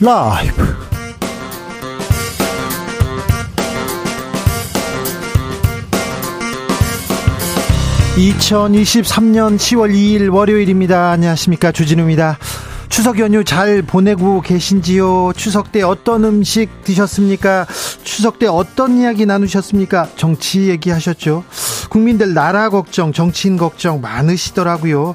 [0.00, 0.62] 라이브.
[8.16, 11.10] 2023년 10월 2일 월요일입니다.
[11.10, 11.72] 안녕하십니까.
[11.72, 12.38] 주진우입니다.
[12.88, 15.32] 추석 연휴 잘 보내고 계신지요?
[15.36, 17.66] 추석 때 어떤 음식 드셨습니까?
[18.02, 20.10] 추석 때 어떤 이야기 나누셨습니까?
[20.16, 21.44] 정치 얘기하셨죠?
[21.90, 25.14] 국민들 나라 걱정, 정치인 걱정 많으시더라고요.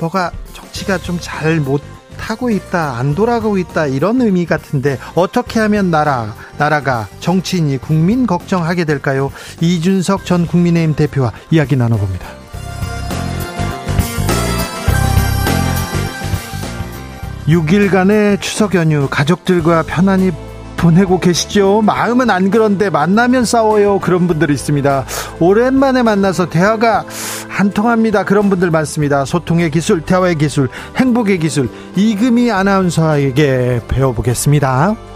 [0.00, 1.91] 뭐가 정치가 좀 잘 못
[2.22, 8.84] 하고 있다, 안 돌아가고 있다, 이런 의미 같은데, 어떻게 하면 나라, 나라가 정치인이 국민 걱정하게
[8.84, 9.30] 될까요?
[9.60, 12.26] 이준석 전 국민의힘 대표와 이야기 나눠봅니다.
[17.48, 20.30] 6일간의 추석 연휴 가족들과 편안히
[20.82, 21.80] 보내고 계시죠?
[21.82, 24.00] 마음은 안 그런데 만나면 싸워요.
[24.00, 25.04] 그런 분들이 있습니다.
[25.38, 27.04] 오랜만에 만나서 대화가
[27.56, 28.24] 안 통합니다.
[28.24, 29.24] 그런 분들 많습니다.
[29.24, 35.11] 소통의 기술, 대화의 기술, 행복의 기술, 이금희 아나운서에게 배워보겠습니다.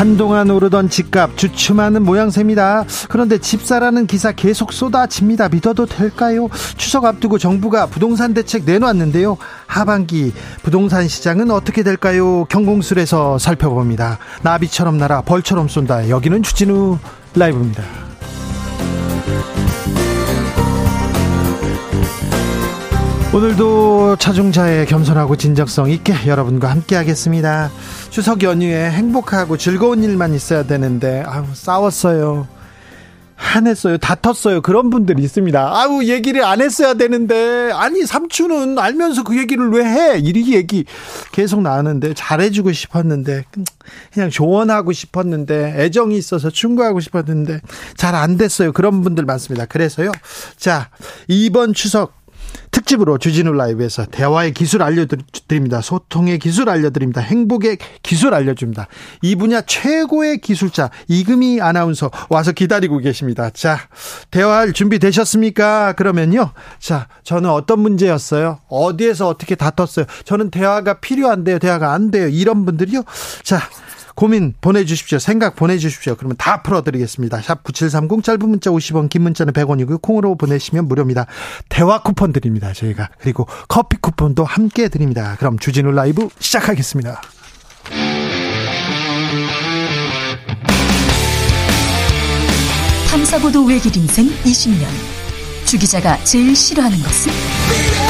[0.00, 2.84] 한동안 오르던 집값 주춤하는 모양새입니다.
[3.10, 5.50] 그런데 집사라는 기사 계속 쏟아집니다.
[5.50, 6.48] 믿어도 될까요?
[6.78, 9.36] 추석 앞두고 정부가 부동산 대책 내놓았는데요.
[9.66, 12.46] 하반기 부동산 시장은 어떻게 될까요?
[12.46, 14.16] 경공술에서 살펴봅니다.
[14.40, 16.08] 나비처럼 날아 벌처럼 쏜다.
[16.08, 16.96] 여기는 주진우
[17.34, 18.09] 라이브입니다.
[23.32, 27.70] 오늘도 차중자의 겸손하고 진정성 있게 여러분과 함께 하겠습니다.
[28.10, 32.48] 추석 연휴에 행복하고 즐거운 일만 있어야 되는데, 아우, 싸웠어요.
[33.36, 33.96] 화냈어요.
[33.98, 34.60] 다퉜어요.
[34.60, 35.58] 그런 분들이 있습니다.
[35.60, 40.18] 아우, 얘기를 안 했어야 되는데, 아니, 삼촌은 알면서 그 얘기를 왜 해?
[40.18, 40.84] 이 얘기
[41.32, 43.44] 계속 나왔는데, 잘해주고 싶었는데,
[44.12, 47.60] 그냥 조언하고 싶었는데, 애정이 있어서 충고하고 싶었는데,
[47.96, 48.72] 잘 안 됐어요.
[48.72, 49.64] 그런 분들 많습니다.
[49.66, 50.12] 그래서요.
[50.56, 50.90] 자,
[51.26, 52.19] 이번 추석,
[52.70, 55.80] 특집으로 주진우 라이브에서 대화의 기술 알려드립니다.
[55.80, 57.20] 소통의 기술 알려드립니다.
[57.20, 58.86] 행복의 기술 알려줍니다.
[59.22, 63.50] 이 분야 최고의 기술자 이금희 아나운서 와서 기다리고 계십니다.
[63.50, 63.78] 자,
[64.30, 65.94] 대화할 준비 되셨습니까?
[65.94, 66.52] 그러면요.
[66.78, 68.60] 자, 저는 어떤 문제였어요?
[68.68, 70.06] 어디에서 어떻게 다퉜어요?
[70.24, 71.58] 저는 대화가 필요한데요.
[71.58, 72.28] 대화가 안 돼요.
[72.28, 73.02] 이런 분들이요.
[73.42, 73.60] 자,
[74.20, 75.18] 고민 보내주십시오.
[75.18, 76.14] 생각 보내주십시오.
[76.14, 77.40] 그러면 다 풀어드리겠습니다.
[77.40, 80.02] 샵 9730 짧은 문자 50원 긴 문자는 100원이고요.
[80.02, 81.24] 콩으로 보내시면 무료입니다.
[81.70, 82.74] 대화 쿠폰 드립니다.
[82.74, 83.08] 저희가.
[83.18, 85.36] 그리고 커피 쿠폰도 함께 드립니다.
[85.38, 87.22] 그럼 주진우 라이브 시작하겠습니다.
[93.10, 94.84] 탐사보도 외길 인생 20년.
[95.64, 98.09] 주 기자가 제일 싫어하는 것은?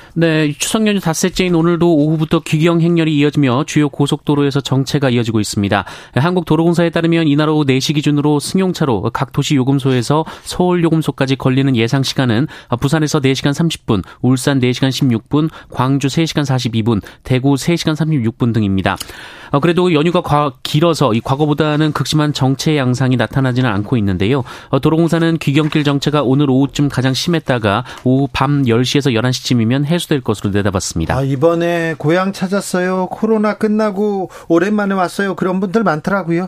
[0.13, 5.85] 네, 추석 연휴 닷새째인 오늘도 오후부터 귀경 행렬이 이어지며 주요 고속도로에서 정체가 이어지고 있습니다.
[6.15, 12.47] 한국도로공사에 따르면 이날 오후 4시 기준으로 승용차로 각 도시 요금소에서 서울 요금소까지 걸리는 예상 시간은
[12.81, 18.97] 부산에서 4시간 30분, 울산 4시간 16분, 광주 3시간 42분, 대구 3시간 36분 등입니다.
[19.51, 24.43] 어, 그래도 연휴가 과, 길어서 이 과거보다는 극심한 정체 양상이 나타나지는 않고 있는데요.
[24.69, 30.49] 어, 도로공사는 귀경길 정체가 오늘 오후쯤 가장 심했다가 오후 밤 10시에서 11시쯤이면 해소 될 것으로
[30.51, 31.15] 내다봤습니다.
[31.15, 33.07] 아, 이번에 고향 찾았어요.
[33.07, 35.35] 코로나 끝나고 오랜만에 왔어요.
[35.35, 36.47] 그런 분들 많더라고요.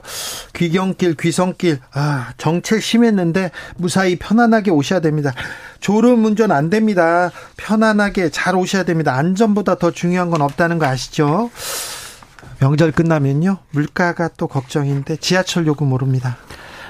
[0.53, 5.33] 귀경길, 귀성길, 아, 정체 심했는데 무사히 편안하게 오셔야 됩니다.
[5.79, 7.31] 졸음 운전 안 됩니다.
[7.57, 9.15] 편안하게 잘 오셔야 됩니다.
[9.15, 11.49] 안전보다 더 중요한 건 없다는 거 아시죠?
[12.59, 13.57] 명절 끝나면요.
[13.71, 16.37] 물가가 또 걱정인데 지하철 요금 오릅니다.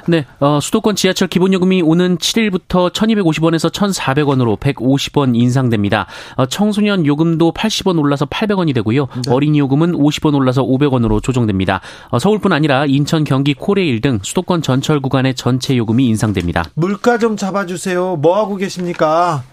[0.08, 6.08] 네, 어, 수도권 지하철 기본요금이 오는 7일부터 1250원에서 1400원으로 150원 인상됩니다.
[6.36, 9.08] 어, 청소년 요금도 80원 올라서 800원이 되고요.
[9.26, 9.32] 네.
[9.32, 11.82] 어린이 요금은 50원 올라서 500원으로 조정됩니다.
[12.10, 16.66] 어, 서울뿐 아니라 인천, 경기, 코레일 등 수도권 전철 구간의 전체 요금이 인상됩니다.
[16.76, 18.18] 물가 좀 잡아주세요.
[18.18, 19.44] 뭐 하고 계십니까?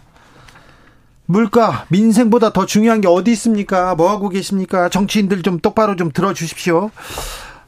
[1.26, 3.94] 물가 민생보다 더 중요한 게 어디 있습니까?
[3.94, 4.88] 뭐 하고 계십니까?
[4.88, 6.90] 정치인들 좀 똑바로 좀 들어주십시오.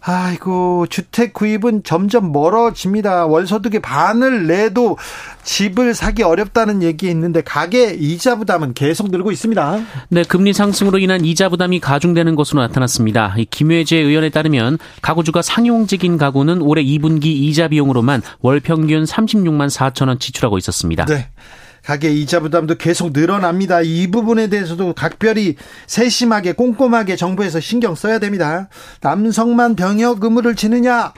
[0.05, 3.27] 아이고 주택 구입은 점점 멀어집니다.
[3.27, 4.99] 월소득의 반을 내도
[5.45, 9.81] 집을 사기 어렵다는 얘기 있는데 가계 이자 부담은 계속 늘고 있습니다.
[10.09, 13.37] 네, 금리 상승으로 인한 이자 부담이 가중되는 것으로 나타났습니다.
[13.51, 20.19] 김회재 의원에 따르면 가구주가 상용직인 가구는 올해 2분기 이자 비용으로만 월 평균 36만 4천 원
[20.19, 21.05] 지출하고 있었습니다.
[21.05, 21.29] 네.
[21.85, 23.81] 가계 이자 부담도 계속 늘어납니다.
[23.83, 25.57] 이 부분에 대해서도 각별히
[25.87, 28.69] 세심하게 꼼꼼하게 정부에서 신경 써야 됩니다.
[29.01, 31.13] 남성만 병역 의무를 지느냐?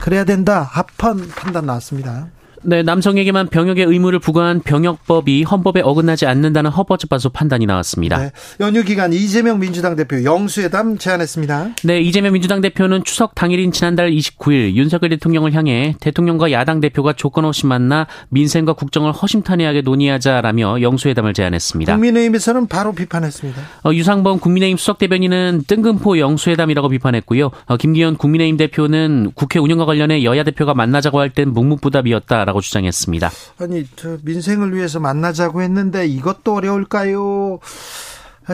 [0.00, 0.62] 그래야 된다.
[0.62, 2.28] 합헌 판단 나왔습니다.
[2.64, 8.18] 네, 남성에게만 병역의 의무를 부과한 병역법이 헌법에 어긋나지 않는다는 헌법재판소 판단이 나왔습니다.
[8.18, 8.30] 네,
[8.60, 11.70] 연휴 기간 이재명 민주당 대표 영수회담 제안했습니다.
[11.84, 17.44] 네, 이재명 민주당 대표는 추석 당일인 지난달 29일 윤석열 대통령을 향해 대통령과 야당 대표가 조건
[17.44, 21.92] 없이 만나 민생과 국정을 허심탄회하게 논의하자라며 영수회담을 제안했습니다.
[21.92, 23.60] 국민의힘에서는 바로 비판했습니다.
[23.84, 27.50] 어, 유상범 국민의힘 수석 대변인은 뜬금포 영수회담이라고 비판했고요.
[27.66, 33.30] 어, 김기현 국민의힘 대표는 국회 운영과 관련해 여야 대표가 만나자고 할 땐 묵묵부답이었다라고 있다라고 주장했습니다.
[33.58, 37.58] 아니, 저 민생을 위해서 만나자고 했는데 이것도 어려울까요?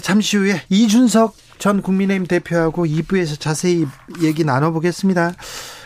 [0.02, 3.86] 잠시 후에 이준석 전 국민의힘 대표하고 2부에서 자세히
[4.22, 5.32] 얘기 나눠보겠습니다.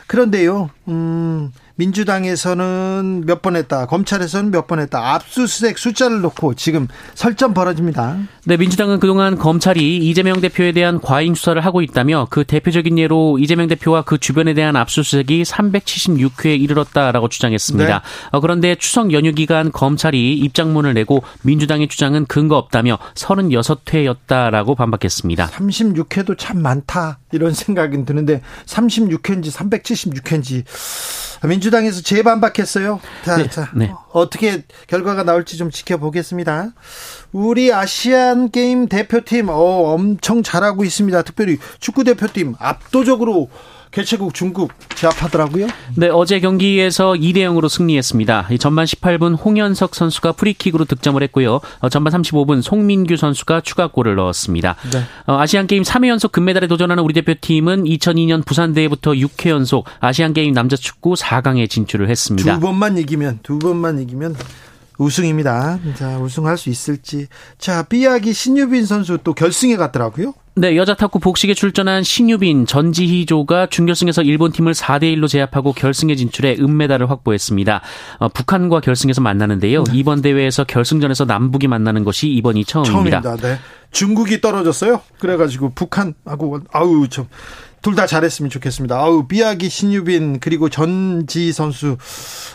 [0.06, 7.52] 그런데요, 음, 민주당에서는 몇 번 했다, 검찰에서는 몇 번 했다, 압수수색 숫자를 놓고 지금 설전
[7.52, 8.16] 벌어집니다.
[8.46, 13.66] 네, 민주당은 그동안 검찰이 이재명 대표에 대한 과잉 수사를 하고 있다며 그 대표적인 예로 이재명
[13.68, 17.98] 대표와 그 주변에 대한 압수수색이 376회에 이르렀다라고 주장했습니다.
[17.98, 18.00] 네.
[18.30, 25.48] 어, 그런데 추석 연휴 기간 검찰이 입장문을 내고 민주당의 주장은 근거 없다며 36회였다라고 반박했습니다.
[25.48, 30.64] 36회도 참 많다 이런 생각이 드는데 36회인지 376회인지
[31.46, 33.00] 민주당에서 재반박했어요.
[33.24, 33.92] 자, 네, 자 네.
[34.12, 36.70] 어떻게 결과가 나올지 좀 지켜보겠습니다.
[37.32, 41.22] 우리 아시안 게임 대표팀 어, 엄청 잘하고 있습니다.
[41.22, 43.48] 특별히 축구 대표팀 압도적으로
[43.94, 45.68] 개최국 중국 제압하더라고요.
[45.94, 48.48] 네, 어제 경기에서 2대 0으로 승리했습니다.
[48.58, 51.60] 전반 18분 홍현석 선수가 프리킥으로 득점을 했고요.
[51.78, 54.74] 어, 전반 35분 송민규 선수가 추가골을 넣었습니다.
[54.92, 55.02] 네.
[55.26, 60.32] 어, 아시안 게임 3회 연속 금메달에 도전하는 우리 대표팀은 2002년 부산 대회부터 6회 연속 아시안
[60.32, 62.54] 게임 남자 축구 4강에 진출을 했습니다.
[62.54, 64.34] 두 번만 이기면 두 번만 이기면
[64.98, 65.78] 우승입니다.
[65.94, 67.26] 자, 우승할 수 있을지.
[67.58, 70.34] 자, 삐약이 신유빈 선수 또 결승에 갔더라고요.
[70.56, 76.56] 네, 여자 탁구 복식에 출전한 신유빈, 전지희조가 준결승에서 일본 팀을 4대 1로 제압하고 결승에 진출해
[76.60, 77.80] 은메달을 확보했습니다.
[78.18, 79.82] 어, 북한과 결승에서 만나는데요.
[79.82, 79.92] 네.
[79.98, 83.20] 이번 대회에서 결승전에서 남북이 만나는 것이 이번이 처음입니다.
[83.20, 83.48] 처음입니다.
[83.48, 83.58] 네.
[83.90, 85.00] 중국이 떨어졌어요.
[85.18, 87.26] 그래가지고 북한하고 아우 좀.
[87.84, 88.96] 둘 다 잘했으면 좋겠습니다.
[88.96, 91.96] 아우 비아기 신유빈 그리고 전지 선수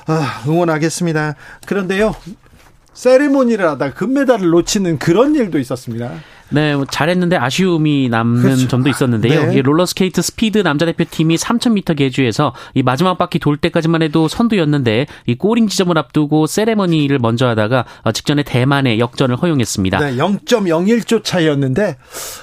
[0.08, 1.36] 아, 응원하겠습니다.
[1.68, 2.16] 그런데요
[2.94, 6.12] 세리머니를 하다 금메달을 놓치는 그런 일도 있었습니다.
[6.50, 8.68] 네, 뭐 잘했는데 아쉬움이 남는 그렇죠.
[8.68, 9.48] 점도 있었는데요.
[9.48, 9.62] 네.
[9.62, 15.68] 롤러스케이트 스피드 남자 대표팀이 3000m 계주에서 이 마지막 바퀴 돌 때까지만 해도 선두였는데 이 골인
[15.68, 20.00] 지점을 앞두고 세레머니를 먼저 하다가 어, 직전에 대만의 역전을 허용했습니다.
[20.00, 21.98] 네, 0.01초 차이였는데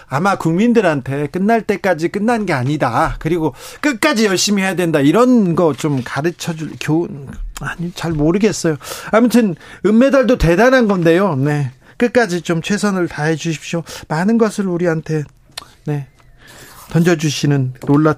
[0.09, 3.17] 아마 국민들한테 끝날 때까지 끝난 게 아니다.
[3.19, 4.99] 그리고 끝까지 열심히 해야 된다.
[5.01, 7.29] 이런 거 좀 가르쳐 줄 교훈
[7.61, 8.77] 아니 잘 모르겠어요.
[9.13, 9.55] 아무튼
[9.85, 11.37] 은메달도 대단한 건데요.
[11.37, 11.71] 네.
[11.97, 13.83] 끝까지 좀 최선을 다해 주십시오.
[14.09, 15.25] 많은 것을 우리한테
[15.87, 16.09] 네
[16.91, 18.17] 던져 주시는 놀라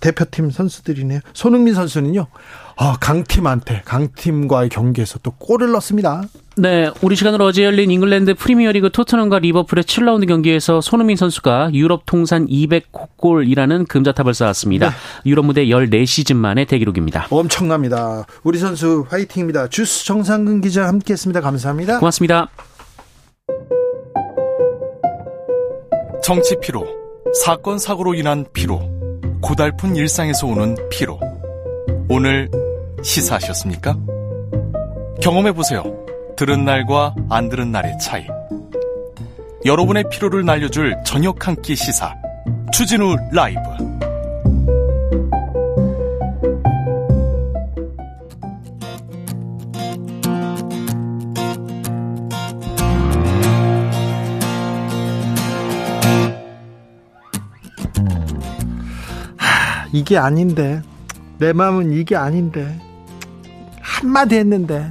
[0.00, 1.20] 대표팀 선수들이네요.
[1.32, 2.26] 손흥민 선수는요.
[2.76, 6.22] 아, 강팀한테 강팀과의 경기에서 또 골을 넣습니다.
[6.56, 12.46] 네, 우리 시간으로 어제 열린 잉글랜드 프리미어리그 토트넘과 리버풀의 7라운드 경기에서 손흥민 선수가 유럽 통산
[12.46, 14.90] 200골이라는 금자탑을 쌓았습니다.
[14.90, 14.94] 네.
[15.24, 17.28] 유럽 무대 14시즌 만의 대기록입니다.
[17.30, 18.26] 엄청납니다.
[18.42, 19.68] 우리 선수 화이팅입니다.
[19.68, 21.40] 주스 정상근 기자 함께했습니다.
[21.40, 21.98] 감사합니다.
[21.98, 22.48] 고맙습니다.
[26.22, 26.86] 정치 피로,
[27.44, 28.80] 사건 사고로 인한 피로,
[29.40, 31.18] 고달픈 일상에서 오는 피로.
[32.08, 32.50] 오늘
[33.02, 33.96] 시사하셨습니까?
[35.20, 36.01] 경험해 보세요.
[36.42, 38.26] 들은 날과 안 들은 날의 차이.
[39.64, 42.16] 여러분의 피로를 날려줄 저녁 한 끼 시사.
[42.72, 43.60] 추진우 라이브.
[59.36, 60.82] 하, 이게 아닌데.
[61.38, 62.80] 내 마음은 이게 아닌데.
[63.80, 64.90] 한마디 했는데.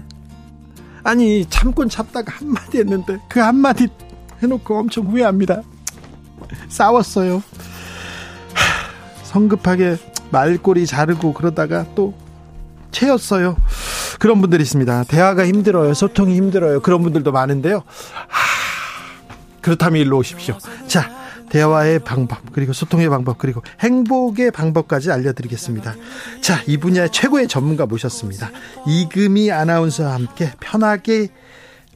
[1.03, 3.87] 아니 참곤 참다가 한마디 했는데 그 한마디
[4.41, 5.61] 해놓고 엄청 후회합니다.
[6.69, 7.43] 싸웠어요.
[9.23, 9.97] 성급하게
[10.31, 12.13] 말꼬리 자르고 그러다가 또
[12.91, 13.57] 채였어요.
[14.19, 15.05] 그런 분들이 있습니다.
[15.05, 15.93] 대화가 힘들어요.
[15.93, 16.81] 소통이 힘들어요.
[16.81, 17.83] 그런 분들도 많은데요.
[19.61, 20.57] 그렇다면 일로 오십시오.
[20.87, 21.09] 자,
[21.51, 25.95] 대화의 방법, 그리고 소통의 방법, 그리고 행복의 방법까지 알려드리겠습니다.
[26.39, 28.49] 자, 이 분야의 최고의 전문가 모셨습니다.
[28.87, 31.27] 이금희 아나운서와 함께 편하게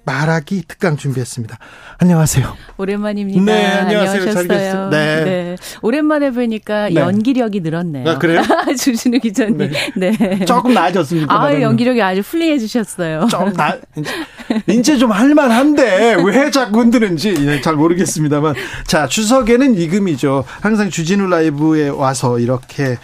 [0.05, 1.57] 말하기 특강 준비했습니다.
[1.97, 2.55] 안녕하세요.
[2.77, 3.41] 오랜만입니다.
[3.41, 4.31] 네, 안녕하세요.
[4.31, 4.73] 잘 네.
[4.91, 5.55] 네.
[5.81, 6.95] 오랜만에 뵈니까 네.
[6.95, 8.09] 연기력이 늘었네요.
[8.09, 8.41] 아, 그래요?
[8.79, 9.71] 주진우 기자님.
[9.95, 10.11] 네.
[10.11, 10.45] 네.
[10.45, 11.33] 조금 나아졌습니까?
[11.33, 11.61] 아?
[11.61, 13.27] 연기력이 아주 훌륭해지셨어요.
[13.29, 13.77] 좀 나,
[14.69, 18.53] 이제 좀 할만한데 왜 자꾸 흔드는지 예, 잘 모르겠습니다만
[18.85, 20.45] 자 추석에는 이금이죠.
[20.61, 22.97] 항상 주진우 라이브에 와서 이렇게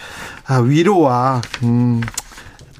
[0.45, 2.01] 아, 위로와 음,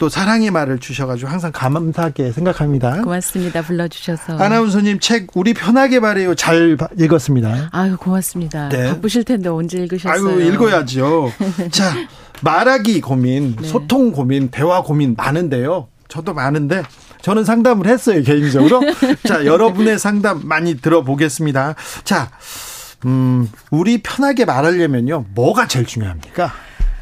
[0.02, 3.04] 또 사랑의 말을 주셔가지고 항상 감사하게 생각합니다.
[3.04, 3.62] 고맙습니다.
[3.62, 4.36] 불러주셔서.
[4.36, 7.70] 아나운서님 책 우리 편하게 말해요 잘 바- 읽었습니다.
[7.72, 8.70] 아유, 고맙습니다.
[8.70, 8.88] 네.
[8.88, 10.12] 바쁘실 텐데 언제 읽으셨어요?
[10.12, 11.32] 아이고 읽어야죠.
[11.70, 11.94] 자
[12.42, 13.68] 말하기 고민, 네.
[13.68, 15.88] 소통 고민, 대화 고민 많은데요.
[16.08, 16.82] 저도 많은데
[17.22, 18.82] 저는 상담을 했어요 개인적으로.
[19.28, 21.76] 자 여러분의 상담 많이 들어보겠습니다.
[22.04, 22.32] 자,
[23.06, 26.52] 음 우리 편하게 말하려면요 뭐가 제일 중요합니까?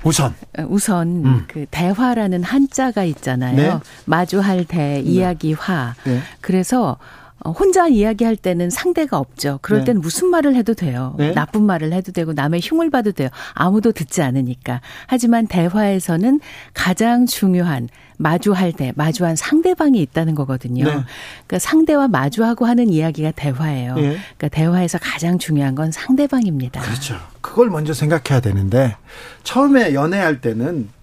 [0.04, 0.34] 우선
[0.68, 1.46] 우선 음.
[1.48, 3.56] 그 대화라는 한자가 있잖아요.
[3.56, 3.80] 네.
[4.06, 5.96] 마주할 대, 이야기화.
[6.06, 6.20] 네.
[6.42, 6.98] 그래서 어,
[7.46, 9.60] 혼자 이야기할 때는 상대가 없죠.
[9.62, 9.86] 그럴 네.
[9.86, 11.16] 때는 무슨 말을 해도 돼요.
[11.18, 11.32] 네.
[11.34, 13.30] 나쁜 말을 해도 되고 남의 흉을 봐도 돼요.
[13.54, 14.82] 아무도 듣지 않으니까.
[15.08, 16.40] 하지만 대화에서는
[16.74, 20.84] 가장 중요한 마주할 때 마주한 상대방이 있다는 거거든요.
[20.84, 20.92] 네.
[20.92, 23.96] 그러니까 상대와 마주하고 하는 이야기가 대화예요.
[23.98, 24.02] 예.
[24.38, 26.82] 그러니까 대화에서 가장 중요한 건 상대방입니다.
[26.82, 27.16] 그렇죠.
[27.40, 28.98] 그걸 먼저 생각해야 되는데
[29.44, 30.99] 처음에 연애할 때는 다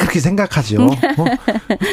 [0.00, 0.86] 그렇게 생각하죠.
[0.86, 0.94] 어?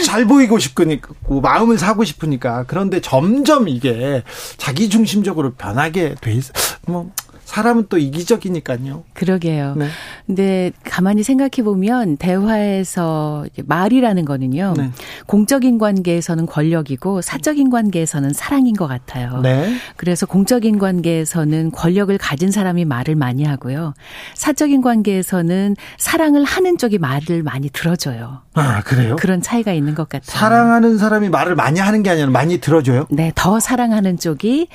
[0.05, 4.23] 잘 보이고 싶으니까 마음을 사고 싶으니까 그런데 점점 이게
[4.57, 6.53] 자기 중심적으로 변하게 돼 있어.
[6.87, 7.11] 뭐
[7.47, 9.05] 사람은 또 이기적이니까요.
[9.13, 9.75] 그러게요.
[9.75, 9.87] 네.
[10.25, 14.73] 근데 가만히 생각해 보면 대화에서 말이라는 거는요.
[14.75, 14.91] 네.
[15.27, 19.39] 공적인 관계에서는 권력이고 사적인 관계에서는 사랑인 것 같아요.
[19.39, 19.73] 네.
[19.95, 23.93] 그래서 공적인 관계에서는 권력을 가진 사람이 말을 많이 하고요.
[24.35, 28.41] 사적인 관계에서는 사랑을 하는 쪽이 말을 많이 들어줘요.
[28.55, 29.15] 아 그래요?
[29.15, 30.37] 그런 차이가 있는 것 같아요.
[30.37, 33.07] 사랑하는 사람이 말을 많이 하는 게 아니라 많이 들어줘요.
[33.09, 34.67] 네, 더 사랑하는 쪽이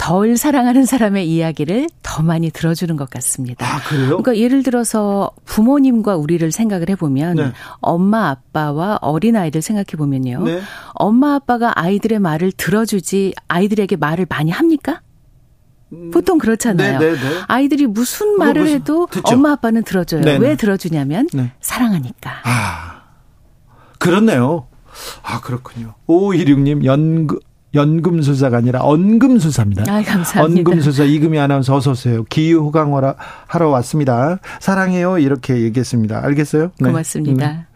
[0.00, 3.66] 덜 사랑하는 사람의 이야기를 더 많이 들어주는 것 같습니다.
[3.66, 4.06] 아 그래요?
[4.08, 7.52] 그러니까 예를 들어서 부모님과 우리를 생각을 해보면 네.
[7.80, 10.42] 엄마 아빠와 어린 아이들 생각해 보면요.
[10.44, 10.62] 네.
[10.94, 15.02] 엄마 아빠가 아이들의 말을 들어주지 아이들에게 말을 많이 합니까?
[16.12, 16.98] 보통 그렇잖아요.
[16.98, 17.20] 네, 네, 네.
[17.48, 19.34] 아이들이 무슨 말을 무슨- 해도 듣죠.
[19.34, 20.22] 엄마 아빠는 들어줘요.
[20.22, 20.48] 네, 네.
[20.48, 21.52] 왜 들어주냐면 네.
[21.60, 22.30] 사랑하니까.
[22.44, 23.02] 아,
[23.98, 24.66] 그렇네요.
[25.22, 25.94] 아, 그렇군요.
[26.06, 27.38] 5516님, 연금,
[27.74, 29.82] 연금술사가 아니라 언금술사입니다.
[29.82, 30.70] 아, 감사합니다.
[30.70, 32.24] 언금술사 이금희 아나운서 어서 오세요.
[32.24, 33.14] 기후호강하러
[33.46, 34.38] 하러 왔습니다.
[34.60, 35.18] 사랑해요.
[35.18, 36.24] 이렇게 얘기했습니다.
[36.24, 36.72] 알겠어요?
[36.80, 36.88] 네.
[36.88, 37.46] 고맙습니다.
[37.52, 37.66] 네.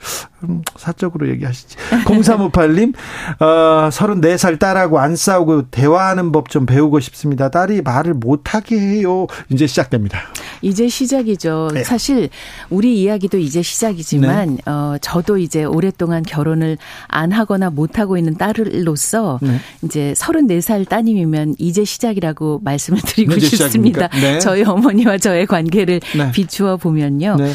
[0.49, 1.77] 음, 사적으로 얘기하시지.
[2.05, 2.95] 0358님,
[3.41, 7.49] 어, 34살 딸하고 안 싸우고 대화하는 법 좀 배우고 싶습니다.
[7.49, 9.27] 딸이 말을 못하게 해요.
[9.49, 10.21] 이제 시작됩니다.
[10.63, 11.71] 이제 시작이죠.
[11.75, 11.83] 네.
[11.83, 12.29] 사실
[12.71, 16.77] 우리 이야기도 이제 시작이지만 어 저도 이제 오랫동안 결혼을
[17.09, 19.59] 안 하거나 못 하고 있는 딸로서 네.
[19.83, 24.09] 이제 34살 따님이면 이제 시작이라고 말씀을 드리고 싶습니다.
[24.09, 24.39] 네.
[24.39, 26.31] 저희 어머니와 저의 관계를 네.
[26.31, 27.37] 비추어 보면요.
[27.39, 27.53] 네.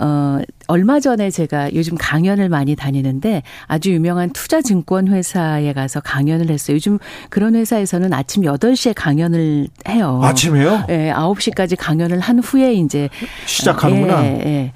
[0.00, 6.76] 어, 얼마 전에 제가 요즘 강연을 많이 다니는데 아주 유명한 투자증권 회사에 가서 강연을 했어요.
[6.76, 6.98] 요즘
[7.30, 10.20] 그런 회사에서는 아침 8시에 강연을 해요.
[10.22, 10.84] 아침에요?
[10.90, 13.08] 예, 9시까지 강연을 한 후에 이제
[13.46, 14.24] 시작하는구나.
[14.24, 14.72] 예, 예.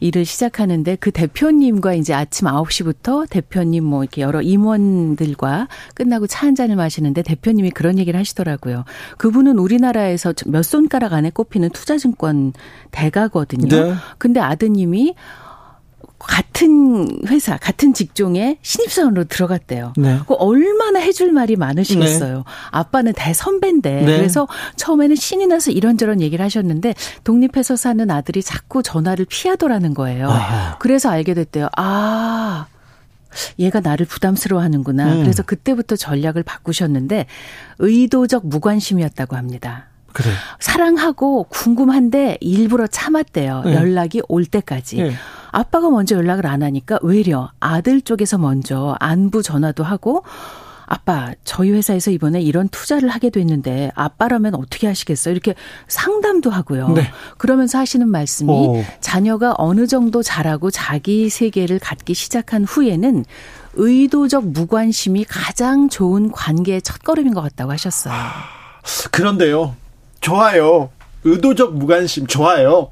[0.00, 6.54] 일을 시작하는데 그 대표님과 이제 아침 9시부터 대표님 뭐 이렇게 여러 임원들과 끝나고 차 한
[6.54, 8.84] 잔을 마시는데 대표님이 그런 얘기를 하시더라고요.
[9.18, 12.52] 그분은 우리나라에서 몇 손가락 안에 꼽히는 투자증권
[12.92, 13.68] 대가거든요.
[13.68, 13.94] 네.
[14.18, 15.14] 근데 아드님이
[16.18, 19.92] 같은 회사, 같은 직종에 신입사원으로 들어갔대요.
[19.96, 20.18] 네.
[20.26, 22.44] 그 얼마나 해줄 말이 많으시겠어요.
[22.70, 24.02] 아빠는 대 선배인데.
[24.02, 24.16] 네.
[24.16, 26.94] 그래서 처음에는 신이 나서 이런저런 얘기를 하셨는데
[27.24, 30.28] 독립해서 사는 아들이 자꾸 전화를 피하더라는 거예요.
[30.30, 30.78] 아하.
[30.78, 31.68] 그래서 알게 됐대요.
[31.76, 32.66] 아.
[33.58, 35.12] 얘가 나를 부담스러워 하는구나.
[35.12, 35.22] 음.
[35.22, 37.26] 그래서 그때부터 전략을 바꾸셨는데
[37.78, 39.88] 의도적 무관심이었다고 합니다.
[40.12, 40.30] 그래.
[40.60, 43.62] 사랑하고 궁금한데 일부러 참았대요.
[43.66, 43.74] 네.
[43.74, 44.96] 연락이 올 때까지.
[44.96, 45.12] 네.
[45.56, 50.22] 아빠가 먼저 연락을 안 하니까 외려 아들 쪽에서 먼저 안부 전화도 하고
[50.84, 55.32] 아빠 저희 회사에서 이번에 이런 투자를 하게 됐는데 아빠라면 어떻게 하시겠어요?
[55.32, 55.54] 이렇게
[55.88, 56.90] 상담도 하고요.
[56.90, 57.10] 네.
[57.38, 58.84] 그러면서 하시는 말씀이 오.
[59.00, 63.24] 자녀가 어느 정도 자라고 자기 세계를 갖기 시작한 후에는
[63.76, 68.14] 의도적 무관심이 가장 좋은 관계의 첫걸음인 것 같다고 하셨어요.
[69.10, 69.74] 그런데요.
[70.20, 70.90] 좋아요.
[71.24, 72.90] 의도적 무관심 좋아요.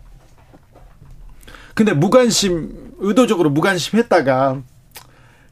[1.75, 4.63] 근데 무관심 의도적으로 무관심 했다가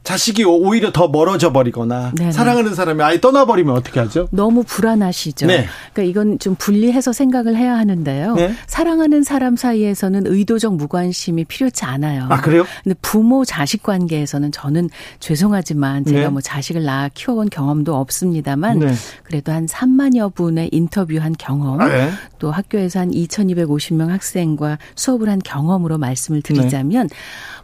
[0.03, 2.31] 자식이 오히려 더 멀어져 버리거나 네네.
[2.33, 4.27] 사랑하는 사람이 아예 떠나버리면 어떻게 하죠?
[4.31, 5.47] 너무 불안하시죠.
[5.47, 5.65] 네.
[5.93, 8.35] 그러니까 이건 좀 분리해서 생각을 해야 하는데요.
[8.35, 8.53] 네.
[8.67, 12.27] 사랑하는 사람 사이에서는 의도적 무관심이 필요치 않아요.
[12.29, 12.65] 아 그래요?
[12.83, 16.27] 근데 부모 자식 관계에서는 저는 죄송하지만 제가 네.
[16.29, 18.93] 뭐 자식을 낳아 키워본 경험도 없습니다만 네.
[19.23, 22.09] 그래도 한 3만여 분의 인터뷰한 경험 아, 네.
[22.39, 27.15] 또 학교에서 한 2,250명 학생과 수업을 한 경험으로 말씀을 드리자면 네.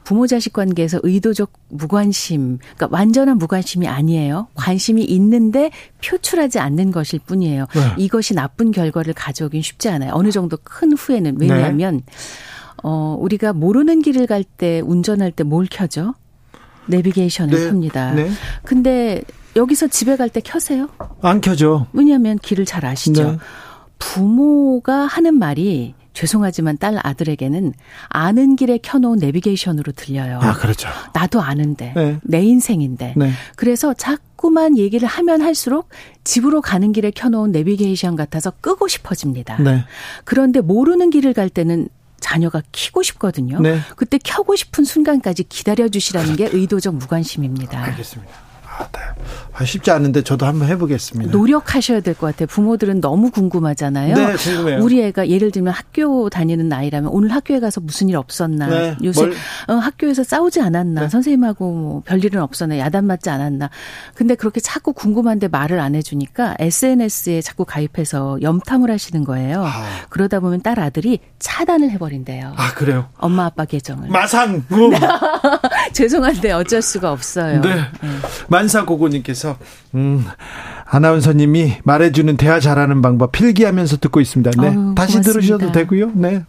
[0.03, 4.47] 부모 자식 관계에서 의도적 무관심, 그러니까 완전한 무관심이 아니에요.
[4.55, 5.71] 관심이 있는데
[6.05, 7.65] 표출하지 않는 것일 뿐이에요.
[7.73, 7.81] 네.
[7.97, 10.11] 이것이 나쁜 결과를 가져오긴 쉽지 않아요.
[10.13, 11.47] 어느 정도 큰 후에는 네.
[11.49, 12.01] 왜냐하면
[12.83, 16.13] 어 우리가 모르는 길을 갈 때 운전할 때 뭘 켜죠?
[16.87, 17.67] 내비게이션을 네.
[17.67, 18.13] 켭니다.
[18.13, 18.29] 네.
[18.63, 19.21] 근데
[19.55, 20.89] 여기서 집에 갈 때 켜세요?
[21.21, 21.87] 안 켜져.
[21.93, 23.31] 왜냐하면 길을 잘 아시죠.
[23.31, 23.37] 네.
[23.99, 27.73] 부모가 하는 말이 죄송하지만 딸 아들에게는
[28.07, 30.39] 아는 길에 켜놓은 내비게이션으로 들려요.
[30.41, 30.89] 아 그렇죠.
[31.13, 32.19] 나도 아는데 네.
[32.23, 33.13] 내 인생인데.
[33.15, 33.31] 네.
[33.55, 35.89] 그래서 자꾸만 얘기를 하면 할수록
[36.23, 39.61] 집으로 가는 길에 켜놓은 내비게이션 같아서 끄고 싶어집니다.
[39.61, 39.85] 네.
[40.25, 41.89] 그런데 모르는 길을 갈 때는
[42.19, 43.59] 자녀가 키고 싶거든요.
[43.59, 43.79] 네.
[43.95, 47.81] 그때 켜고 싶은 순간까지 기다려 주시라는 게 의도적 무관심입니다.
[47.81, 48.48] 알겠습니다.
[48.79, 48.99] 아, 네.
[49.53, 51.31] 아, 쉽지 않은데 저도 한번 해보겠습니다.
[51.31, 52.47] 노력하셔야 될 것 같아요.
[52.47, 54.15] 부모들은 너무 궁금하잖아요.
[54.15, 54.81] 네, 궁금해요.
[54.81, 58.67] 우리 애가 예를 들면 학교 다니는 나이라면 오늘 학교에 가서 무슨 일 없었나?
[58.67, 59.33] 네, 요새 뭘-
[59.67, 61.01] 어, 학교에서 싸우지 않았나?
[61.01, 61.09] 네.
[61.09, 62.77] 선생님하고 뭐 별일은 없었나?
[62.77, 63.69] 야단 맞지 않았나?
[64.15, 69.65] 근데 그렇게 자꾸 궁금한데 말을 안 해주니까 SNS에 자꾸 가입해서 염탐을 하시는 거예요.
[69.65, 69.83] 아.
[70.09, 72.53] 그러다 보면 딸 아들이 차단을 해버린대요.
[72.55, 73.09] 아 그래요.
[73.17, 74.07] 엄마 아빠 계정을.
[74.09, 74.63] 마상.
[74.71, 74.91] 음.
[75.93, 77.61] 죄송한데 어쩔 수가 없어요.
[77.61, 77.81] 네.
[78.47, 79.57] 만 사고고님께서
[79.95, 80.25] 음,
[80.85, 84.51] 아나운서님이 말해주는 대화 잘하는 방법 필기하면서 듣고 있습니다.
[84.61, 84.67] 네.
[84.69, 85.21] 아유, 다시 고맙습니다.
[85.31, 86.11] 들으셔도 되고요.
[86.15, 86.43] 네.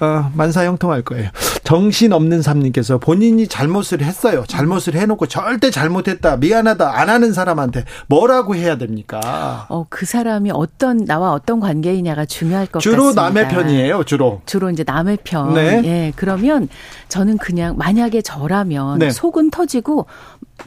[0.00, 1.30] 어, 만사 형통할 거예요.
[1.64, 4.44] 정신 없는 삼님께서 본인이 잘못을 했어요.
[4.46, 9.66] 잘못을 해놓고 절대 잘못했다, 미안하다 안 하는 사람한테 뭐라고 해야 됩니까?
[9.70, 13.22] 어, 그 사람이 어떤 나와 어떤 관계이냐가 중요할 것 주로 같습니다.
[13.22, 14.04] 남의 편이에요.
[14.04, 14.42] 주로.
[14.44, 15.54] 주로 이제 남의 편.
[15.54, 15.82] 네.
[15.84, 16.12] 예.
[16.14, 16.68] 그러면
[17.08, 19.10] 저는 그냥 만약에 저라면 네.
[19.10, 20.06] 속은 터지고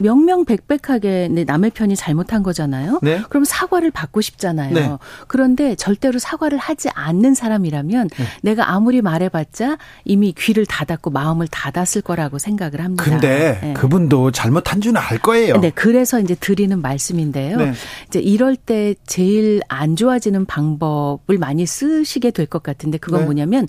[0.00, 2.98] 명명백백하게 내 남의 편이 잘못 한 거잖아요.
[3.02, 3.22] 네.
[3.28, 4.74] 그럼 사과를 받고 싶잖아요.
[4.74, 4.90] 네.
[5.28, 8.24] 그런데 절대로 사과를 하지 않는 사람이라면 네.
[8.42, 13.04] 내가 아무리 말해봤자 이미 귀를 닫았고 마음을 닫았을 거라고 생각을 합니다.
[13.04, 13.72] 근데 예.
[13.74, 15.58] 그분도 잘못한 줄은 알 거예요.
[15.58, 17.56] 네, 그래서 이제 드리는 말씀인데요.
[17.58, 17.72] 네.
[18.08, 23.24] 이제 이럴 때 제일 안 좋아지는 방법을 많이 쓰시게 될 것 같은데 그건 네.
[23.26, 23.68] 뭐냐면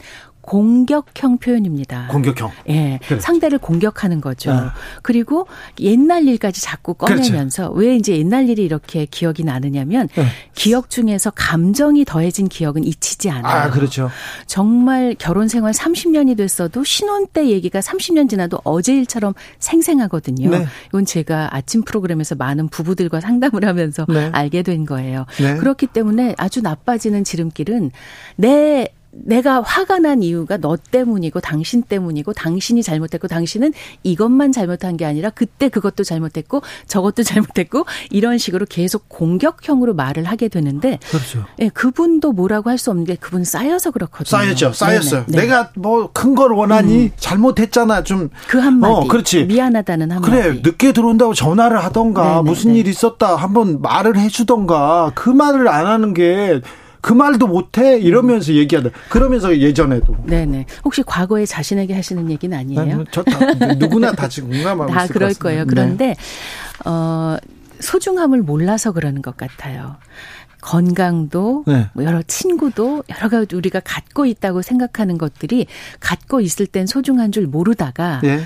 [0.49, 2.07] 공격형 표현입니다.
[2.07, 2.49] 공격형.
[2.69, 3.21] 예, 그렇죠.
[3.21, 4.51] 상대를 공격하는 거죠.
[4.51, 4.73] 아.
[5.03, 5.45] 그리고
[5.79, 10.25] 옛날 일까지 자꾸 꺼내면서 왜 이제 옛날 일이 이렇게 기억이 나느냐면 네.
[10.55, 13.67] 기억 중에서 감정이 더해진 기억은 잊히지 않아요.
[13.67, 14.09] 아, 그렇죠.
[14.47, 20.49] 정말 결혼 생활 30년이 됐어도 신혼 때 얘기가 30년 지나도 어제 일처럼 생생하거든요.
[20.49, 20.65] 네.
[20.87, 24.31] 이건 제가 아침 프로그램에서 많은 부부들과 상담을 하면서 네.
[24.33, 25.27] 알게 된 거예요.
[25.37, 25.57] 네.
[25.57, 27.91] 그렇기 때문에 아주 나빠지는 지름길은
[28.37, 28.87] 내
[29.23, 35.29] 내가 화가 난 이유가 너 때문이고 당신 때문이고 당신이 잘못했고 당신은 이것만 잘못한 게 아니라
[35.29, 41.45] 그때 그것도 잘못했고 저것도 잘못했고 이런 식으로 계속 공격형으로 말을 하게 되는데 그렇죠.
[41.59, 44.39] 예, 그분도 뭐라고 할 수 없는 게 그분 쌓여서 그렇거든요.
[44.39, 44.71] 쌓였죠.
[44.73, 45.25] 쌓였어요.
[45.25, 45.37] 네네.
[45.37, 45.41] 네.
[45.43, 48.03] 내가 뭐 큰 걸 원하니 잘못했잖아.
[48.03, 48.93] 좀 그 한마디.
[48.93, 49.43] 어, 그렇지.
[49.45, 50.31] 미안하다는 한마디.
[50.31, 52.79] 그래 늦게 들어온다고 전화를 하던가 네네, 무슨 네.
[52.79, 56.61] 일 있었다 한번 말을 해 주던가 그 말을 안 하는 게
[57.01, 60.65] 그 말도 못해 이러면서 얘기하다 그러면서 예전에도 네네.
[60.83, 63.05] 혹시 과거에 자신에게 하시는 얘기는 아니에요?
[63.11, 65.33] 저다 누구나 다 지금 공감하고 다 그럴.
[65.33, 65.63] 거예요.
[65.63, 65.67] 네.
[65.69, 66.15] 그런데
[66.85, 67.37] 어
[67.79, 69.95] 소중함을 몰라서 그러는 것 같아요.
[70.61, 71.89] 건강도 네.
[71.93, 75.67] 뭐 여러 친구도 여러 가지 우리가 갖고 있다고 생각하는 것들이
[76.01, 78.41] 갖고 있을 땐 소중한 줄 모르다가 예.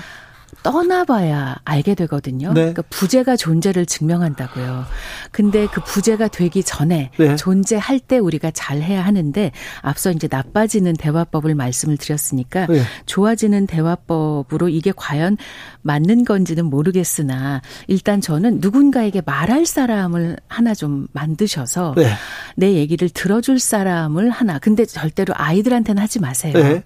[0.64, 2.48] 떠나봐야 알게 되거든요.
[2.48, 2.54] 네.
[2.54, 4.86] 그러니까 부재가 존재를 증명한다고요.
[5.30, 7.36] 근데 그 부재가 되기 전에 네.
[7.36, 12.80] 존재할 때 우리가 잘 해야 하는데 앞서 이제 나빠지는 대화법을 말씀을 드렸으니까 네.
[13.04, 15.36] 좋아지는 대화법으로 이게 과연
[15.82, 22.08] 맞는 건지는 모르겠으나 일단 저는 누군가에게 말할 사람을 하나 좀 만드셔서 네.
[22.56, 24.58] 내 얘기를 들어줄 사람을 하나.
[24.58, 26.54] 근데 절대로 아이들한테는 하지 마세요.
[26.54, 26.82] 네.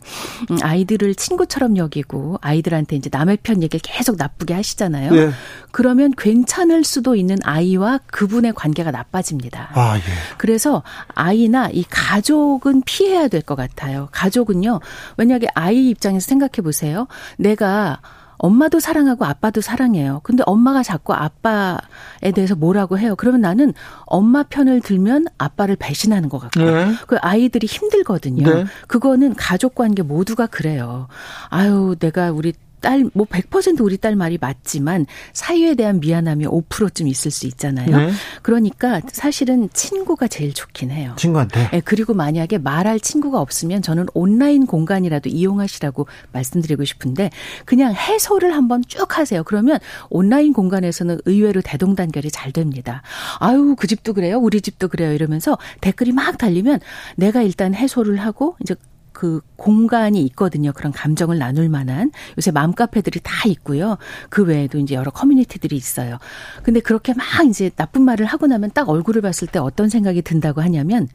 [0.50, 5.12] 음, 아이들을 친구처럼 여기고 아이들한테 이제 남의 편 얘기를 계속 나쁘게 하시잖아요.
[5.12, 5.30] 네.
[5.70, 9.70] 그러면 괜찮을 수도 있는 아이와 그분의 관계가 나빠집니다.
[9.74, 10.00] 아 예.
[10.38, 10.82] 그래서
[11.14, 14.08] 아이나 이 가족은 피해야 될 것 같아요.
[14.12, 14.80] 가족은요.
[15.16, 17.06] 만약에 아이 입장에서 생각해 보세요.
[17.38, 18.00] 내가
[18.40, 20.20] 엄마도 사랑하고 아빠도 사랑해요.
[20.22, 23.14] 근데 엄마가 자꾸 아빠에 대해서 뭐라고 해요.
[23.16, 23.74] 그러면 나는
[24.06, 26.60] 엄마 편을 들면 아빠를 배신하는 것 같고.
[26.60, 26.94] 네.
[27.08, 28.44] 그 아이들이 힘들거든요.
[28.48, 28.64] 네.
[28.86, 31.08] 그거는 가족 관계 모두가 그래요.
[31.48, 37.30] 아유, 내가 우리 딸, 뭐 100% 우리 딸 말이 맞지만 사유에 대한 미안함이 5%쯤 있을
[37.30, 37.96] 수 있잖아요.
[37.96, 38.10] 네.
[38.42, 41.14] 그러니까 사실은 친구가 제일 좋긴 해요.
[41.16, 41.68] 친구한테.
[41.70, 47.30] 네, 그리고 만약에 말할 친구가 없으면 저는 온라인 공간이라도 이용하시라고 말씀드리고 싶은데
[47.64, 49.42] 그냥 해소를 한번 쭉 하세요.
[49.44, 49.78] 그러면
[50.10, 53.02] 온라인 공간에서는 의외로 대동단결이 잘 됩니다.
[53.38, 54.38] 아유, 그 집도 그래요.
[54.38, 55.12] 우리 집도 그래요.
[55.12, 56.80] 이러면서 댓글이 막 달리면
[57.16, 58.74] 내가 일단 해소를 하고 이제
[59.18, 60.70] 그 공간이 있거든요.
[60.72, 63.98] 그런 감정을 나눌 만한 요새 맘 카페들이 다 있고요.
[64.30, 66.18] 그 외에도 이제 여러 커뮤니티들이 있어요.
[66.62, 70.60] 근데 그렇게 막 이제 나쁜 말을 하고 나면 딱 얼굴을 봤을 때 어떤 생각이 든다고
[70.60, 71.08] 하냐면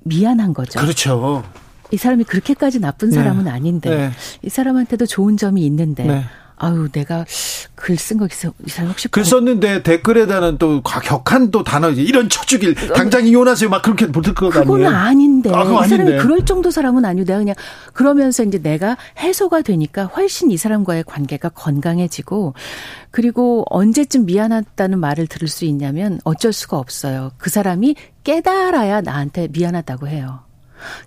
[0.00, 0.78] 미안한 거죠.
[0.78, 1.42] 그렇죠.
[1.90, 3.50] 이 사람이 그렇게까지 나쁜 사람은 네.
[3.50, 4.10] 아닌데 네.
[4.42, 6.24] 이 사람한테도 좋은 점이 있는데 네.
[6.58, 7.24] 아유, 내가
[7.74, 8.52] 글 쓴 거 있어.
[8.66, 13.82] 이 사람 혹시 글 썼는데 댓글에다는 또 격한 또 단어 이런 쳐주길 당장 이혼하세요 막
[13.82, 14.64] 그렇게 붙을 것 아니에요.
[14.64, 15.50] 그건 아닌데.
[15.54, 17.54] 아, 이 사람이 그럴 정도 사람은 아니고 내가 그냥
[17.92, 22.54] 그러면서 이제 내가 해소가 되니까 훨씬 이 사람과의 관계가 건강해지고
[23.10, 27.30] 그리고 언제쯤 미안하다는 말을 들을 수 있냐면 어쩔 수가 없어요.
[27.38, 27.94] 그 사람이
[28.24, 30.40] 깨달아야 나한테 미안하다고 해요.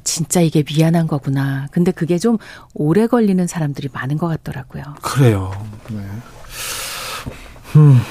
[0.03, 1.67] 진짜 이게 미안한 거구나.
[1.71, 2.37] 근데 그게 좀
[2.73, 4.83] 오래 걸리는 사람들이 많은 것 같더라고요.
[5.01, 5.51] 그래요.
[5.89, 6.01] 네.
[7.75, 8.01] 음.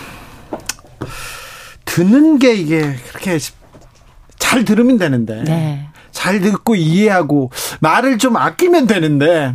[1.84, 3.38] 듣는 게 이게 그렇게
[4.38, 5.42] 잘 들으면 되는데.
[5.44, 5.86] 네.
[6.12, 9.54] 잘 듣고 이해하고 말을 좀 아끼면 되는데.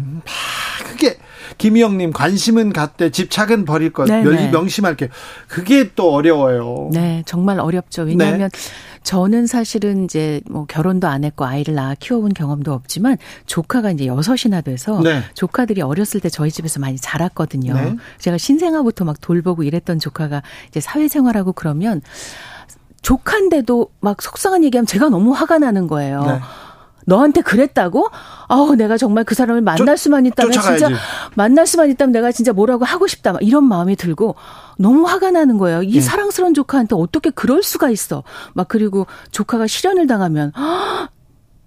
[1.57, 4.49] 김희영님 관심은 갖되 집착은 버릴 것 네, 네.
[4.49, 5.09] 명심할게
[5.47, 6.89] 그게 또 어려워요.
[6.91, 8.03] 네, 정말 어렵죠.
[8.03, 8.59] 왜냐하면 네.
[9.03, 14.61] 저는 사실은 이제 뭐 결혼도 안 했고 아이를 낳아 키워본 경험도 없지만 조카가 이제 여섯이나
[14.61, 15.21] 돼서 네.
[15.35, 17.73] 조카들이 어렸을 때 저희 집에서 많이 자랐거든요.
[17.75, 17.95] 네.
[18.17, 22.01] 제가 신생아부터 막 돌보고 이랬던 조카가 이제 사회생활하고 그러면
[23.03, 26.41] 조카인데도 막 속상한 얘기하면 제가 너무 화가 나는 거예요.
[27.05, 27.15] 네.
[27.15, 28.09] 너한테 그랬다고?
[28.47, 30.85] 아우 내가 정말 그 사람을 만날 수만 있다면 쫓아가야지.
[30.85, 31.01] 진짜
[31.35, 34.35] 만날 수만 있다면 내가 진짜 뭐라고 하고 싶다 막 이런 마음이 들고
[34.77, 35.83] 너무 화가 나는 거예요.
[35.83, 36.01] 이 네.
[36.01, 38.23] 사랑스러운 조카한테 어떻게 그럴 수가 있어?
[38.53, 40.51] 막 그리고 조카가 실현을 당하면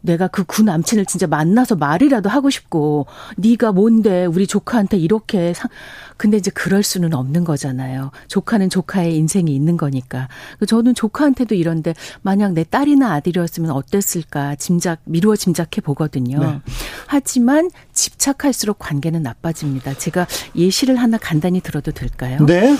[0.08, 5.68] 내가 그 구 남친을 진짜 만나서 말이라도 하고 싶고 네가 뭔데 우리 조카한테 이렇게 상
[6.16, 8.10] 근데 이제 그럴 수는 없는 거잖아요.
[8.28, 10.28] 조카는 조카의 인생이 있는 거니까.
[10.66, 16.40] 저는 조카한테도 이런데 만약 내 딸이나 아들이었으면 어땠을까 짐작 미루어 짐작해 보거든요.
[16.40, 16.60] 네.
[17.06, 19.94] 하지만 집착할수록 관계는 나빠집니다.
[19.94, 22.44] 제가 예시를 하나 간단히 들어도 될까요?
[22.46, 22.74] 네.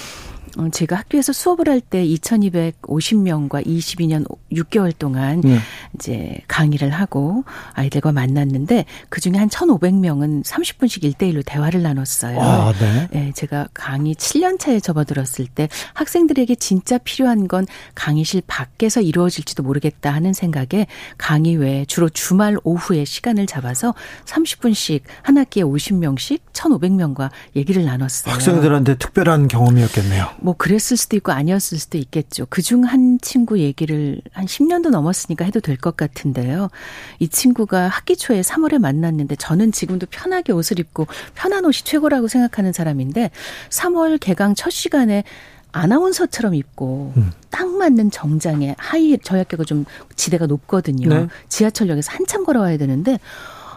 [0.57, 5.59] 어, 제가 학교에서 수업을 할 때 2250명과 22년 6개월 동안 네.
[5.95, 12.41] 이제 강의를 하고 아이들과 만났는데 그 중에 한 1500명은 30분씩 1대1로 대화를 나눴어요.
[12.41, 13.09] 아, 네.
[13.11, 13.33] 네.
[13.35, 20.33] 제가 강의 7년 차에 접어들었을 때 학생들에게 진짜 필요한 건 강의실 밖에서 이루어질지도 모르겠다 하는
[20.33, 28.35] 생각에 강의 외에 주로 주말 오후에 시간을 잡아서 30분씩 한 학기에 50명씩 1500명과 얘기를 나눴어요.
[28.35, 30.29] 학생들한테 특별한 경험이었겠네요.
[30.49, 32.47] 뭐 그랬을 수도 있고 아니었을 수도 있겠죠.
[32.47, 36.71] 그중 한 친구 얘기를 한 10년도 넘었으니까 해도 될 것 같은데요.
[37.19, 42.73] 이 친구가 학기 초에 3월에 만났는데 저는 지금도 편하게 옷을 입고 편한 옷이 최고라고 생각하는
[42.73, 43.31] 사람인데
[43.69, 45.23] 3월 개강 첫 시간에
[45.71, 47.31] 아나운서처럼 입고 음.
[47.51, 49.85] 딱 맞는 정장에 하이 저희 학교가 좀
[50.17, 51.09] 지대가 높거든요.
[51.11, 51.29] 네.
[51.51, 53.19] 지하철역에서 한참 걸어와야 되는데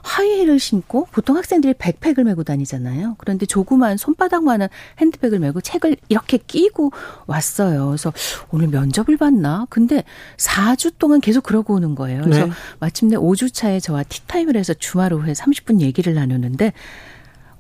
[0.04, 3.16] 하이힐을 신고 보통 학생들이 백팩을 메고 다니잖아요.
[3.18, 6.92] 그런데 조그만 손바닥만한 핸드백을 메고 책을 이렇게 끼고
[7.28, 7.88] 왔어요.
[7.88, 8.14] 그래서
[8.52, 9.68] 오늘 면접을 봤나?
[9.70, 10.04] 근데
[10.38, 12.24] 4주 동안 계속 그러고 오는 거예요.
[12.24, 12.52] 그래서 네.
[12.80, 16.74] 마침내 5주 차에 저와 티타임을 해서 주말 오후에 30분 얘기를 나누는데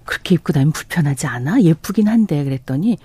[0.06, 1.62] 그렇게 입고 다니면 불편하지 않아?
[1.62, 2.98] 예쁘긴 한데 그랬더니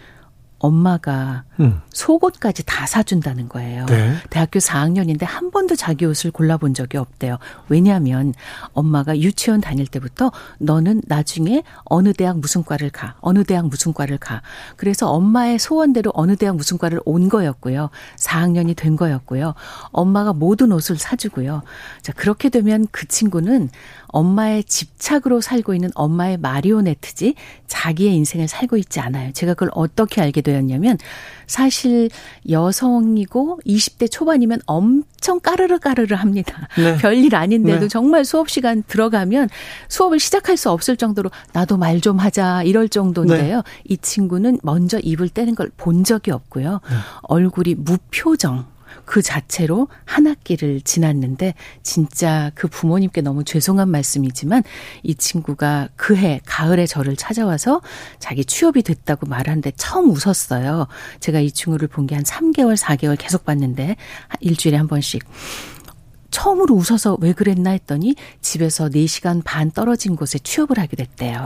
[0.59, 1.81] 엄마가 음.
[1.92, 3.87] 속옷까지 다 사준다는 거예요.
[3.87, 4.14] 네.
[4.31, 7.38] 대학교 4학년인데 한 번도 자기 옷을 골라본 적이 없대요.
[7.69, 8.33] 왜냐하면
[8.73, 14.19] 엄마가 유치원 다닐 때부터 너는 나중에 어느 대학 무슨 과를 가, 어느 대학 무슨 과를
[14.19, 14.42] 가.
[14.77, 17.90] 그래서 엄마의 소원대로 어느 대학 무슨 과를 온 거였고요.
[18.16, 19.55] 4학년이 된 거였고요.
[19.92, 21.62] 엄마가 모든 옷을 사주고요.
[22.03, 23.69] 자, 그렇게 되면 그 친구는
[24.16, 27.35] 엄마의 집착으로 살고 있는 엄마의 마리오네트지
[27.66, 29.31] 자기의 인생을 살고 있지 않아요.
[29.33, 30.96] 제가 그걸 어떻게 알게 되었냐면
[31.46, 32.09] 사실
[32.48, 36.66] 여성이고 20대 초반이면 엄청 까르르 까르르 합니다.
[36.79, 36.96] 네.
[36.98, 37.88] 별일 아닌데도 네.
[37.88, 39.48] 정말 수업 시간 들어가면
[39.88, 43.57] 수업을 시작할 수 없을 정도로 나도 말 좀 하자 이럴 정도인데요.
[43.57, 43.62] 네.
[43.88, 46.81] 이 친구는 먼저 입을 떼는 걸 본 적이 없고요.
[46.88, 46.96] 네.
[47.22, 48.66] 얼굴이 무표정
[49.05, 54.63] 그 자체로 한 학기를 지났는데 진짜 그 부모님께 너무 죄송한 말씀이지만
[55.03, 57.83] 이 친구가 그 해 가을에 저를 찾아와서
[58.19, 60.87] 자기 취업이 됐다고 말하는데 처음 웃었어요.
[61.21, 63.97] 제가 이 친구를 본 게 한 3개월, 4개월 계속 봤는데
[64.41, 65.23] 일주일에 한 번씩
[66.31, 71.45] 처음으로 웃어서 왜 그랬나 했더니 집에서 4시간 반 떨어진 곳에 취업을 하게 됐대요.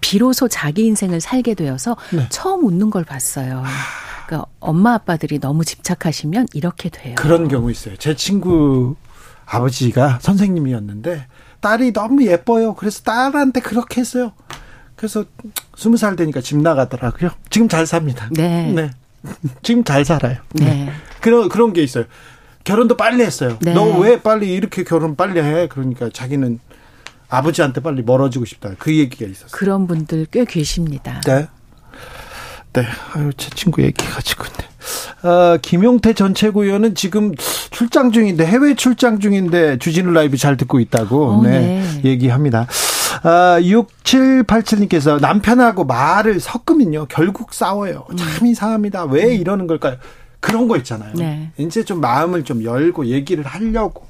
[0.00, 2.26] 비로소 자기 인생을 살게 되어서 네.
[2.30, 3.62] 처음 웃는 걸 봤어요.
[4.32, 7.14] 그러니까 엄마 아빠들이 너무 집착하시면 이렇게 돼요.
[7.18, 7.96] 그런 경우 있어요.
[7.96, 8.96] 제 친구
[9.44, 11.26] 아버지가 선생님이었는데
[11.60, 12.74] 딸이 너무 예뻐요.
[12.74, 14.32] 그래서 딸한테 그렇게 했어요.
[14.96, 15.26] 그래서
[15.76, 17.30] 스무 살 되니까 집 나가더라고요.
[17.50, 18.30] 지금 잘 삽니다.
[18.30, 18.90] 네.
[19.62, 20.38] 지금 잘 살아요.
[20.54, 20.90] 네.
[21.20, 22.04] 그런 그런 게 있어요.
[22.64, 23.58] 결혼도 빨리 했어요.
[23.60, 23.74] 네.
[23.74, 25.68] 너왜 빨리 이렇게 결혼 빨리 해?
[25.68, 26.58] 그러니까 자기는
[27.28, 28.70] 아버지한테 빨리 멀어지고 싶다.
[28.78, 29.50] 그 얘기가 있었어요.
[29.52, 31.20] 그런 분들 꽤 계십니다.
[31.26, 31.48] 네.
[32.72, 32.84] 네.
[33.14, 35.30] 아유, 제 친구 얘기 가지고 있네.
[35.30, 37.32] 어, 김용태 전 최고위원은 지금
[37.70, 42.00] 출장 중인데, 해외 출장 중인데, 주진우 라이브 잘 듣고 있다고, 어, 네, 네.
[42.04, 42.66] 얘기합니다.
[43.22, 48.06] 아, 6787님께서 남편하고 말을 섞으면요, 결국 싸워요.
[48.16, 49.04] 참 이상합니다.
[49.04, 49.96] 왜 이러는 걸까요?
[50.40, 51.12] 그런 거 있잖아요.
[51.14, 51.50] 네.
[51.58, 54.06] 이제 좀 마음을 좀 열고 얘기를 하려고,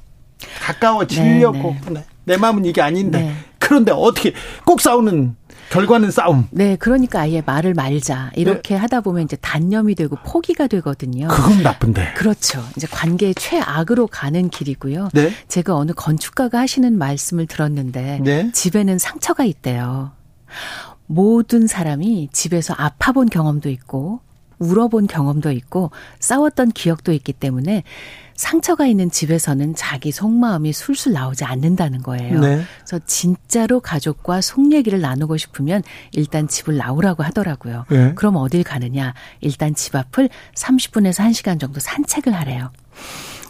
[0.62, 1.77] 가까워지려고.
[1.87, 3.20] 네, 네, 내 마음은 이게 아닌데.
[3.20, 3.35] 네.
[3.59, 4.33] 그런데 어떻게
[4.64, 5.37] 꼭 싸우는,
[5.73, 6.47] 결과는 싸움.
[6.51, 8.31] 네, 그러니까 아예 말을 말자.
[8.37, 11.29] 이렇게 하다 보면 이제 단념이 되고 포기가 되거든요.
[11.29, 11.35] 네.
[11.35, 12.13] 그건 나쁜데.
[12.13, 12.63] 그렇죠.
[12.77, 15.09] 이제 관계의 최악으로 가는 길이고요.
[15.15, 15.33] 네.
[15.49, 18.53] 제가 어느 건축가가 하시는 말씀을 들었는데 네.
[18.53, 20.13] 집에는 상처가 있대요.
[21.07, 24.21] 모든 사람이 집에서 아파본 경험도 있고
[24.59, 27.83] 울어본 경험도 있고 싸웠던 기억도 있기 때문에
[28.37, 32.40] 상처가 있는 집에서는 자기 속마음이 술술 나오지 않는다는 거예요.
[32.40, 32.62] 네.
[32.79, 37.87] 그래서 진짜로 가족과 속 얘기를 나누고 싶으면 일단 집을 나오라고 하더라고요.
[37.90, 38.14] 네.
[38.14, 39.14] 그럼 어딜 가느냐?
[39.40, 42.71] 일단 집 앞을 30분에서 1시간 정도 산책을 하래요.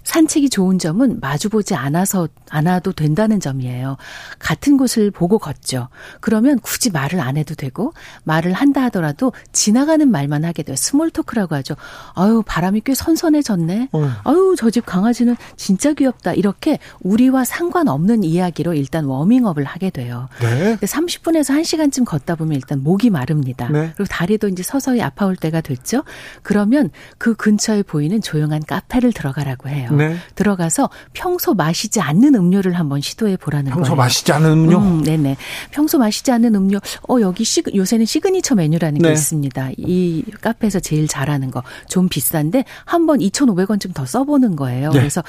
[0.05, 3.97] 산책이 좋은 점은 마주보지 않아서 않아도 된다는 점이에요.
[4.39, 5.89] 같은 곳을 보고 걷죠.
[6.21, 7.93] 그러면 굳이 말을 안 해도 되고
[8.25, 10.77] 말을 한다 하더라도 지나가는 말만 하게 돼요.
[10.77, 11.77] small talk라고 하죠.
[12.15, 13.89] 아유 바람이 꽤 선선해졌네.
[13.93, 14.11] 어.
[14.25, 16.33] 아유 저 집 강아지는 진짜 귀엽다.
[16.33, 20.29] 이렇게 우리와 상관없는 이야기로 일단 워밍업을 하게 돼요.
[20.41, 20.49] 네.
[20.79, 23.69] 근데 30분에서 1시간쯤 걷다 보면 일단 목이 마릅니다.
[23.71, 23.93] 네.
[23.95, 26.05] 그리고 다리도 이제 서서히 아파올 때가 됐죠.
[26.43, 26.89] 그러면
[27.19, 29.91] 그 근처에 보이는 조용한 카페를 들어가라고 해요.
[29.97, 30.17] 네.
[30.35, 33.97] 들어가서 평소 마시지 않는 음료를 한번 시도해 보라는 평소 거예요.
[33.97, 34.79] 마시지 않은 음료.
[34.79, 35.37] 음, 네네.
[35.71, 36.79] 평소 마시지 않는 음료.
[37.09, 39.13] 어, 여기 시, 요새는 시그니처 메뉴라는 게 네.
[39.13, 39.71] 있습니다.
[39.79, 41.63] 이 카페에서 제일 잘하는 거.
[41.89, 44.91] 좀 비싼데 한번 2,500원 좀 더 써보는 거예요.
[44.91, 45.01] 네.
[45.01, 45.23] 그래서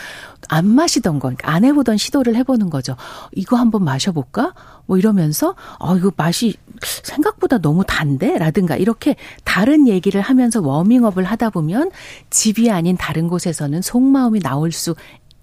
[0.47, 2.95] 안 마시던 거, 그러니까 안 해보던 시도를 해보는 거죠.
[3.34, 4.54] 이거 한번 마셔볼까?
[4.86, 8.38] 뭐 이러면서, 어, 이거 맛이 생각보다 너무 단데?
[8.38, 11.91] 라든가 이렇게 다른 얘기를 하면서 워밍업을 하다 보면
[12.30, 14.96] 집이 아닌 다른 곳에서는 속마음이 나올 수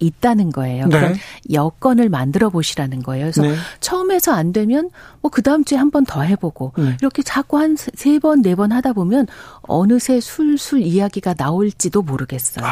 [0.03, 0.87] 있다는 거예요.
[0.87, 0.99] 네.
[0.99, 1.15] 그런
[1.53, 3.25] 여건을 만들어 보시라는 거예요.
[3.27, 3.55] 그래서 네.
[3.81, 4.89] 처음에서 안 되면
[5.21, 6.97] 뭐 그 다음 주에 한 번 더 해보고 네.
[7.03, 9.27] 이렇게 자꾸 한 세 번 네 번 하다 보면
[9.63, 12.65] 어느새 술술 이야기가 나올지도 모르겠어요.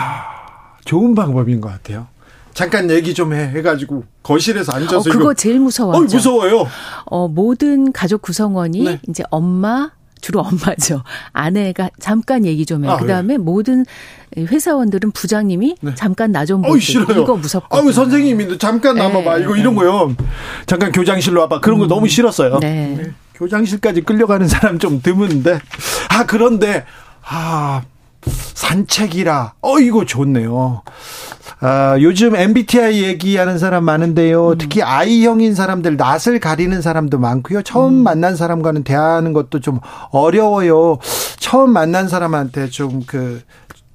[0.87, 2.07] 좋은 방법인 것 같아요.
[2.55, 6.03] 잠깐 얘기 좀 해 해가지고 거실에서 앉아서 어, 그거 이거 제일 무서워하죠.
[6.03, 6.67] 어, 무서워요.
[7.07, 9.01] 어, 모든 가족 구성원이 네.
[9.09, 11.05] 이제 엄마 주로 엄마죠.
[11.33, 12.89] 아내가 잠깐 얘기 좀 해.
[12.89, 13.85] 아, 그다음에 모든
[14.37, 15.95] 회사원들은 부장님이 네.
[15.95, 16.63] 잠깐 나 좀.
[16.81, 17.23] 싫어요.
[17.23, 17.77] 이거 무섭고.
[17.77, 19.39] 아유 선생님이 잠깐 남아봐.
[19.39, 19.61] 네, 이거 네.
[19.61, 20.15] 이런 거요.
[20.67, 21.61] 잠깐 교장실로 와봐.
[21.61, 22.59] 그런 거 너무 싫었어요.
[22.61, 23.13] 네.
[23.35, 25.61] 교장실까지 끌려가는 사람 좀 드문데.
[26.11, 26.85] 아 그런데
[27.25, 27.83] 아
[28.27, 29.55] 산책이라.
[29.61, 30.83] 어 이거 좋네요.
[31.61, 34.51] 아, 요즘 MBTI 얘기하는 사람 많은데요.
[34.51, 34.59] 음.
[34.59, 37.63] 특히 I형인 사람들, 낯을 가리는 사람도 많고요.
[37.63, 38.03] 처음 음.
[38.05, 40.99] 만난 사람과는 대화하는 것도 좀 어려워요.
[41.39, 43.43] 처음 만난 사람한테 좀 그,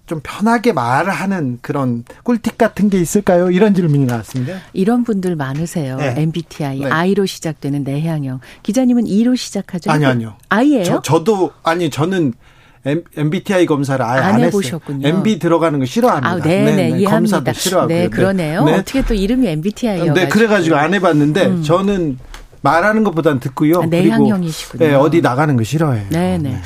[0.05, 3.49] 좀 편하게 말하는 그런 꿀팁 같은 게 있을까요?
[3.49, 4.57] 이런 질문이 나왔습니다.
[4.73, 5.95] 이런 분들 많으세요.
[5.95, 6.15] 네.
[6.17, 6.89] MBTI 네.
[6.89, 8.41] I로 시작되는 내향형.
[8.63, 9.89] 기자님은 E로 시작하죠?
[9.89, 10.33] 아니요, 아니요.
[10.49, 10.83] I예요?
[10.83, 12.33] 저, 저도, 아니, 저는
[12.85, 15.07] MBTI 검사를 아예 안 안, 해보셨군요.
[15.07, 15.19] 했어요.
[15.19, 16.29] MB 들어가는 거 싫어합니다.
[16.29, 17.11] 아, 네, 네, 이해합니다.
[17.11, 17.97] 검사도 싫어하고요.
[17.97, 18.65] 네, 그러네요.
[18.65, 18.73] 네.
[18.73, 20.13] 어떻게 또 이름이 MBTI여가지고.
[20.15, 22.17] 네, 그래가지고 안 해봤는데 저는
[22.63, 23.81] 말하는 것보단 듣고요.
[23.81, 24.85] 아, 내향형이시군요.
[24.85, 26.09] 네, 어디 나가는 거 싫어해요.
[26.09, 26.61] 네네.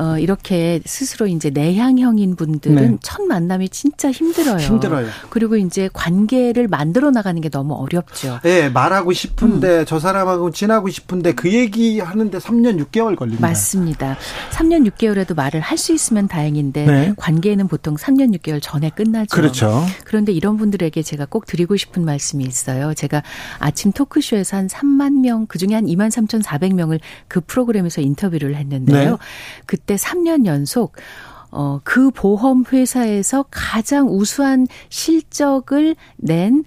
[0.00, 2.96] 어, 이렇게 스스로 이제 내향형인 분들은 네.
[3.00, 4.56] 첫 만남이 진짜 힘들어요.
[4.56, 5.06] 힘들어요.
[5.30, 8.40] 그리고 이제 관계를 만들어 나가는 게 너무 어렵죠.
[8.42, 9.12] 네, 말하고 음.
[9.12, 13.46] 싶은데 저 사람하고 친하고 싶은데 그 얘기 하는데 3년 6개월 걸립니다.
[13.46, 14.16] 맞습니다.
[14.50, 17.12] 3년 6개월에도 말을 할 수 있으면 다행인데 네.
[17.18, 19.26] 관계는 보통 3년 6개월 전에 끝나죠.
[19.36, 19.84] 그렇죠.
[20.06, 22.94] 그런데 이런 분들에게 제가 꼭 드리고 싶은 말씀이 있어요.
[22.94, 23.22] 제가
[23.58, 29.10] 아침 토크쇼에서 한 3만 명, 그중에 한 2만 3,400명을 그 프로그램에서 인터뷰를 했는데요.
[29.10, 29.16] 네.
[29.66, 30.96] 그때 3년 연속
[31.50, 36.64] 어, 그 보험 회사에서 가장 우수한 실적을 낸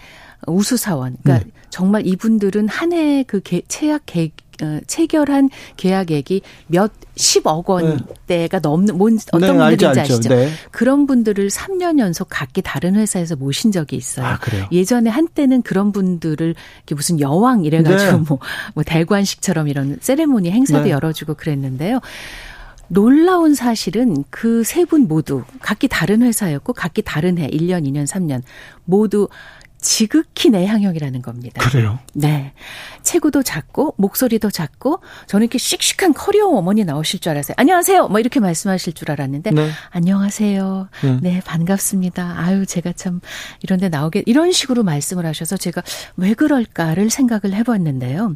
[0.47, 1.17] 우수 사원.
[1.23, 1.51] 그러니까 네.
[1.69, 4.29] 정말 이분들은 한 해그 채약 계, 어,
[4.87, 10.01] 체결한 계약액이 몇 10억 원대가 넘는 뭔 어떤 네, 분들인지 알죠.
[10.13, 10.29] 아시죠?
[10.29, 10.49] 네.
[10.71, 14.25] 그런 분들을 3년 연속 각기 다른 회사에서 모신 적이 있어요.
[14.25, 14.65] 아, 그래요?
[14.71, 18.23] 예전에 한때는 그런 분들을 이렇게 무슨 여왕 이래 가지고 네.
[18.27, 18.39] 뭐,
[18.75, 20.89] 뭐 대관식처럼 이런 세레모니 행사도 네.
[20.91, 21.99] 열어주고 그랬는데요.
[22.89, 28.41] 놀라운 사실은 그 세 분 모두 각기 다른 회사였고 각기 다른 해 1년, 2년, 3년
[28.85, 29.27] 모두
[29.79, 31.67] 지극히 내향형이라는 겁니다.
[31.69, 31.99] 그래요.
[32.13, 32.53] 네.
[33.03, 37.55] 체구도 작고 목소리도 작고 저는 이렇게 씩씩한 커리어 어머니 나오실 줄 알았어요.
[37.57, 38.07] 안녕하세요.
[38.07, 39.69] 뭐 이렇게 말씀하실 줄 알았는데 네.
[39.91, 40.89] 안녕하세요.
[41.03, 41.19] 네.
[41.21, 41.41] 네.
[41.45, 42.35] 반갑습니다.
[42.37, 43.21] 아유 제가 참
[43.61, 45.83] 이런 데 나오게 이런 식으로 말씀을 하셔서 제가
[46.15, 48.35] 왜 그럴까를 생각을 해 봤는데요.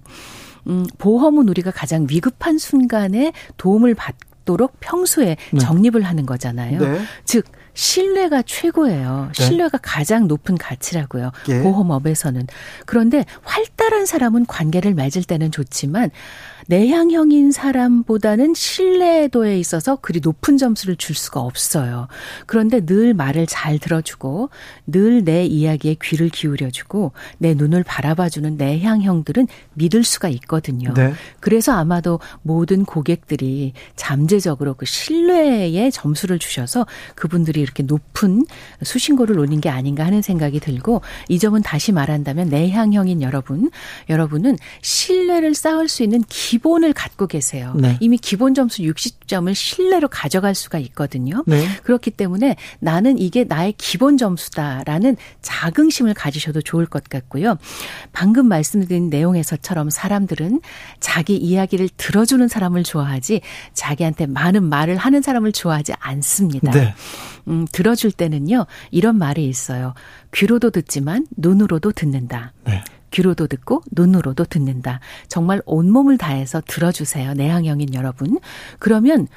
[0.67, 5.59] 음, 보험은 우리가 가장 위급한 순간에 도움을 받도록 평소에 네.
[5.59, 6.79] 적립을 하는 거잖아요.
[6.79, 7.01] 네.
[7.25, 7.45] 즉
[7.81, 9.31] 신뢰가 최고예요.
[9.35, 9.43] 네.
[9.43, 11.31] 신뢰가 가장 높은 가치라고요.
[11.49, 11.63] 예.
[11.63, 12.45] 보험업에서는.
[12.85, 16.11] 그런데 활달한 사람은 관계를 맺을 때는 좋지만
[16.71, 22.07] 내향형인 사람보다는 신뢰도에 있어서 그리 높은 점수를 줄 수가 없어요.
[22.45, 24.49] 그런데 늘 말을 잘 들어주고
[24.87, 30.93] 늘 내 이야기에 귀를 기울여주고 내 눈을 바라봐주는 내향형들은 믿을 수가 있거든요.
[30.93, 31.13] 네.
[31.41, 38.45] 그래서 아마도 모든 고객들이 잠재적으로 그 신뢰에 점수를 주셔서 그분들이 이렇게 높은
[38.83, 43.69] 수신고를 노린 게 아닌가 하는 생각이 들고 이 점은 다시 말한다면 내향형인 여러분,
[44.09, 47.73] 여러분은 신뢰를 쌓을 수 있는 기 본을 갖고 계세요.
[47.75, 47.97] 네.
[47.99, 51.43] 이미 기본 점수 60점을 신뢰로 가져갈 수가 있거든요.
[51.47, 51.65] 네.
[51.83, 57.57] 그렇기 때문에 나는 이게 나의 기본 점수다라는 자긍심을 가지셔도 좋을 것 같고요.
[58.11, 60.61] 방금 말씀드린 내용에서처럼 사람들은
[60.99, 63.41] 자기 이야기를 들어주는 사람을 좋아하지
[63.73, 66.71] 자기한테 많은 말을 하는 사람을 좋아하지 않습니다.
[66.71, 66.93] 네.
[67.47, 69.93] 음, 들어줄 때는요, 이런 말이 있어요.
[70.33, 72.53] 귀로도 듣지만 눈으로도 듣는다.
[72.65, 72.83] 네.
[73.11, 74.99] 귀로도 듣고 눈으로도 듣는다.
[75.27, 77.33] 정말 온몸을 다해서 들어주세요.
[77.33, 78.39] 내향형인 여러분.
[78.79, 79.27] 그러면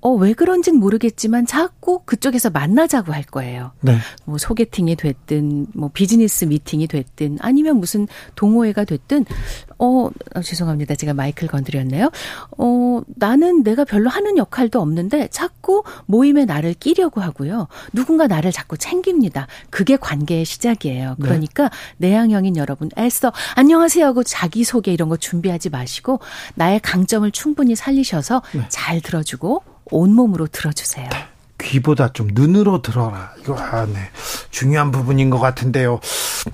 [0.00, 3.72] 어, 왜 그런진 모르겠지만 자꾸 그쪽에서 만나자고 할 거예요.
[3.80, 3.98] 네.
[4.24, 8.06] 뭐 소개팅이 됐든 뭐 비즈니스 미팅이 됐든 아니면 무슨
[8.36, 9.24] 동호회가 됐든
[9.78, 10.94] 어, 어, 죄송합니다.
[10.94, 12.10] 제가 마이크를 건드렸네요.
[12.58, 17.66] 어, 나는 내가 별로 하는 역할도 없는데 자꾸 모임에 나를 끼려고 하고요.
[17.92, 19.48] 누군가 나를 자꾸 챙깁니다.
[19.70, 21.16] 그게 관계의 시작이에요.
[21.18, 21.22] 네.
[21.24, 26.20] 그러니까 내향형인 여러분 애써 안녕하세요 하고 자기소개 이런 거 준비하지 마시고
[26.54, 28.64] 나의 강점을 충분히 살리셔서 네.
[28.68, 31.08] 잘 들어주고 온몸으로 들어주세요.
[31.60, 33.32] 귀보다 좀 눈으로 들어라.
[33.40, 33.98] 이거 아, 네.
[34.50, 36.00] 중요한 부분인 것 같은데요.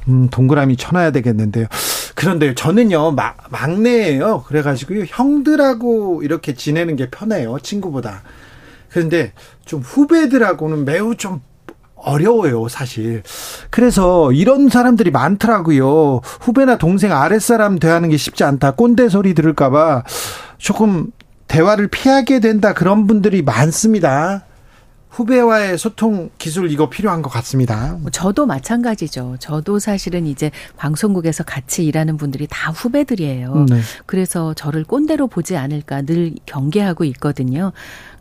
[0.08, 1.66] 음, 동그라미 쳐놔야 되겠는데요.
[2.14, 4.44] 그런데 저는요 마, 막내예요.
[4.46, 8.22] 그래가지고요 형들하고 이렇게 지내는 게 편해요 친구보다.
[8.88, 9.32] 그런데
[9.64, 11.40] 좀 후배들하고는 매우 좀
[11.96, 13.22] 어려워요, 사실.
[13.70, 16.20] 그래서 이런 사람들이 많더라고요.
[16.40, 18.72] 후배나 동생 아랫사람 대하는 게 쉽지 않다.
[18.72, 20.04] 꼰대 소리 들을까봐
[20.58, 21.10] 조금
[21.48, 22.74] 대화를 피하게 된다.
[22.74, 24.44] 그런 분들이 많습니다.
[25.14, 27.96] 후배와의 소통 기술 이거 필요한 것 같습니다.
[28.00, 29.36] 뭐 저도 마찬가지죠.
[29.38, 33.66] 저도 사실은 이제 방송국에서 같이 일하는 분들이 다 후배들이에요.
[33.68, 33.80] 네.
[34.06, 37.72] 그래서 저를 꼰대로 보지 않을까 늘 경계하고 있거든요.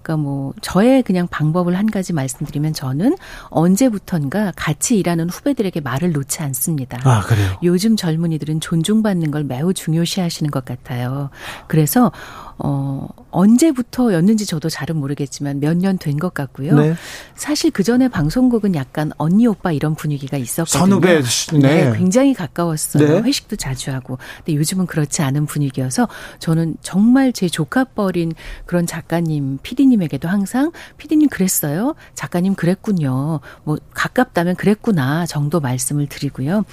[0.03, 6.43] 그러니까 뭐 저의 그냥 방법을 한 가지 말씀드리면 저는 언제부턴가 같이 일하는 후배들에게 말을 놓지
[6.43, 6.99] 않습니다.
[7.03, 7.57] 아, 그래요.
[7.63, 11.29] 요즘 젊은이들은 존중받는 걸 매우 중요시 하시는 것 같아요.
[11.67, 12.11] 그래서
[12.59, 16.75] 어 언제부터였는지 저도 잘은 모르겠지만 몇 년 된 것 같고요.
[16.75, 16.93] 네.
[17.35, 20.79] 사실 그 전에 방송국은 약간 언니 오빠 이런 분위기가 있었거든요.
[20.79, 21.21] 선후배,
[21.61, 21.91] 네.
[21.97, 23.07] 굉장히 가까웠어요.
[23.07, 23.21] 네.
[23.21, 24.17] 회식도 자주 하고.
[24.37, 26.07] 근데 요즘은 그렇지 않은 분위기여서
[26.39, 28.33] 저는 정말 제 조카뻘인
[28.65, 31.95] 그런 작가님, PD님에게도 항상 PD님 그랬어요.
[32.13, 33.39] 작가님 그랬군요.
[33.63, 36.63] 뭐 가깝다면 그랬구나 정도 말씀을 드리고요.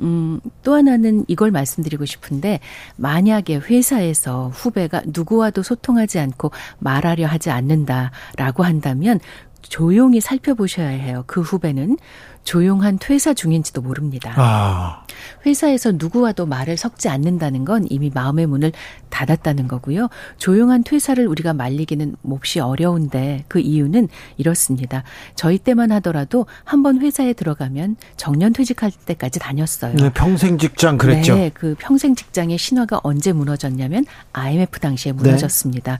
[0.00, 2.60] 음, 또 하나는 이걸 말씀드리고 싶은데
[2.96, 9.20] 만약에 회사에서 후배가 누 구와도 소통하지 않고 말하려 하지 않는다라고 한다면
[9.62, 11.24] 조용히 살펴보셔야 해요.
[11.26, 11.96] 그 후배는
[12.44, 14.32] 조용한 퇴사 중인지도 모릅니다.
[14.36, 15.04] 아,
[15.46, 18.72] 회사에서 누구와도 말을 섞지 않는다는 건 이미 마음의 문을
[19.10, 20.08] 닫았다는 거고요.
[20.38, 25.02] 조용한 퇴사를 우리가 말리기는 몹시 어려운데 그 이유는 이렇습니다.
[25.34, 29.94] 저희 때만 하더라도 한 번 회사에 들어가면 정년 퇴직할 때까지 다녔어요.
[29.94, 31.34] 네, 평생 직장 그랬죠.
[31.34, 34.04] 네, 그 평생 직장의 신화가 언제 무너졌냐면
[34.34, 35.16] IMF 당시에 네.
[35.16, 35.98] 무너졌습니다.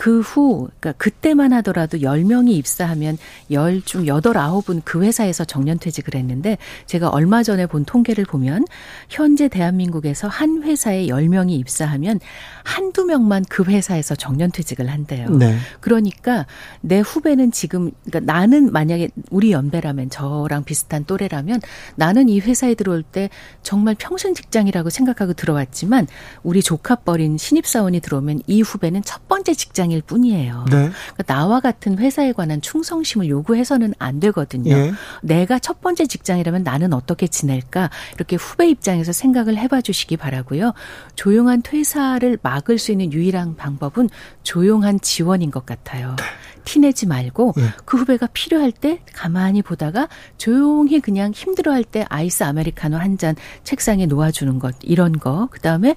[0.00, 3.18] 그 후, 그러니까 그때만 하더라도 10명이 입사하면
[3.50, 8.64] 10, 좀 8, 9은 그 회사에서 정년퇴직을 했는데 제가 얼마 전에 본 통계를 보면
[9.10, 12.18] 현재 대한민국에서 한 회사에 10명이 입사하면
[12.64, 15.28] 한두 명만 그 회사에서 정년퇴직을 한대요.
[15.36, 15.58] 네.
[15.80, 16.46] 그러니까
[16.80, 21.60] 내 후배는 지금, 그러니까 나는 만약에 우리 연배라면 저랑 비슷한 또래라면
[21.96, 23.28] 나는 이 회사에 들어올 때
[23.62, 26.06] 정말 평생 직장이라고 생각하고 들어왔지만
[26.42, 30.64] 우리 조카뻘인 신입사원이 들어오면 이 후배는 첫 번째 직장 일 뿐이에요.
[30.70, 30.90] 네.
[30.90, 34.72] 그러니까 나와 같은 회사에 관한 충성심을 요구해서는 안 되거든요.
[34.72, 34.92] 예.
[35.22, 40.72] 내가 첫 번째 직장이라면 나는 어떻게 지낼까 이렇게 후배 입장에서 생각을 해봐 주시기 바라고요.
[41.14, 44.08] 조용한 퇴사를 막을 수 있는 유일한 방법은
[44.42, 46.16] 조용한 지원인 것 같아요.
[46.64, 47.62] 티내지 말고 예.
[47.84, 53.34] 그 후배가 필요할 때 가만히 보다가 조용히 그냥 힘들어할 때 아이스 아메리카노 한 잔
[53.64, 55.94] 책상에 놓아주는 것 이런 거 그다음에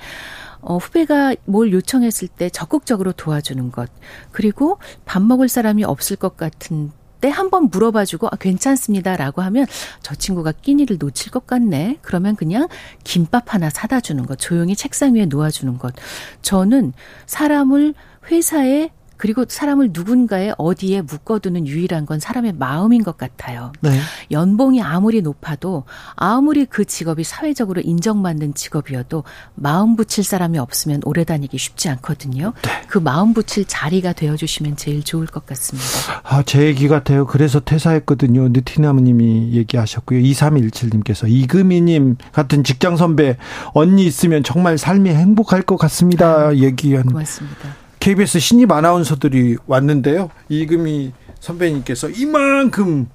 [0.64, 3.89] 어, 후배가 뭘 요청했을 때 적극적으로 도와주는 것
[4.32, 9.66] 그리고 밥 먹을 사람이 없을 것 같은 때 한번 물어봐주고 아, 괜찮습니다라고 하면
[10.01, 11.99] 저 친구가 끼니를 놓칠 것 같네.
[12.01, 12.68] 그러면 그냥
[13.05, 15.93] 김밥 하나 사다 주는 것, 조용히 책상 위에 놓아주는 것.
[16.41, 16.91] 저는
[17.26, 17.93] 사람을
[18.30, 18.89] 회사에
[19.24, 23.71] 그리고 사람을 누군가에 어디에 묶어두는 유일한 건 사람의 마음인 것 같아요.
[23.80, 23.97] 네.
[24.32, 25.86] 연봉이 아무리 높아도
[26.17, 29.24] 아무리 그 직업이 사회적으로 인정받는 직업이어도
[29.55, 32.51] 마음 붙일 사람이 없으면 오래 다니기 쉽지 않거든요.
[32.89, 35.88] 그 마음 붙일 자리가 되어 주시면 제일 좋을 것 같습니다.
[36.24, 37.26] 아, 제 얘기 같아요.
[37.26, 38.49] 그래서 퇴사했거든요.
[38.49, 40.19] 느티나무 님이 얘기하셨고요.
[40.19, 43.38] 2317님께서 이금희 님 같은 직장 선배
[43.74, 46.53] 언니 있으면 정말 삶이 행복할 것 같습니다.
[46.57, 47.82] 얘기한 고맙습니다.
[48.04, 50.30] KBS 신입 아나운서들이 왔는데요.
[50.49, 53.08] 이금희 선배님께서 이만큼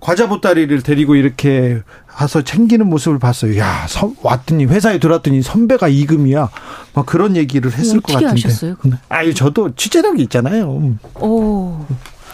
[0.00, 1.82] 과자 보따리를 데리고 이렇게
[2.18, 3.58] 와서 챙기는 모습을 봤어요.
[3.58, 6.48] 야, 서, 왔더니 회사에 들어왔더니 선배가 이금이야.
[6.94, 8.48] 막 그런 얘기를 했을 것 같은데.
[8.48, 8.76] 아셨어요?
[9.10, 10.96] 아유, 저도 취재력이 있잖아요.
[11.20, 11.84] 오,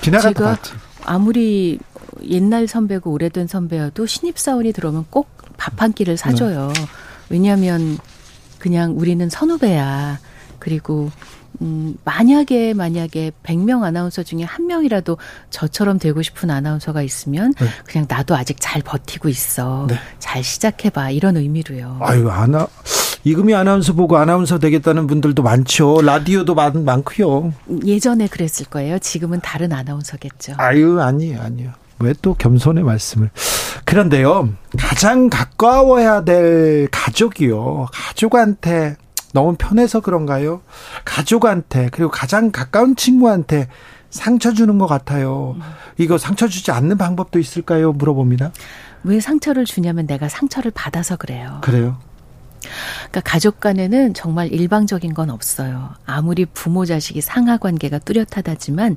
[0.01, 0.73] 지나갔다 제가 봤지.
[1.05, 1.81] 아무리
[2.23, 6.73] 옛날 선배고 오래된 선배여도 신입 사원이 들어오면 꼭 밥 한 끼를 사줘요.
[7.31, 7.99] 왜냐하면
[8.61, 10.21] 그냥 우리는 선후배야.
[10.61, 11.11] 그리고
[11.61, 15.19] 음, 만약에 만약에 100명 아나운서 중에 한 명이라도
[15.51, 17.67] 저처럼 되고 싶은 아나운서가 있으면 네.
[17.87, 19.87] 그냥 나도 아직 잘 버티고 있어.
[19.89, 19.97] 네.
[20.19, 21.11] 잘 시작해 봐.
[21.11, 21.99] 이런 의미로요.
[22.01, 22.67] 아유, 아나
[23.25, 26.01] 이금희 아나운서 보고 아나운서 되겠다는 분들도 많죠.
[26.03, 27.53] 라디오도 많, 많고요.
[27.85, 28.99] 예전에 그랬을 거예요.
[28.99, 30.55] 지금은 다른 아나운서겠죠.
[30.59, 31.73] 아유, 아니에요, 아니에요.
[32.01, 33.31] 왜 또 겸손의 말씀을.
[33.85, 37.89] 그런데요, 가장 가까워야 될 가족이요.
[37.93, 38.97] 가족한테
[39.33, 40.62] 너무 편해서 그런가요?
[41.05, 43.68] 가족한테, 그리고 가장 가까운 친구한테
[44.11, 45.57] 상처 주는 것 같아요.
[45.99, 47.93] 이거 상처 주지 않는 방법도 있을까요?
[47.93, 48.53] 물어봅니다.
[49.05, 51.59] 왜 상처를 주냐면 내가 상처를 받아서 그래요.
[51.62, 51.99] 그래요.
[52.61, 55.91] 그러니까 가족 간에는 정말 일방적인 건 없어요.
[56.05, 58.97] 아무리 부모 자식이 상하 관계가 뚜렷하다지만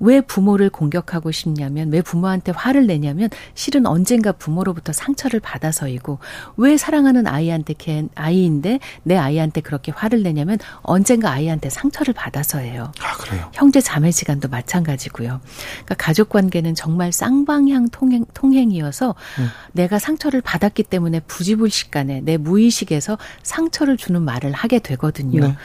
[0.00, 6.18] 왜 부모를 공격하고 싶냐면 왜 부모한테 화를 내냐면 실은 언젠가 부모로부터 상처를 받아서이고
[6.56, 12.92] 왜 사랑하는 아이한테 걔 아이인데 내 아이한테 그렇게 화를 내냐면 언젠가 아이한테 상처를 받아서예요.
[13.00, 13.50] 아, 그래요.
[13.52, 15.40] 형제 자매지간도 마찬가지고요.
[15.84, 19.48] 그러니까 가족 관계는 정말 쌍방향 통행, 통행이어서 음.
[19.72, 25.40] 내가 상처를 받았기 때문에 부지불식간에 내 무의식에서 상처를 주는 말을 하게 되거든요.
[25.40, 25.56] 네.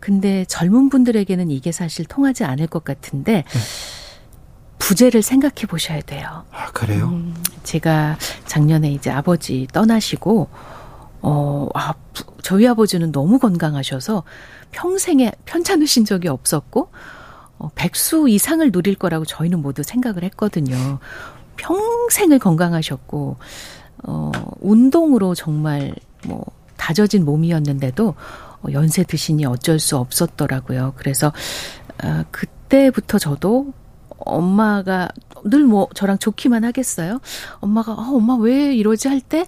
[0.00, 3.60] 근데 젊은 분들에게는 이게 사실 통하지 않을 것 같은데 네.
[4.78, 6.44] 부재를 생각해 보셔야 돼요.
[6.50, 7.08] 아, 그래요.
[7.08, 10.48] 음, 제가 작년에 이제 아버지 떠나시고
[11.22, 14.24] 어, 아, 부- 저희 아버지는 너무 건강하셔서
[14.72, 16.90] 평생에 편찮으신 적이 없었고
[17.58, 20.98] 어, 백수 이상을 누릴 거라고 저희는 모두 생각을 했거든요.
[21.56, 23.36] 평생을 건강하셨고
[24.04, 25.94] 어, 운동으로 정말
[26.26, 26.42] 뭐
[26.78, 30.94] 다져진 몸이었는데도 어, 연세 드시니 어쩔 수 없었더라고요.
[30.96, 31.32] 그래서
[32.02, 33.72] 어, 그때부터 저도
[34.18, 35.08] 엄마가
[35.44, 37.20] 늘 뭐 저랑 좋기만 하겠어요.
[37.60, 39.46] 엄마가 아, 엄마 왜 이러지 할 때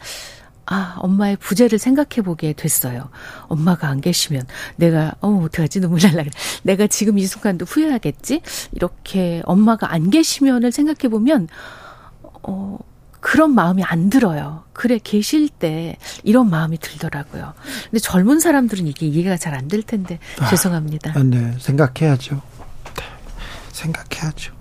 [0.64, 3.10] 아, 엄마의 부재를 생각해 보게 됐어요.
[3.48, 4.46] 엄마가 안 계시면
[4.76, 6.24] 내가 어 어떡하지 눈물 날라.
[6.62, 8.40] 내가 지금 이 순간도 후회하겠지.
[8.72, 11.48] 이렇게 엄마가 안 계시면을 생각해 보면
[12.44, 12.78] 어
[13.22, 14.64] 그런 마음이 안 들어요.
[14.72, 17.54] 그래 계실 때 이런 마음이 들더라고요.
[17.84, 20.18] 근데 젊은 사람들은 이게 이해가 잘 안 될 텐데
[20.50, 21.12] 죄송합니다.
[21.14, 22.34] 아, 네, 생각해야죠.
[22.96, 23.02] 네,
[23.70, 24.52] 생각해야죠.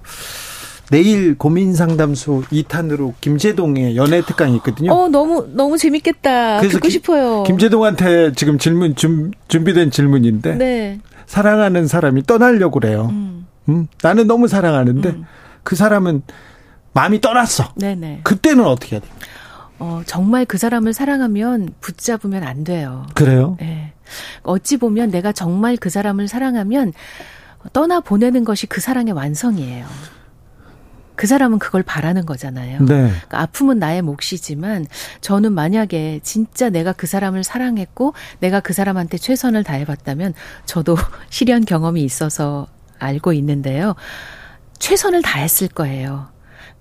[0.91, 4.91] 내일 고민 상담소 2탄으로 김재동의 연애 특강이 있거든요.
[4.93, 6.57] 어 너무 너무 재밌겠다.
[6.59, 7.43] 그래서 듣고 기- 싶어요.
[7.43, 10.99] 김재동한테 지금 질문 준, 준비된 질문인데 네.
[11.25, 13.07] 사랑하는 사람이 떠나려고 그래요.
[13.09, 13.47] 음.
[13.69, 15.25] 음, 나는 너무 사랑하는데 음.
[15.63, 16.21] 그 사람은
[16.93, 17.73] 마음이 떠났어.
[17.75, 18.21] 네네.
[18.23, 19.07] 그때는 어떻게 해야 돼?
[19.79, 23.07] 어, 정말 그 사람을 사랑하면 붙잡으면 안 돼요.
[23.15, 23.57] 그래요?
[23.61, 23.93] 예.
[24.43, 26.93] 어찌 보면 내가 정말 그 사람을 사랑하면
[27.73, 29.85] 떠나 보내는 것이 그 사랑의 완성이에요.
[31.15, 32.79] 그 사람은 그걸 바라는 거잖아요.
[32.79, 32.85] 네.
[32.87, 34.87] 그러니까 아픔은 나의 몫이지만
[35.21, 40.33] 저는 만약에 진짜 내가 그 사람을 사랑했고 내가 그 사람한테 최선을 다해봤다면
[40.65, 40.95] 저도
[41.29, 42.67] 실현 경험이 있어서
[42.97, 43.95] 알고 있는데요.
[44.79, 46.29] 최선을 다했을 거예요.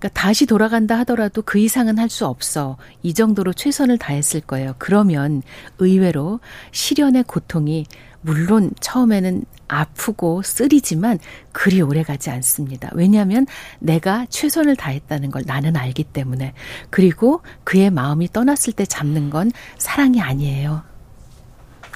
[0.01, 2.75] 그러니까 다시 돌아간다 하더라도 그 이상은 할 수 없어.
[3.03, 4.75] 이 정도로 최선을 다했을 거예요.
[4.79, 5.43] 그러면
[5.77, 6.41] 의외로
[6.71, 7.85] 실현의 고통이
[8.19, 11.19] 물론 처음에는 아프고 쓰리지만
[11.53, 12.89] 그리 오래 가지 않습니다.
[12.93, 13.45] 왜냐하면
[13.79, 16.53] 내가 최선을 다했다는 걸 나는 알기 때문에.
[16.89, 20.83] 그리고 그의 마음이 떠났을 때 잡는 건 사랑이 아니에요.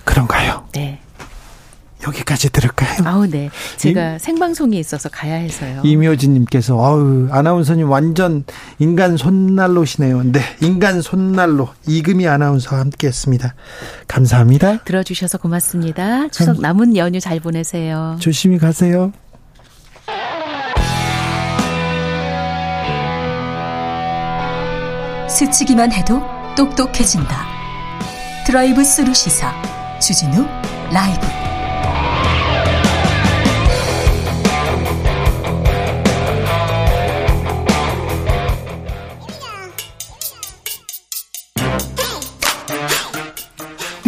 [0.05, 0.69] 그런가요?
[0.71, 1.01] 네.
[2.05, 2.99] 여기까지 들을까요?
[3.05, 3.49] 아우, 네.
[3.77, 5.81] 제가 생방송이 있어서 가야 해서요.
[5.83, 8.43] 이묘진 님께서 어우 아나운서님 완전
[8.79, 10.23] 인간 손난로시네요.
[10.31, 13.55] 네, 인간 손난로 이금희 아나운서와 함께 했습니다.
[14.07, 14.83] 감사합니다.
[14.83, 16.27] 들어 주셔서 고맙습니다.
[16.29, 18.17] 추석 남은 연휴 잘 보내세요.
[18.19, 19.11] 조심히 가세요.
[25.27, 26.21] 스치기만 해도
[26.55, 27.45] 똑똑해진다.
[28.45, 29.53] drive through 시사
[29.99, 30.45] 주진우
[30.93, 31.44] 라이브.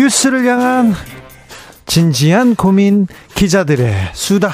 [0.08, 0.94] 뉴스를 향한
[1.86, 4.54] 진지한 고민 기자들의 수다.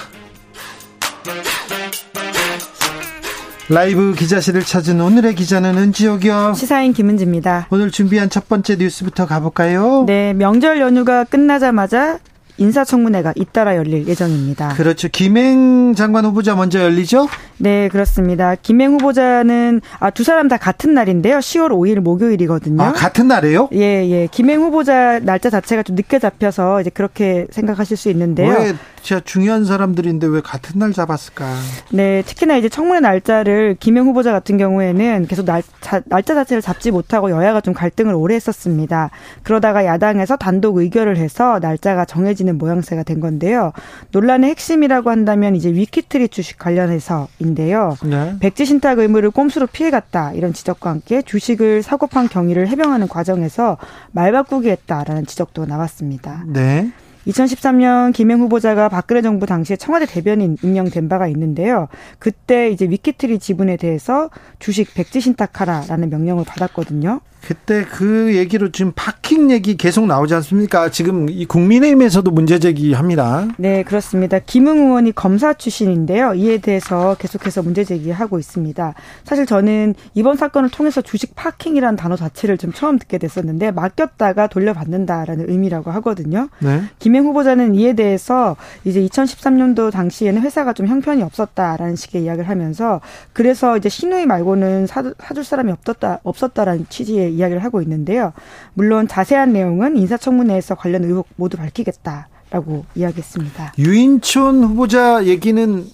[3.70, 6.56] 라이브 기자실을 찾은 오늘의 기자는 은지옥이요.
[6.56, 7.68] 시사인 김은지입니다.
[7.70, 10.06] 오늘 준비한 첫 번째 뉴스부터 가볼까요?
[10.08, 12.18] 네, 명절 연휴가 끝나자마자
[12.58, 14.70] 인사청문회가 잇따라 열릴 예정입니다.
[14.70, 15.08] 그렇죠.
[15.12, 17.28] 김행 장관 후보자 먼저 열리죠?
[17.58, 18.56] 네, 그렇습니다.
[18.56, 21.38] 김행 후보자는 아, 두 사람 다 같은 날인데요.
[21.38, 22.82] 10월 5일 목요일이거든요.
[22.82, 23.70] 아, 같은 날이에요?
[23.74, 24.28] 예, 예.
[24.32, 28.49] 김행 후보자 날짜 자체가 좀 늦게 잡혀서 이제 그렇게 생각하실 수 있는데요.
[28.49, 31.45] 왜 진짜 중요한 사람들인데 왜 같은 날 잡았을까?
[31.91, 36.89] 네, 특히나 이제 청문회 날짜를 김행 후보자 같은 경우에는 계속 날, 자, 날짜 자체를 잡지
[36.89, 39.10] 못하고 여야가 좀 갈등을 오래 했었습니다.
[39.43, 43.72] 그러다가 야당에서 단독 의결을 해서 날짜가 정해 지는 모양새가 된 건데요.
[44.12, 47.98] 논란의 핵심이라고 한다면 이제 위키트리 주식 관련해서인데요.
[48.04, 48.36] 네.
[48.41, 53.78] 백지 신탁 의무를 꼼수로 피해갔다 이런 지적과 함께 주식을 사고 판 경위를 해명하는 과정에서
[54.12, 56.44] 말 바꾸기 했다라는 지적도 나왔습니다.
[56.48, 56.91] 네.
[57.28, 61.88] 2013년 김행 후보자가 박근혜 정부 당시에 청와대 대변인 임명된 바가 있는데요.
[62.20, 67.22] 그때 이제 위키트리 지분에 대해서 주식 백지 신탁하라라는 명령을 받았거든요.
[67.46, 70.90] 그때 그 얘기로 지금 파킹 얘기 계속 나오지 않습니까?
[70.92, 73.50] 지금 이 국민의힘에서도 문제 제기합니다.
[73.58, 74.40] 네, 그렇습니다.
[74.40, 76.36] 김웅 의원이 검사 출신인데요.
[76.36, 78.94] 이에 대해서 계속해서 문제 제기하고 있습니다.
[79.26, 85.50] 사실 저는 이번 사건을 통해서 주식 파킹이라는 단어 자체를 좀 처음 듣게 됐었는데 맡겼다가 돌려받는다라는
[85.50, 86.48] 의미라고 하거든요.
[86.60, 86.82] 네.
[87.00, 88.55] 김행 후보자는 이에 대해서
[88.86, 93.01] 이제 2013년도 당시에는 회사가 좀 형편이 없었다라는 식의 이야기를 하면서
[93.34, 98.34] 그래서 이제 신우이 말고는 사, 사줄 사람이 없었다 없었다라는 취지의 이야기를 하고 있는데요.
[98.74, 103.74] 물론 자세한 내용은 인사청문회에서 관련 의혹 모두 밝히겠다 라고 이야기했습니다.
[103.80, 105.86] 유인촌 후보자 얘기는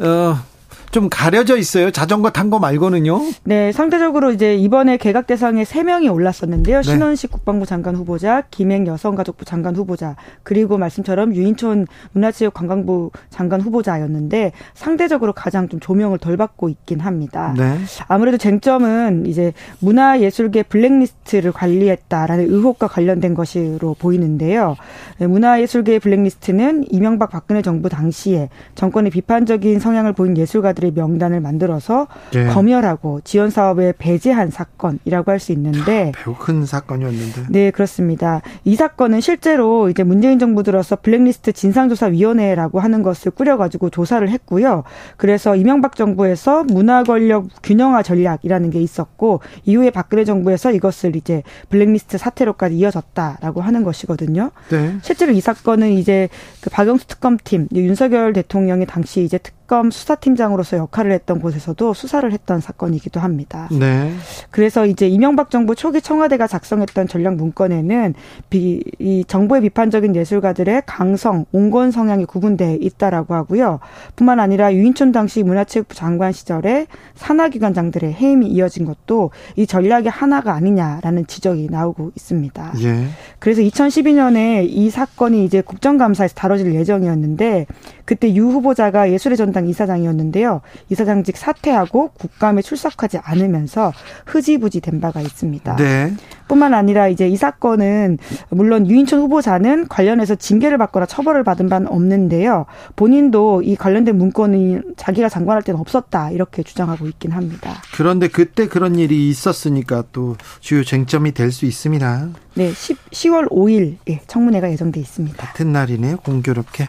[0.00, 0.57] 어.
[0.90, 1.90] 좀 가려져 있어요.
[1.90, 3.20] 자전거 탄 거 말고는요.
[3.44, 6.78] 네, 상대적으로 이제 이번에 개각 대상에 세 명이 올랐었는데요.
[6.78, 6.82] 네.
[6.82, 15.34] 신원식 국방부 장관 후보자, 김행 여성가족부 장관 후보자, 그리고 말씀처럼 유인촌 문화체육관광부 장관 후보자였는데 상대적으로
[15.34, 17.54] 가장 좀 조명을 덜 받고 있긴 합니다.
[17.54, 17.76] 네.
[18.06, 24.76] 아무래도 쟁점은 이제 문화예술계 블랙리스트를 관리했다라는 의혹과 관련된 것으로 보이는데요.
[25.18, 32.06] 네, 문화예술계 블랙리스트는 이명박 박근혜 정부 당시에 정권의 비판적인 성향을 보인 예술가들 의 명단을 만들어서
[32.34, 32.44] 예.
[32.44, 37.46] 검열하고 지원 사업에 배제한 사건이라고 할 수 있는데 매우 큰 사건이었는데.
[37.50, 38.42] 네, 그렇습니다.
[38.64, 44.84] 이 사건은 실제로 이제 문재인 정부 들어서 블랙리스트 진상조사위원회라고 하는 것을 꾸려가지고 조사를 했고요.
[45.16, 52.18] 그래서 이명박 정부에서 문화 권력 균형화 전략이라는 게 있었고, 이후에 박근혜 정부에서 이것을 이제 블랙리스트
[52.18, 54.50] 사태로까지 이어졌다라고 하는 것이거든요.
[54.70, 54.96] 네.
[55.02, 56.28] 실제로 이 사건은 이제
[56.60, 62.60] 그 박영수 특검팀, 윤석열 대통령이 당시 이제 특 검 수사팀장으로서 역할을 했던 곳에서도 수사를 했던
[62.60, 63.68] 사건이기도 합니다.
[63.70, 64.10] 네.
[64.50, 68.14] 그래서 이제 이명박 정부 초기 청와대가 작성했던 전략 문건에는
[68.48, 73.80] 비, 이 정부의 비판적인 예술가들의 강성, 온건 성향이 구분돼 있다라고 하고요.
[74.16, 81.26] 뿐만 아니라 유인촌 당시 문화체육부 장관 시절에 산하기관장들의 해임이 이어진 것도 이 전략의 하나가 아니냐라는
[81.26, 82.72] 지적이 나오고 있습니다.
[82.84, 83.04] 예.
[83.38, 87.66] 그래서 2012년에 이 사건이 이제 국정감사에서 다뤄질 예정이었는데
[88.06, 90.60] 그때 유 후보자가 예술의 전당 국정감사단 이사장이었는데요.
[90.90, 93.92] 이사장직 사퇴하고 국감에 출석하지 않으면서
[94.26, 95.76] 흐지부지 된 바가 있습니다.
[95.76, 96.14] 네.
[96.46, 98.18] 뿐만 아니라 이제 이 사건은
[98.50, 102.66] 물론 유인촌 후보자는 관련해서 징계를 받거나 처벌을 받은 바는 없는데요.
[102.96, 107.74] 본인도 이 관련된 문건이 자기가 장관할 때는 없었다 이렇게 주장하고 있긴 합니다.
[107.94, 112.28] 그런데 그때 그런 일이 있었으니까 또 주요 쟁점이 될 수 있습니다.
[112.54, 115.36] 네, 10, 10월 5일 예, 청문회가 예정돼 있습니다.
[115.38, 116.18] 같은 날이네요.
[116.18, 116.88] 공교롭게.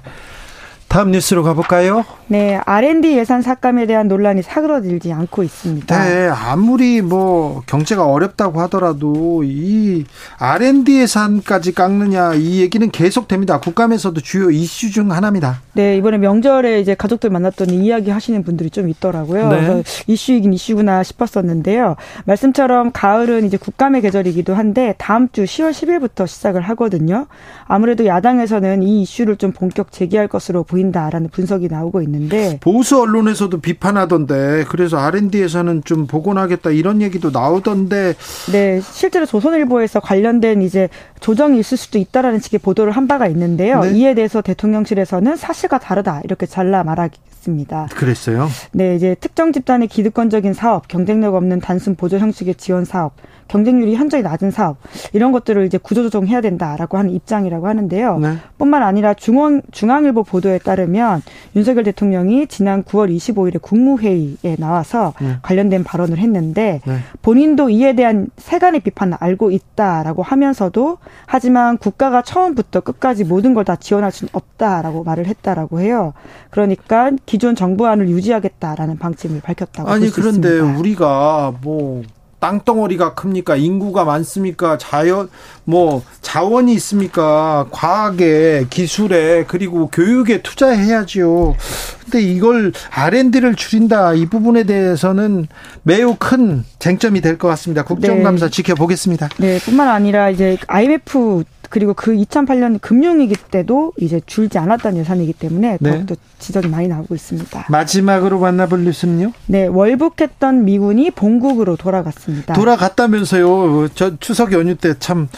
[0.90, 2.04] 다음 뉴스로 가볼까요?
[2.28, 6.04] 네, R&D 예산 삭감에 대한 논란이 사그러들지 않고 있습니다.
[6.04, 10.06] 네, 아무리 뭐 경제가 어렵다고 하더라도 이
[10.40, 13.60] R&D 예산까지 깎느냐 이 얘기는 계속됩니다.
[13.60, 15.62] 국감에서도 주요 이슈 중 하나입니다.
[15.74, 19.50] 네, 이번에 명절에 이제 가족들 만났더니 이야기 하시는 분들이 좀 있더라고요.
[19.50, 19.56] 네.
[19.56, 21.98] 그래서 이슈이긴 이슈구나 싶었었는데요.
[22.26, 27.28] 말씀처럼 가을은 이제 국감의 계절이기도 한데 다음 주 10월 10일부터 시작을 하거든요.
[27.68, 33.60] 아무래도 야당에서는 이 이슈를 좀 본격 제기할 것으로 보 인다라는 분석이 나오고 있는데 보수 언론에서도
[33.60, 38.16] 비판하던데 그래서 R&D에서는 좀 복원하겠다 이런 얘기도 나오던데
[38.52, 43.82] 네, 실제로 조선일보에서 관련된 이제 조정이 있을 수도 있다라는 식의 보도를 한 바가 있는데요.
[43.82, 43.92] 네.
[43.92, 47.88] 이에 대해서 대통령실에서는 사실과 다르다 이렇게 잘라 말하겠습니다.
[47.94, 48.48] 그랬어요.
[48.72, 53.14] 네, 이제 특정 집단의 기득권적인 사업, 경쟁력 없는 단순 보조 형식의 지원 사업,
[53.50, 54.78] 경쟁률이 현저히 낮은 사업
[55.14, 58.18] 이런 것들을 이제 구조조정해야 된다라고 하는 입장이라고 하는데요.
[58.20, 58.38] 네.
[58.58, 61.22] 뿐만 아니라 중원 중앙일보 보도에 따르면
[61.56, 65.38] 윤석열 대통령이 지난 9월 25일에 국무회의에 나와서 네.
[65.42, 66.98] 관련된 발언을 했는데 네.
[67.22, 73.76] 본인도 이에 대한 세간의 비판을 알고 있다라고 하면서도 하지만 국가가 처음부터 끝까지 모든 걸 다
[73.76, 76.14] 지원할 수는 없다라고 말을 했다라고 해요.
[76.50, 80.80] 그러니까 기존 정부안을 유지하겠다라는 방침을 밝혔다고 아니 그런데 있습니다.
[80.80, 82.04] 우리가 뭐
[82.40, 83.56] 땅덩어리가 큽니까?
[83.56, 84.78] 인구가 많습니까?
[84.78, 85.30] 자연
[85.66, 87.68] 뭐 자원이 있습니까?
[87.72, 91.56] 과학에 기술에 그리고 교육에 투자해야지요.
[92.04, 95.48] 근데 이걸 R&D를 줄인다 이 부분에 대해서는
[95.84, 97.84] 매우 큰 쟁점이 될 것 같습니다.
[97.84, 98.52] 국정감사 네.
[98.52, 99.30] 지켜보겠습니다.
[99.38, 105.78] 네, 뿐만 아니라 이제 IMF 그리고 그 2008년 금융위기 때도 이제 줄지 않았다는 예산이기 때문에
[105.80, 105.92] 네.
[105.92, 107.66] 더욱더 지적이 많이 나오고 있습니다.
[107.70, 109.32] 마지막으로 만나볼 뉴스는요?
[109.48, 112.54] 네, 월북했던 미군이 본국으로 돌아갔습니다.
[112.54, 113.90] 돌아갔다면서요.
[113.96, 115.30] 저 추석 연휴 때 참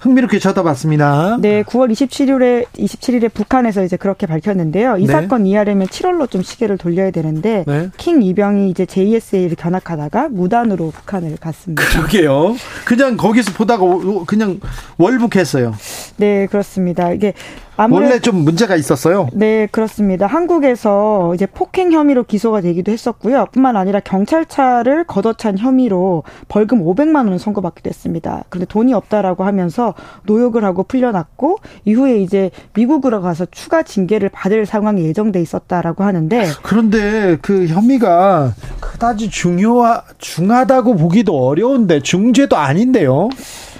[0.00, 1.38] 흥미롭게 쳐다봤습니다.
[1.40, 4.96] 네, 9월 27일에 27일에 북한에서 이제 그렇게 밝혔는데요.
[4.98, 5.12] 이 네.
[5.12, 7.90] 사건 이하려면 7월로 좀 시계를 돌려야 되는데 네.
[7.96, 11.82] 킹 이병이 이제 JSA를 견학하다가 무단으로 북한을 갔습니다.
[11.84, 12.54] 그러게요.
[12.84, 14.60] 그냥 거기서 보다가 오- 그냥
[14.98, 15.74] 월북했어요.
[16.16, 17.10] 네, 그렇습니다.
[17.12, 17.32] 이게
[17.78, 19.28] 원래 좀 문제가 있었어요.
[19.32, 20.26] 네, 그렇습니다.
[20.26, 23.46] 한국에서 이제 폭행 혐의로 기소가 되기도 했었고요.
[23.52, 28.44] 뿐만 아니라 경찰차를 걷어찬 혐의로 벌금 500만 원을 선고받기도 했습니다.
[28.48, 35.04] 그런데 돈이 없다라고 하면서 노역을 하고 풀려났고 이후에 이제 미국으로 가서 추가 징계를 받을 상황이
[35.04, 43.28] 예정돼 있었다라고 하는데 그런데 그 혐의가 그다지 중요하 중하다고 보기도 어려운데 중죄도 아닌데요.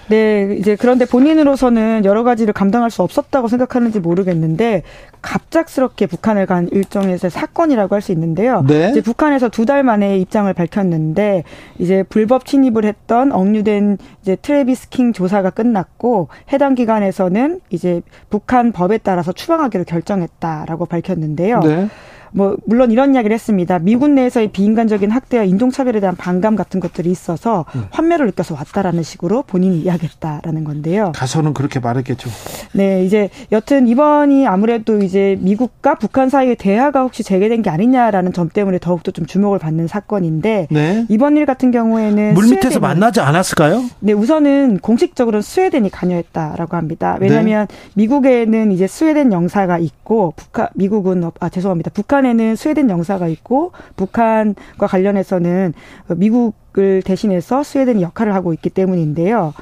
[0.08, 4.82] 네, 이제 그런데 본인으로서는 여러 가지를 감당할 수 없었다고 생각하는지 모르겠는데
[5.20, 8.64] 갑작스럽게 북한을 간 일종의 사건이라고 할 수 있는데요.
[8.66, 8.90] 네.
[8.90, 11.44] 이제 북한에서 두 달 만에 입장을 밝혔는데
[11.78, 18.00] 이제 불법 침입을 했던 억류된 이제 트레비스 킹 조사가 끝났고 해당 기관에서는 이제
[18.30, 21.60] 북한 법에 따라서 추방하기로 결정했다라고 밝혔는데요.
[21.60, 21.88] 네.
[22.32, 23.78] 뭐 물론 이런 이야기를 했습니다.
[23.78, 27.84] 미군 내에서의 비인간적인 학대와 인종차별에 대한 반감 같은 것들이 있어서 음.
[27.90, 31.12] 환멸을 느껴서 왔다라는 식으로 본인이 이야기했다라는 건데요.
[31.14, 32.28] 가서는 그렇게 말했겠죠.
[32.72, 38.48] 네, 이제 여튼 이번이 아무래도 이제 미국과 북한 사이의 대화가 혹시 재개된 게 아니냐라는 점
[38.48, 41.06] 때문에 더욱더 좀 주목을 받는 사건인데 네.
[41.08, 43.84] 이번 일 같은 경우에는 물 밑에서 스웨덴이- 만나지 않았을까요?
[44.00, 47.16] 네, 우선은 공식적으로는 스웨덴이 관여했다라고 합니다.
[47.20, 47.74] 왜냐하면 네.
[47.94, 51.90] 미국에는 이제 스웨덴 영사가 있고 북한 미국은 없- 아 죄송합니다.
[51.94, 55.74] 북한 에는 스웨덴 영사가 있고 북한과 관련해서는
[56.16, 59.52] 미국 을 대신해서 스웨덴이 역할을 하고 있기 때문인데요.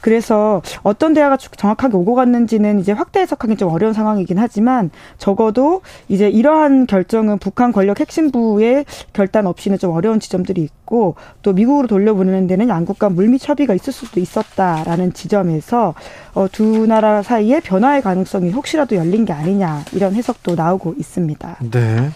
[0.00, 6.28] 그래서 어떤 대화가 정확하게 오고 갔는지는 이제 확대 해석하기 좀 어려운 상황이긴 하지만 적어도 이제
[6.28, 12.68] 이러한 결정은 북한 권력 핵심부의 결단 없이는 좀 어려운 지점들이 있고 또 미국으로 돌려보내는 데는
[12.68, 15.94] 양국 간 물밑 협의가 있을 수도 있었다라는 지점에서
[16.34, 21.56] 어, 두 나라 사이의 변화의 가능성이 혹시라도 열린 게 아니냐 이런 해석도 나오고 있습니다.
[21.70, 22.10] 네.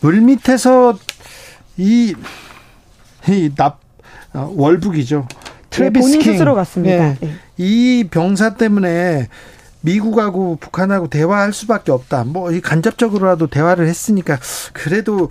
[0.00, 0.96] 물 밑에서
[1.76, 2.14] 이,
[3.28, 3.80] 이 납,
[4.32, 5.26] 어, 월북이죠.
[5.70, 6.32] 트래비스 네, 킹.
[6.32, 6.96] 스스로 갔습니다.
[6.96, 7.16] 네.
[7.20, 7.30] 네.
[7.56, 9.28] 이 병사 때문에
[9.82, 12.24] 미국하고 북한하고 대화할 수밖에 없다.
[12.24, 14.38] 뭐, 이 간접적으로라도 대화를 했으니까,
[14.72, 15.28] 그래도,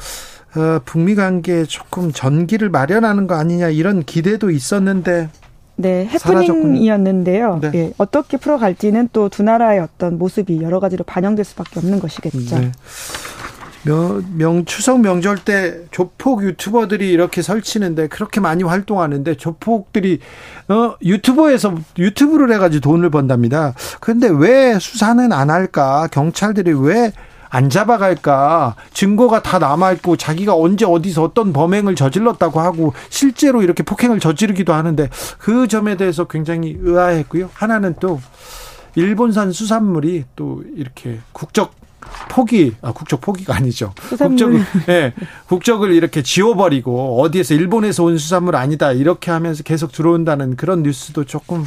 [0.56, 5.30] 어, 북미 관계에 조금 전기를 마련하는 거 아니냐, 이런 기대도 있었는데,
[5.76, 6.58] 네, 사라졌군요.
[6.58, 7.60] 해프닝이었는데요.
[7.62, 7.72] 네.
[7.76, 12.60] 예, 어떻게 풀어갈지는 또 두 나라의 어떤 모습이 여러 가지로 반영될 수밖에 없는 것이겠죠.
[12.60, 12.72] 네.
[13.84, 20.20] 명, 명 추석 명절 때 조폭 유튜버들이 이렇게 설치는데 그렇게 많이 활동하는데 조폭들이
[20.68, 23.74] 어 유튜버에서 유튜브를 해가지고 돈을 번답니다.
[24.00, 26.08] 그런데 왜 수사는 안 할까?
[26.12, 27.12] 경찰들이 왜
[27.50, 28.76] 안 잡아갈까?
[28.94, 35.10] 증거가 다 남아있고 자기가 언제 어디서 어떤 범행을 저질렀다고 하고 실제로 이렇게 폭행을 저지르기도 하는데
[35.40, 37.50] 그 점에 대해서 굉장히 의아했고요.
[37.54, 38.22] 하나는 또
[38.96, 41.79] 일본산 수산물이 또 이렇게 국적
[42.30, 43.94] 포기, 아, 국적 포기가 아니죠.
[44.10, 45.14] 국적을, 예, 네,
[45.48, 51.66] 국적을 이렇게 지워버리고 어디에서 일본에서 온 수산물 아니다 이렇게 하면서 계속 들어온다는 그런 뉴스도 조금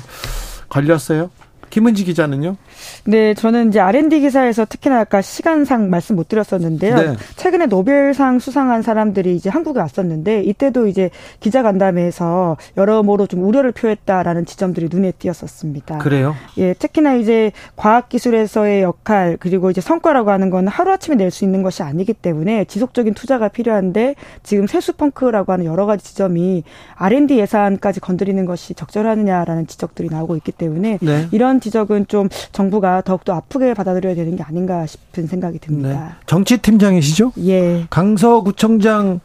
[0.69, 1.31] 걸렸어요.
[1.71, 2.57] 김은지 기자는요?
[3.05, 6.95] 네, 저는 이제 R&D 기사에서 특히나 아까 시간상 말씀 못 드렸었는데요.
[6.97, 7.17] 네.
[7.37, 11.11] 최근에 노벨상 수상한 사람들이 이제 한국에 왔었는데 이때도 이제
[11.41, 15.99] 기자 간담회에서 여러모로 좀 우려를 표했다라는 지점들이 눈에 띄었었습니다.
[15.99, 16.35] 그래요?
[16.59, 21.63] 예, 특히나 이제 과학 기술에서의 역할 그리고 이제 성과라고 하는 건 하루아침에 낼 수 있는
[21.63, 26.63] 것이 아니기 때문에 지속적인 투자가 필요한데 지금 세수 펑크라고 하는 여러 가지 지점이
[26.97, 31.29] R&D 예산까지 건드리는 것이 적절하느냐라는 지적들이 나오고 있기 때문에 네.
[31.33, 35.89] 이런 지적은 좀 정부 가 더욱더 아프게 받아들여야 되는 게 아닌가 싶은 생각이 듭니다.
[35.89, 36.25] 네.
[36.27, 37.33] 정치팀장이시죠?
[37.47, 37.87] 예.
[37.91, 39.21] 강서구청장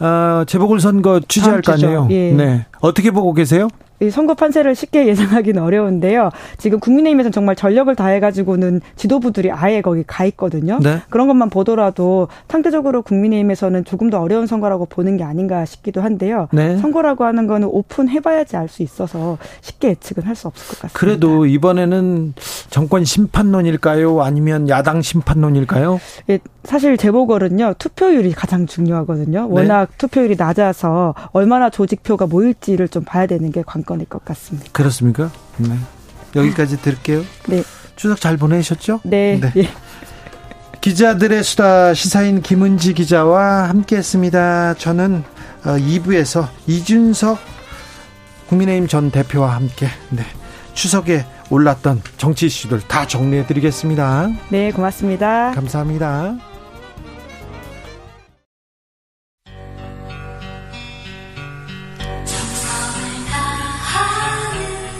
[0.00, 2.08] 어, 재보궐선거 취재할 거 아니에요?
[2.10, 2.32] 예.
[2.32, 2.66] 네.
[2.80, 3.68] 어떻게 보고 계세요?
[4.08, 6.30] 선거 판세를 쉽게 예상하기는 어려운데요.
[6.56, 10.78] 지금 국민의힘에서는 정말 전력을 다해가지고는 지도부들이 아예 거기 가 있거든요.
[10.82, 11.02] 네.
[11.10, 16.48] 그런 것만 보더라도 상대적으로 국민의힘에서는 조금 더 어려운 선거라고 보는 게 아닌가 싶기도 한데요.
[16.52, 16.76] 네.
[16.78, 20.98] 선거라고 하는 거는 오픈해봐야지 알 수 있어서 쉽게 예측은 할 수 없을 것 같습니다.
[20.98, 22.34] 그래도 이번에는
[22.70, 24.22] 정권 심판론일까요?
[24.22, 26.00] 아니면 야당 심판론일까요?
[26.30, 29.48] 예, 사실 재보궐은요 투표율이 가장 중요하거든요.
[29.50, 29.96] 워낙 네.
[29.98, 33.90] 투표율이 낮아서 얼마나 조직표가 모일지를 좀 봐야 되는 게 관건.
[33.90, 34.68] 건일 것 같습니다.
[34.72, 35.30] 그렇습니까?
[35.58, 35.74] 네.
[36.36, 37.24] 여기까지 들을게요.
[37.48, 37.64] 네.
[37.96, 39.00] 추석 잘 보내셨죠?
[39.02, 39.40] 네.
[39.40, 39.52] 네.
[39.56, 39.68] 예.
[40.80, 44.74] 기자들의 수다 시사인 김은지 기자와 함께했습니다.
[44.74, 45.24] 저는
[45.64, 47.38] 2부에서 어, 이준석
[48.48, 50.22] 국민의힘 전 대표와 함께 네.
[50.72, 54.30] 추석에 올랐던 정치 이슈들 다 정리해드리겠습니다.
[54.50, 55.50] 네, 고맙습니다.
[55.50, 56.49] 감사합니다.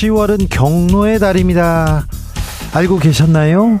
[0.00, 2.06] 10월은 경로의 달입니다.
[2.72, 3.80] 알고 계셨나요?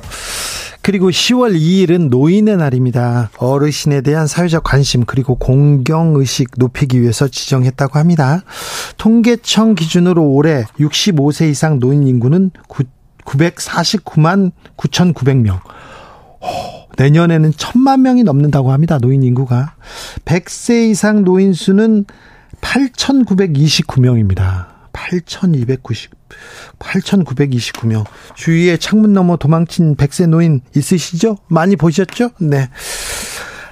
[0.82, 3.30] 그리고 10월 2일은 노인의 날입니다.
[3.38, 8.42] 어르신에 대한 사회적 관심 그리고 공경의식 높이기 위해서 지정했다고 합니다.
[8.98, 12.50] 통계청 기준으로 올해 65세 이상 노인 인구는
[13.24, 15.60] 949만 9,900명.
[16.98, 18.98] 내년에는 천만 명이 넘는다고 합니다.
[18.98, 19.72] 노인 인구가.
[20.26, 22.04] 100세 이상 노인 수는
[22.60, 24.79] 8,929명입니다.
[25.08, 26.10] 8,290,
[26.78, 28.04] 8,929명.
[28.34, 31.38] 주위에 창문 너머 도망친 백세 노인 있으시죠?
[31.48, 32.30] 많이 보셨죠?
[32.40, 32.68] 네.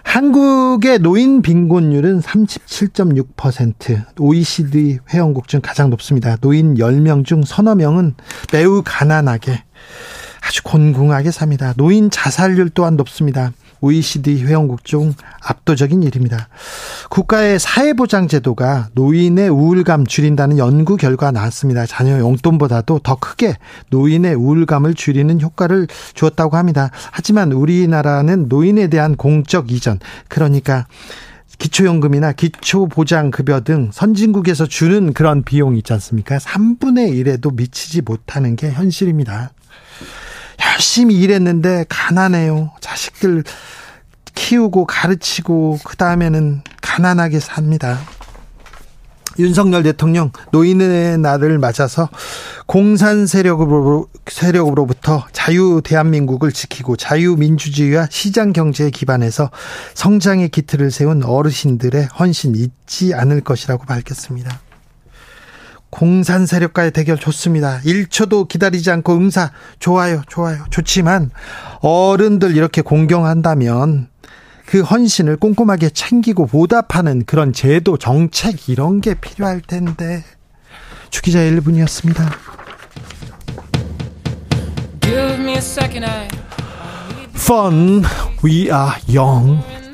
[0.02, 6.36] 한국의 노인 빈곤율은 37.6%, OECD 회원국 중 가장 높습니다.
[6.36, 8.14] 노인 10명 중 서너 명은
[8.50, 9.64] 매우 가난하게,
[10.40, 11.74] 아주 곤궁하게 삽니다.
[11.76, 13.52] 노인 자살률 또한 높습니다.
[13.80, 16.48] OECD 회원국 중 압도적인 일입니다.
[17.10, 21.86] 국가의 사회보장 제도가 노인의 우울감 줄인다는 연구 결과 나왔습니다.
[21.86, 23.56] 자녀 용돈보다도 더 크게
[23.90, 26.90] 노인의 우울감을 줄이는 효과를 주었다고 합니다.
[27.10, 29.98] 하지만 우리나라는 노인에 대한 공적 이전,
[30.28, 30.86] 그러니까
[31.58, 36.38] 기초연금이나 기초보장급여 등 선진국에서 주는 그런 비용이 있지 않습니까?
[36.38, 39.50] 3분의 1에도 미치지 못하는 게 현실입니다.
[40.78, 42.70] 열심히 일했는데 가난해요.
[42.80, 43.42] 자식들
[44.36, 47.98] 키우고 가르치고 그 다음에는 가난하게 삽니다.
[49.40, 52.08] 윤석열 대통령 노인의 날을 맞아서
[52.66, 59.50] 공산 세력으로, 세력으로부터 자유 대한민국을 지키고 자유민주주의와 시장 경제에 기반해서
[59.94, 64.60] 성장의 기틀을 세운 어르신들의 헌신 잊지 않을 것이라고 밝혔습니다.
[65.90, 67.80] 공산 세력과의 대결 좋습니다.
[67.80, 71.30] 1초도 기다리지 않고 응사 좋아요, 좋아요, 좋지만
[71.80, 74.08] 어른들 이렇게 공경한다면
[74.66, 80.24] 그 헌신을 꼼꼼하게 챙기고 보답하는 그런 제도, 정책 이런 게 필요할 텐데
[81.10, 82.48] 주기자 1분이었습니다.
[87.48, 88.04] fun.
[88.44, 89.87] We are young.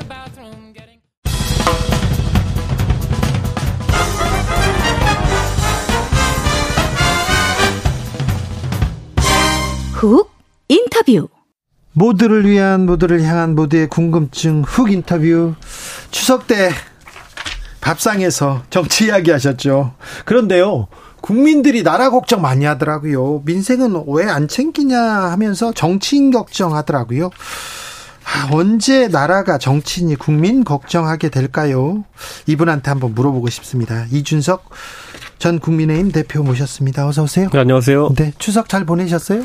[10.04, 10.30] 훅
[10.68, 11.28] 인터뷰.
[11.92, 15.54] 모두를 위한 모두를 향한 모두의 궁금증 훅 인터뷰.
[16.10, 16.70] 추석 때
[17.80, 19.94] 밥상에서 정치 이야기 하셨죠.
[20.24, 20.88] 그런데요.
[21.20, 23.42] 국민들이 나라 걱정 많이 하더라고요.
[23.46, 27.30] 민생은 왜 안 챙기냐 하면서 정치인 걱정하더라고요.
[28.26, 32.04] 아, 언제 나라가 정치인이 국민 걱정하게 될까요?
[32.46, 34.06] 이분한테 한번 물어보고 싶습니다.
[34.10, 34.68] 이준석
[35.38, 37.06] 전 국민의힘 대표 모셨습니다.
[37.06, 37.48] 어서 오세요.
[37.50, 38.10] 네, 안녕하세요.
[38.16, 39.42] 네, 추석 잘 보내셨어요?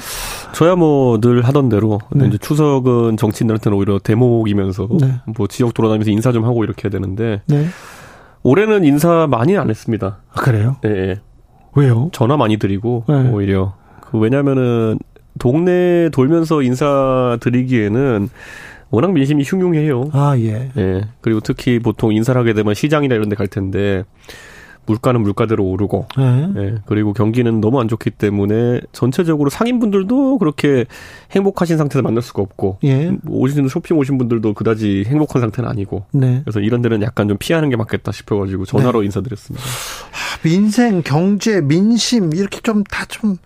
[0.53, 2.27] 저야 뭐 늘 하던 대로 네.
[2.27, 5.15] 이제 추석은 정치인들한테는 오히려 대목이면서 네.
[5.37, 7.67] 뭐 지역 돌아다니면서 인사 좀 하고 이렇게 해야 되는데 네.
[8.43, 10.19] 올해는 인사 많이 안 했습니다.
[10.31, 10.77] 아, 그래요?
[10.85, 11.19] 예, 예.
[11.75, 12.09] 왜요?
[12.13, 13.29] 전화 많이 드리고 네.
[13.31, 14.97] 오히려 그 왜냐면은
[15.39, 18.29] 동네 돌면서 인사 드리기에는
[18.91, 20.09] 워낙 민심이 흉흉해요.
[20.13, 20.69] 아, 예.
[20.77, 21.01] 예.
[21.21, 24.03] 그리고 특히 보통 인사를 하게 되면 시장이나 이런 데 갈 텐데
[24.89, 26.49] 물가는 물가대로 오르고 네.
[26.57, 30.85] 예, 그리고 경기는 너무 안 좋기 때문에 전체적으로 상인분들도 그렇게
[31.31, 33.15] 행복하신 상태에서 만날 수가 없고 예.
[33.27, 36.41] 오신 쇼핑 오신 분들도 그다지 행복한 상태는 아니고 네.
[36.43, 39.63] 그래서 이런 데는 약간 좀 피하는 게 맞겠다 싶어가지고 전화로 인사드렸습니다.
[40.41, 43.37] 민생, 경제, 민심 이렇게 좀 다 좀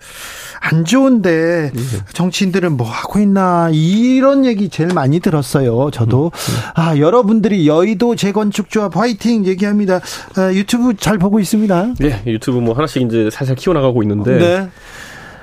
[0.66, 1.82] 안 좋은데 네.
[2.14, 5.92] 정치인들은 뭐 하고 있나 이런 얘기 제일 많이 들었어요.
[5.92, 6.32] 저도
[6.74, 10.00] 아 여러분들이 여의도 재건축 조합 화이팅 얘기합니다.
[10.38, 11.96] 아, 유튜브 잘 보고 있습니다.
[12.04, 14.70] 예, 유튜브 뭐 하나씩 이제 살살 키워나가고 있는데 네.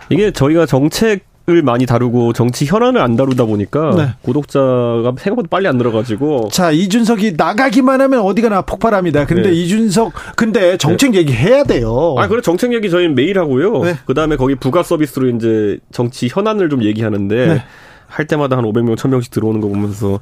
[0.08, 4.08] 이게 저희가 정책 을 많이 다루고 정치 현안을 안 다루다 보니까 네.
[4.22, 9.26] 구독자가 생각보다 빨리 안 늘어가지고 자 이준석이 나가기만 하면 어디 가나 폭발합니다.
[9.26, 9.54] 근데 네.
[9.54, 12.14] 이준석 근데 정책 얘기 해야 돼요.
[12.18, 13.82] 아, 그래 정책 얘기 저희는 매일 하고요.
[13.82, 13.96] 네.
[14.06, 17.62] 그 다음에 거기 부가 서비스로 이제 정치 현안을 좀 얘기하는데 네.
[18.06, 20.20] 할 때마다 한 500명, 1000명씩 들어오는 거 보면서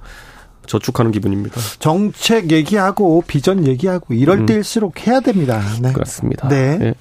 [0.66, 1.60] 저축하는 기분입니다.
[1.78, 4.46] 정책 얘기하고 비전 얘기하고 이럴 음.
[4.46, 5.60] 때일수록 해야 됩니다.
[5.80, 5.92] 네.
[5.92, 6.48] 그렇습니다.
[6.48, 6.78] 네.
[6.82, 6.94] 예.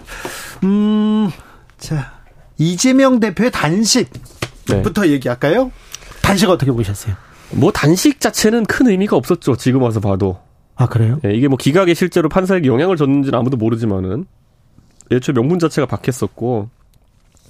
[0.63, 1.29] 음,
[1.77, 2.16] 자,
[2.57, 5.11] 이재명 대표의 단식부터 네.
[5.11, 5.71] 얘기할까요?
[6.21, 7.15] 단식 어떻게 보셨어요?
[7.51, 9.55] 뭐 단식 자체는 큰 의미가 없었죠.
[9.55, 10.39] 지금 와서 봐도.
[10.75, 11.19] 아, 그래요?
[11.25, 14.25] 예, 이게 뭐 기각에 실제로 판사에게 영향을 줬는지는 아무도 모르지만은
[15.11, 16.69] 애초에 명분 자체가 박혔었고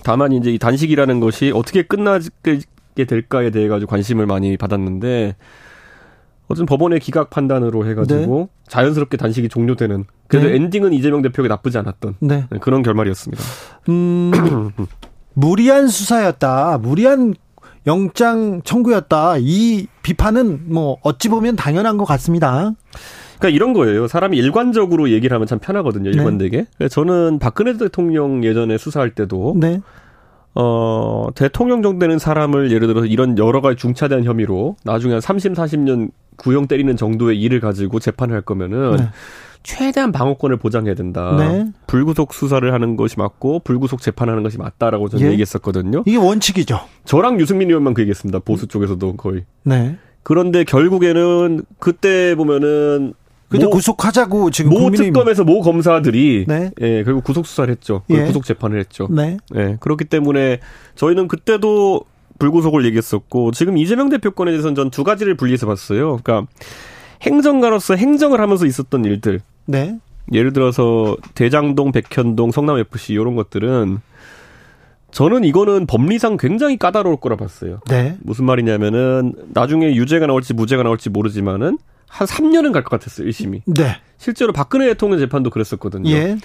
[0.03, 2.29] 다만 이제 이 단식이라는 것이 어떻게 끝나게
[2.95, 5.35] 될까에 대해 가지고 관심을 많이 받았는데
[6.47, 10.55] 어쨌든 법원의 기각 판단으로 해가지고 자연스럽게 단식이 종료되는 그래도 네.
[10.55, 12.45] 엔딩은 이재명 대표에게 나쁘지 않았던 네.
[12.49, 13.43] 네, 그런 결말이었습니다.
[13.89, 14.71] 음,
[15.33, 16.79] 무리한 수사였다.
[16.79, 17.33] 무리한
[17.85, 19.35] 영장 청구였다.
[19.39, 22.73] 이 비판은 뭐 어찌 보면 당연한 것 같습니다.
[23.37, 24.07] 그러니까 이런 거예요.
[24.07, 26.11] 사람이 일관적으로 얘기를 하면 참 편하거든요.
[26.11, 26.17] 네.
[26.17, 26.65] 일관되게.
[26.77, 29.81] 그래서 저는 박근혜 대통령 예전에 수사할 때도 네.
[30.55, 35.53] 어, 대통령 정도 되는 사람을 예를 들어서 이런 여러 가지 중차대한 혐의로 나중에 한 30,
[35.53, 39.09] 40년 구형 때리는 정도의 일을 가지고 재판을 할 거면은 네.
[39.63, 41.35] 최대한 방어권을 보장해야 된다.
[41.37, 41.65] 네.
[41.87, 45.31] 불구속 수사를 하는 것이 맞고 불구속 재판하는 것이 맞다라고 저는 예.
[45.31, 46.03] 얘기했었거든요.
[46.05, 46.79] 이게 원칙이죠.
[47.03, 48.39] 저랑 유승민 의원만 그 얘기했습니다.
[48.39, 49.43] 보수 쪽에서도 거의.
[49.63, 49.97] 네.
[50.23, 53.13] 그런데 결국에는 그때 보면은
[53.49, 56.71] 근데 모- 구속하자고 지금 모 국민의힘 특검에서 모 검사들이 네.
[56.81, 58.03] 예, 결국 구속 수사를 했죠.
[58.09, 58.23] 예.
[58.25, 59.07] 구속 재판을 했죠.
[59.09, 59.37] 네.
[59.55, 60.59] 예, 그렇기 때문에
[60.95, 62.01] 저희는 그때도
[62.39, 66.19] 불구속을 얘기했었고 지금 이재명 대표 건에 대해서는 전 두 가지를 분리해서 봤어요.
[66.23, 66.45] 그러니까
[67.21, 69.39] 행정가로서 행정을 하면서 있었던 일들.
[69.65, 69.97] 네.
[70.33, 73.99] 예를 들어서 대장동, 백현동, 성남 FC 이런 것들은
[75.11, 77.79] 저는 이거는 법리상 굉장히 까다로울 거라 봤어요.
[77.89, 78.17] 네.
[78.21, 81.77] 무슨 말이냐면은 나중에 유죄가 나올지 무죄가 나올지 모르지만은
[82.07, 83.61] 한 3년은 갈 것 같았어요, 1심이.
[83.65, 83.97] 네.
[84.17, 86.09] 실제로 박근혜 대통령 재판도 그랬었거든요.
[86.09, 86.37] 예.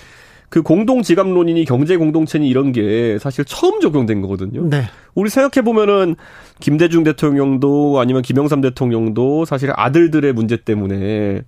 [0.48, 4.68] 그 공동 지갑론이니 경제 공동체니 이런 게 사실 처음 적용된 거거든요.
[4.68, 4.82] 네.
[5.14, 6.14] 우리 생각해 보면은
[6.60, 11.40] 김대중 대통령도 아니면 김영삼 대통령도 사실 아들들의 문제 때문에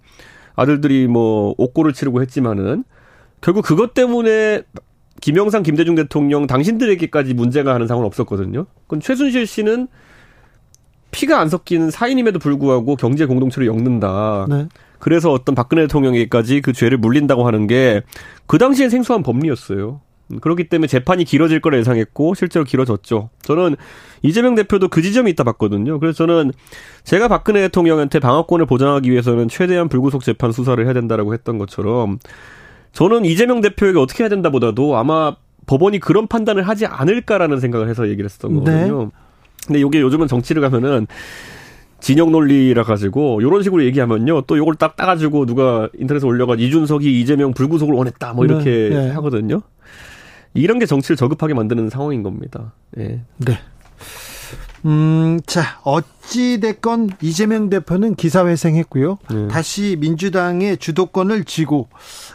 [0.56, 2.84] 아들들이 뭐 옥고를 치르고 했지만은
[3.42, 4.62] 결국 그것 때문에
[5.20, 8.64] 김영삼 김대중 대통령 당신들에게까지 문제가 가는 상황은 없었거든요.
[8.84, 9.88] 그건 최순실 씨는
[11.14, 14.46] 피가 안 섞인 사인임에도 불구하고 경제 공동체를 엮는다.
[14.48, 14.66] 네.
[14.98, 18.02] 그래서 어떤 박근혜 대통령에게까지 그 죄를 물린다고 하는 게
[18.46, 20.00] 그 당시엔 생소한 법리였어요.
[20.32, 23.30] 음, 그렇기 때문에 재판이 길어질 거라 예상했고 실제로 길어졌죠.
[23.42, 23.76] 저는
[24.22, 25.98] 이재명 대표도 그 지점이 있다 봤거든요.
[25.98, 26.52] 그래서 저는
[27.04, 32.18] 제가 박근혜 대통령한테 방어권을 보장하기 위해서는 최대한 불구속 재판 수사를 해야 된다라고 했던 것처럼
[32.92, 35.36] 저는 이재명 대표에게 어떻게 해야 된다보다도 아마
[35.66, 39.10] 법원이 그런 판단을 하지 않을까라는 생각을 해서 얘기를 했었던 거거든요.
[39.66, 41.06] 근데 이게 요즘은 정치를 가면은
[42.00, 44.42] 진영 논리라 가지고 요런 식으로 얘기하면요.
[44.42, 49.10] 또 요걸 딱 따가지고 누가 인터넷에 올려가 이준석이 이재명 불구속을 원했다 뭐 이렇게 네, 네.
[49.12, 49.62] 하거든요.
[50.52, 52.74] 이런 게 정치를 저급하게 만드는 상황인 겁니다.
[52.98, 53.22] 예.
[53.38, 53.58] 네.
[54.84, 59.18] 음, 자, 어찌됐건 이재명 대표는 기사회생했고요.
[59.30, 59.48] 네.
[59.48, 61.88] 다시 민주당의 주도권을 쥐고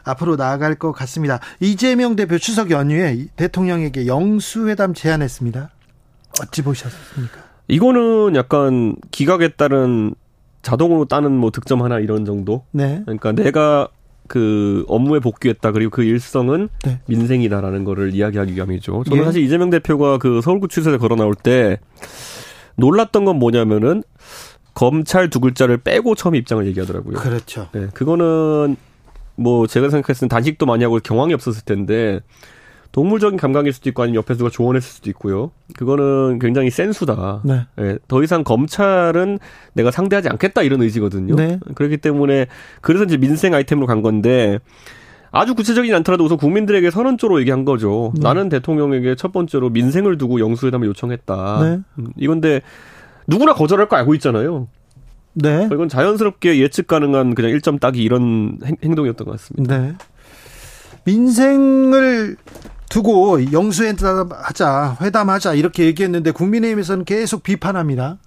[0.04, 1.40] 앞으로 나아갈 것 같습니다.
[1.60, 5.70] 이재명 대표 추석 연휴에 대통령에게 영수회담 제안했습니다.
[6.42, 7.50] 어찌 보셨습니까?
[7.68, 10.14] 이거는 약간 기각에 따른
[10.62, 12.66] 자동으로 따는 뭐 득점 하나 이런 정도.
[12.72, 13.02] 네.
[13.06, 13.88] 그러니까 내가
[14.28, 17.00] 그 업무에 복귀했다 그리고 그 일성은 네.
[17.08, 19.04] 민생이다라는 거를 이야기하기 위함이죠.
[19.06, 19.26] 저는 예.
[19.26, 21.80] 사실 이재명 대표가 그 서울구치소에 걸어 나올 때
[22.76, 24.04] 놀랐던 건 뭐냐면은
[24.74, 27.18] 검찰 두 글자를 빼고 처음 입장을 얘기하더라고요.
[27.18, 27.68] 그렇죠.
[27.74, 28.78] 네, 그거는
[29.36, 32.20] 뭐 제가 생각했을 땐 단식도 많이 하고 경황이 없었을 텐데
[32.92, 35.52] 동물적인 감각일 수도 있고 아니면 옆에 누가 조언했을 수도 있고요.
[35.78, 37.42] 그거는 굉장히 센 수다.
[37.44, 37.68] 네.
[37.76, 37.98] 네.
[38.08, 39.38] 더 이상 검찰은
[39.74, 41.36] 내가 상대하지 않겠다 이런 의지거든요.
[41.36, 41.60] 네.
[41.76, 42.48] 그렇기 때문에
[42.82, 44.60] 그래서 이제 민생 아이템으로 간 건데
[45.32, 48.12] 아주 구체적이지 않더라도 우선 국민들에게 선언조로 얘기한 거죠.
[48.16, 48.22] 네.
[48.24, 51.60] 나는 대통령에게 첫 번째로 민생을 두고 영수회담을 요청했다.
[51.62, 51.80] 네.
[52.00, 52.62] 음, 이건데
[53.28, 54.68] 누구나 거절할 거 알고 있잖아요.
[55.34, 55.70] 네.
[55.72, 59.78] 이건 자연스럽게 예측 가능한 그냥 1점 따기 이런 행, 동이었던 것 같습니다.
[59.78, 59.94] 네.
[61.06, 62.36] 민생을
[62.90, 68.18] 두고 영수회담하자, 회담하자 이렇게 얘기했는데 국민의힘에서는 계속 비판합니다.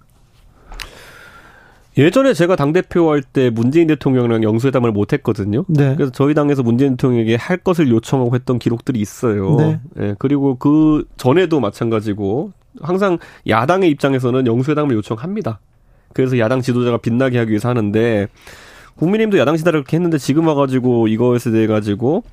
[1.97, 5.63] 예전에 제가 당대표 할 때 문재인 대통령이랑 영수회담을 못 했거든요.
[5.67, 5.93] 네.
[5.95, 9.55] 그래서 저희 당에서 문재인 대통령에게 할 것을 요청하고 했던 기록들이 있어요.
[9.57, 9.79] 네.
[9.95, 10.15] 네.
[10.17, 12.51] 그리고 그 전에도 마찬가지고
[12.81, 15.59] 항상 야당의 입장에서는 영수회담을 요청합니다.
[16.13, 18.27] 그래서 야당 지도자가 빛나게 하기 위해서 하는데
[18.95, 22.23] 국민의힘도 야당 지도자를 그렇게 했는데 지금 와가지고 이것에 대해 가지고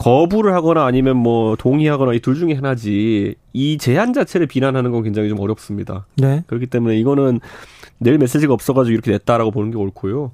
[0.00, 5.28] 거부를 하거나 아니면 뭐 동의하거나 이 둘 중에 하나지 이 제한 자체를 비난하는 건 굉장히
[5.28, 6.06] 좀 어렵습니다.
[6.16, 6.42] 네.
[6.46, 7.40] 그렇기 때문에 이거는
[7.98, 10.32] 낼 메시지가 없어가지고 이렇게 냈다라고 보는 게 옳고요.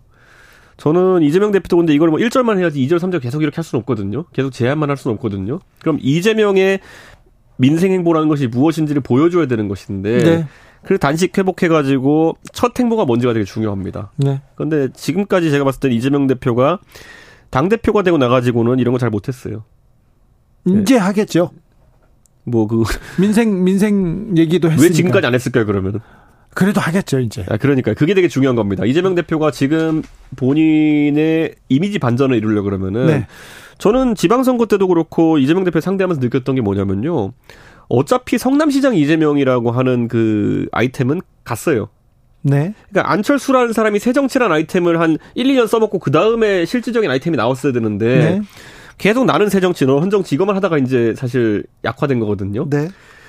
[0.76, 4.24] 저는 이재명 대표도 근데 이걸 뭐 1절만 해야지 2절, 3절 계속 이렇게 할 수는 없거든요.
[4.32, 5.58] 계속 제한만 할 수는 없거든요.
[5.80, 6.80] 그럼 이재명의
[7.56, 10.46] 민생 행보라는 것이 무엇인지를 보여줘야 되는 것인데 네.
[10.82, 14.12] 그리고 단식 회복해가지고 첫 행보가 뭔지가 되게 중요합니다.
[14.16, 14.42] 네.
[14.54, 16.78] 그런데 지금까지 제가 봤을 때 이재명 대표가
[17.56, 19.64] 당 대표가 되고 나가지고는 이런 거 잘 못했어요.
[20.66, 21.00] 이제 네.
[21.00, 21.52] 하겠죠.
[22.44, 22.84] 뭐 그
[23.18, 25.64] 민생 민생 얘기도 했으니까 왜 지금까지 안 했을까요?
[25.64, 26.00] 그러면
[26.54, 27.46] 그래도 하겠죠 이제.
[27.48, 28.84] 아 그러니까 그게 되게 중요한 겁니다.
[28.84, 30.02] 이재명 대표가 지금
[30.36, 33.26] 본인의 이미지 반전을 이루려 그러면은 네.
[33.78, 37.32] 저는 지방선거 때도 그렇고 이재명 대표 상대하면서 느꼈던 게 뭐냐면요.
[37.88, 41.88] 어차피 성남시장 이재명이라고 하는 그 아이템은 갔어요.
[42.42, 42.74] 네.
[42.90, 48.06] 그러니까 안철수라는 사람이 새정치란 아이템을 한 1, 2년 써먹고 그 다음에 실질적인 아이템이 나왔어야 되는데
[48.06, 48.42] 네.
[48.98, 52.68] 계속 나는 새정치, 너 헌정치 이것만 하다가 이제 사실 약화된 거거든요.
[52.70, 52.88] 네.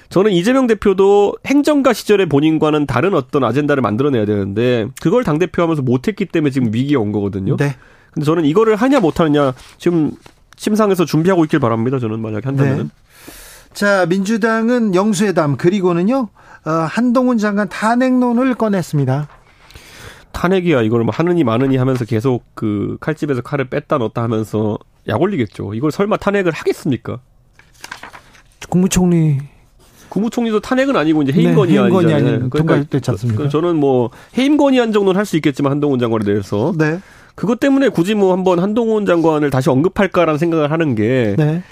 [0.10, 6.26] 저는 이재명 대표도 행정가 시절에 본인과는 다른 어떤 아젠다를 만들어내야 되는데 그걸 당 대표하면서 못했기
[6.26, 7.58] 때문에 지금 위기가 온 거거든요.
[7.58, 7.76] 네.
[8.14, 10.12] 근데 저는 이거를 하냐 못하느냐 지금
[10.56, 12.00] 심상에서 준비하고 있길 바랍니다.
[12.00, 12.84] 저는 만약에 한다면은.
[12.86, 12.90] 네.
[13.74, 16.30] 자 민주당은 영수회담 그리고는요 어,
[16.72, 19.28] 한동훈 장관 탄핵론을 꺼냈습니다.
[20.32, 25.74] 탄핵이야 이걸 뭐 하느니 마느니 하면서 계속 그 칼집에서 칼을 뺐다 넣었다 하면서 약 올리겠죠.
[25.74, 27.20] 이걸 설마 탄핵을 하겠습니까?
[28.70, 29.40] 국무총리
[30.10, 32.24] 국무총리도 탄핵은 아니고 이제 해임 건의안이잖아요.
[32.24, 33.50] 네, 해임 그러니까 않습니까?
[33.50, 37.00] 저는 뭐 해임 건의안 정도는 할 수 있겠지만 한동훈 장관에 대해서 네.
[37.36, 41.64] 그것 때문에 굳이 뭐 한번 한동훈 장관을 다시 언급할까라는 생각을 하는 게 네.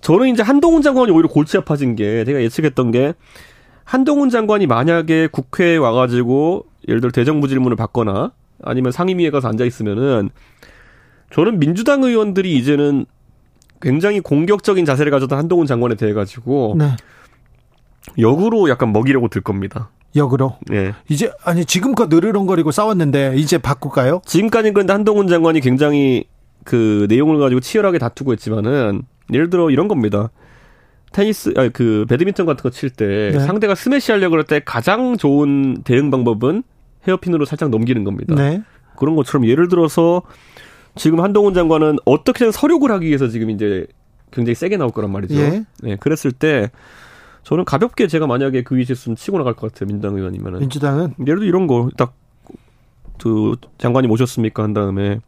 [0.00, 3.14] 저는 이제 한동훈 장관이 오히려 골치 아파진 게 제가 예측했던 게
[3.86, 8.32] 한동훈 장관이 만약에 국회에 와가지고 예를 들어 대정부 질문을 받거나
[8.62, 10.30] 아니면 상임위에 가서 앉아 있으면은
[11.32, 13.06] 저는 민주당 의원들이 이제는
[13.80, 16.96] 굉장히 공격적인 자세를 가졌던 한동훈 장관에 대해 가지고 네.
[18.18, 19.90] 역으로 약간 먹이려고 들 겁니다.
[20.16, 20.56] 역으로.
[20.68, 20.92] 네.
[21.08, 24.22] 이제 아니 지금껏 느르렁거리고 싸웠는데 이제 바꿀까요?
[24.24, 26.24] 지금까지는 근데 한동훈 장관이 굉장히
[26.64, 30.30] 그 내용을 가지고 치열하게 다투고 있지만은 예를 들어 이런 겁니다.
[31.12, 33.38] 테니스, 아니, 그, 배드민턴 같은 거 칠때 네.
[33.40, 36.62] 상대가 스매시 하려고 그럴 때 가장 좋은 대응 방법은
[37.08, 38.34] 헤어핀으로 살짝 넘기는 겁니다.
[38.34, 38.62] 네.
[38.96, 40.22] 그런 것처럼 예를 들어서
[40.94, 43.86] 지금 한동훈 장관은 어떻게든 서륙을 하기 위해서 지금 이제
[44.30, 45.34] 굉장히 세게 나올 거란 말이죠.
[45.36, 45.64] 예.
[45.82, 45.96] 네.
[45.96, 46.70] 그랬을 때
[47.44, 49.86] 저는 가볍게 제가 만약에 그 위치에 있으면 치고 나갈 것 같아요.
[49.86, 50.58] 민주당 의원이면은.
[50.60, 51.14] 민주당은?
[51.20, 52.14] 예를 들어 이런 거 딱
[53.18, 55.20] 그 장관이 모셨습니까 한 다음에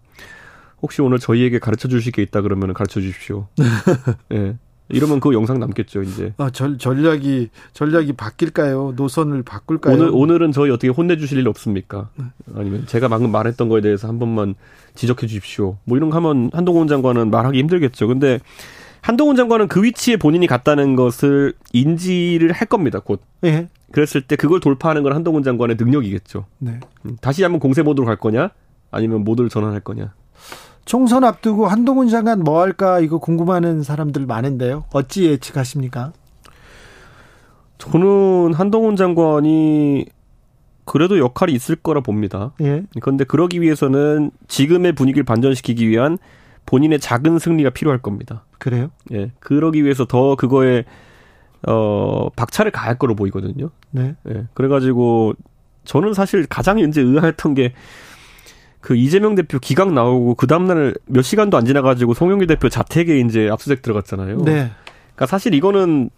[0.82, 3.48] 혹시 오늘 저희에게 가르쳐 주실 게 있다 그러면 가르쳐 주십시오.
[4.32, 4.36] 예.
[4.36, 4.56] 네.
[4.91, 6.32] 이러면 그 영상 남겠죠, 이제.
[6.39, 8.95] 아, 전, 전략이, 전략이 바뀔까요?
[8.97, 9.95] 노선을 바꿀까요?
[9.95, 12.09] 오늘, 오늘은 저희 어떻게 혼내주실 일 없습니까?
[12.16, 12.24] 네.
[12.55, 14.55] 아니면 제가 방금 말했던 거에 대해서 한 번만
[14.95, 15.76] 지적해 주십시오.
[15.84, 18.09] 뭐 이런 거 하면 한동훈 장관은 말하기 힘들겠죠.
[18.09, 18.41] 근데
[19.01, 23.20] 한동훈 장관은 그 위치에 본인이 갔다는 것을 인지를 할 겁니다, 곧.
[23.45, 23.68] 예.
[23.93, 26.47] 그랬을 때 그걸 돌파하는 건 한동훈 장관의 능력이겠죠.
[26.59, 26.80] 네.
[27.07, 28.51] 음, 다시 한번 공세 모드로 갈 거냐?
[28.91, 30.14] 아니면 모드를 전환할 거냐?
[30.89, 34.84] 총선 앞두고 한동훈 장관 뭐 할까 이거 궁금하는 사람들 많은데요.
[34.95, 36.14] 어찌 예측하십니까?
[37.76, 40.07] 저는 한동훈 장관이
[40.86, 42.53] 그래도 역할이 있을 거라 봅니다.
[42.62, 42.84] 예.
[43.03, 46.16] 그런데 그러기 위해서는 지금의 분위기를 반전시키기 위한
[46.64, 48.45] 본인의 작은 승리가 필요할 겁니다.
[48.57, 48.89] 그래요?
[49.12, 49.30] 예.
[49.41, 50.86] 그러기 위해서 더 그거에
[51.66, 53.68] 어 박차를 가할 거로 보이거든요.
[53.91, 54.16] 네.
[54.30, 54.47] 예.
[54.55, 55.34] 그래가지고
[55.84, 57.74] 저는 사실 가장 이제 의아했던 게
[58.80, 63.48] 그 이재명 대표 기각 나오고 그 다음날 몇 시간도 안 지나가지고 송영길 대표 자택에 이제
[63.50, 64.38] 압수수색 들어갔잖아요.
[64.44, 64.70] 네.
[65.14, 66.10] 그러니까 사실 이거는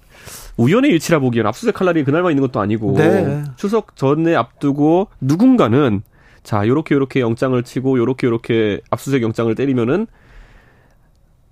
[0.58, 3.44] 우연의 일치라 보기엔 압수수색 할 날이 그날만 있는 것도 아니고 네.
[3.56, 6.02] 추석 전에 앞두고 누군가는
[6.42, 10.06] 자 요렇게 요렇게 영장을 치고 요렇게 요렇게 압수수색 영장을 때리면은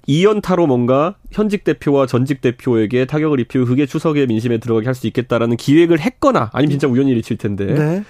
[0.06, 5.56] 이연타로 뭔가 현직 대표와 전직 대표에게 타격을 입히고 그게 추석의 민심에 들어가게 할 수 있겠다라는
[5.56, 8.04] 기획을 했거나 아니면 진짜 우연의 일치일 텐데 네.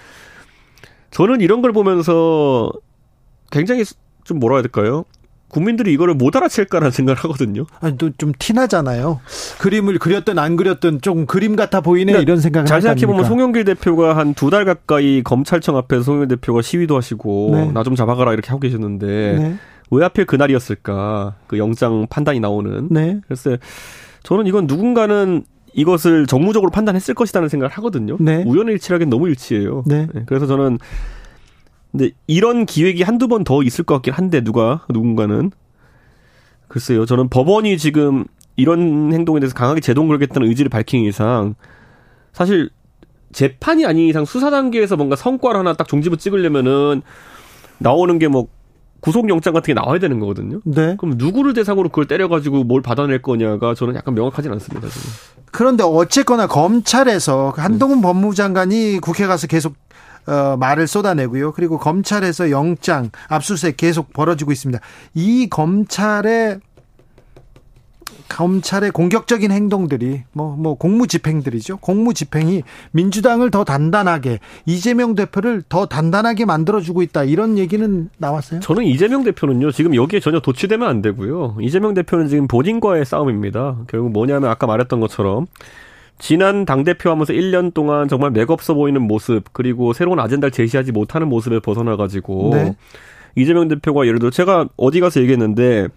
[1.11, 2.71] 저는 이런 걸 보면서
[3.51, 3.85] 굉장히
[4.25, 5.05] 좀 뭐라 해야 될까요?
[5.49, 7.65] 국민들이 이거를 못 알아챌까라는 생각을 하거든요.
[7.81, 9.21] 아니 또 좀 티나잖아요.
[9.61, 13.25] 그림을 그렸든 안 그렸든 조금 그림 같아 보이네 그러니까 이런 생각을 잘 생각해보면?
[13.25, 17.73] 송영길 대표가 한 두 달 가까이 검찰청 앞에서 송영길 대표가 시위도 하시고 네.
[17.73, 19.57] 나좀 잡아가라 이렇게 하고 계셨는데 네.
[19.91, 21.37] 왜 하필 그날이었을까?
[21.47, 22.89] 그 영장 판단이 나오는.
[22.91, 23.19] 네.
[23.27, 23.57] 그래서
[24.25, 28.19] 저는 이건 누군가는 이것을 정무적으로 판단했을 것이라는 생각을 하거든요.
[28.21, 28.45] 네.
[28.47, 29.85] 우연의 일치라기엔 너무 일치예요.
[29.87, 30.09] 네.
[30.27, 30.79] 그래서 저는
[31.93, 35.51] 근데 이런 기획이 한두 번 더 있을 것 같긴 한데 누가 누군가는
[36.69, 37.07] 글쎄요.
[37.07, 38.25] 저는 법원이 지금
[38.57, 41.55] 이런 행동에 대해서 강하게 제동 걸겠다는 의지를 밝힌 이상
[42.33, 42.69] 사실
[43.33, 47.03] 재판이 아닌 이상 수사 단계에서 뭔가 성과를 하나 딱 종지부 찍으려면은
[47.79, 48.49] 나오는 게 뭐
[49.01, 50.61] 구속영장 같은 게 나와야 되는 거거든요.
[50.65, 50.97] 네.
[50.99, 54.89] 그럼 누구를 대상으로 그걸 때려가지고 뭘 받아낼 거냐가 저는 약간 명확하진 않습니다.
[54.89, 55.11] 지금.
[55.53, 59.75] 그런데 어쨌거나 검찰에서 한동훈 법무장관이 국회 가서 계속
[60.29, 61.53] 어, 말을 쏟아내고요.
[61.53, 64.81] 그리고 검찰에서 영장 압수수색 계속 벌어지고 있습니다.
[65.15, 66.61] 이 검찰의
[68.29, 71.79] 검찰의 공격적인 행동들이 뭐뭐 공무집행들이죠.
[71.79, 72.63] 공무집행이
[72.93, 78.61] 민주당을 더 단단하게 이재명 대표를 더 단단하게 만들어주고 있다 이런 얘기는 나왔어요.
[78.61, 81.57] 저는 이재명 대표는요, 지금 여기에 전혀 도취되면 안 되고요.
[81.63, 83.79] 이재명 대표는 지금 본인과의 싸움입니다.
[83.89, 85.47] 결국 뭐냐면 아까 말했던 것처럼
[86.19, 91.61] 지난 당대표 하면서 1년 동안 정말 맥없어 보이는 모습, 그리고 새로운 아젠다를 제시하지 못하는 모습에
[91.61, 92.77] 벗어나가지고 네.
[93.37, 95.89] 이재명 대표가 예를 들어 제가 어디 가서 얘기했는데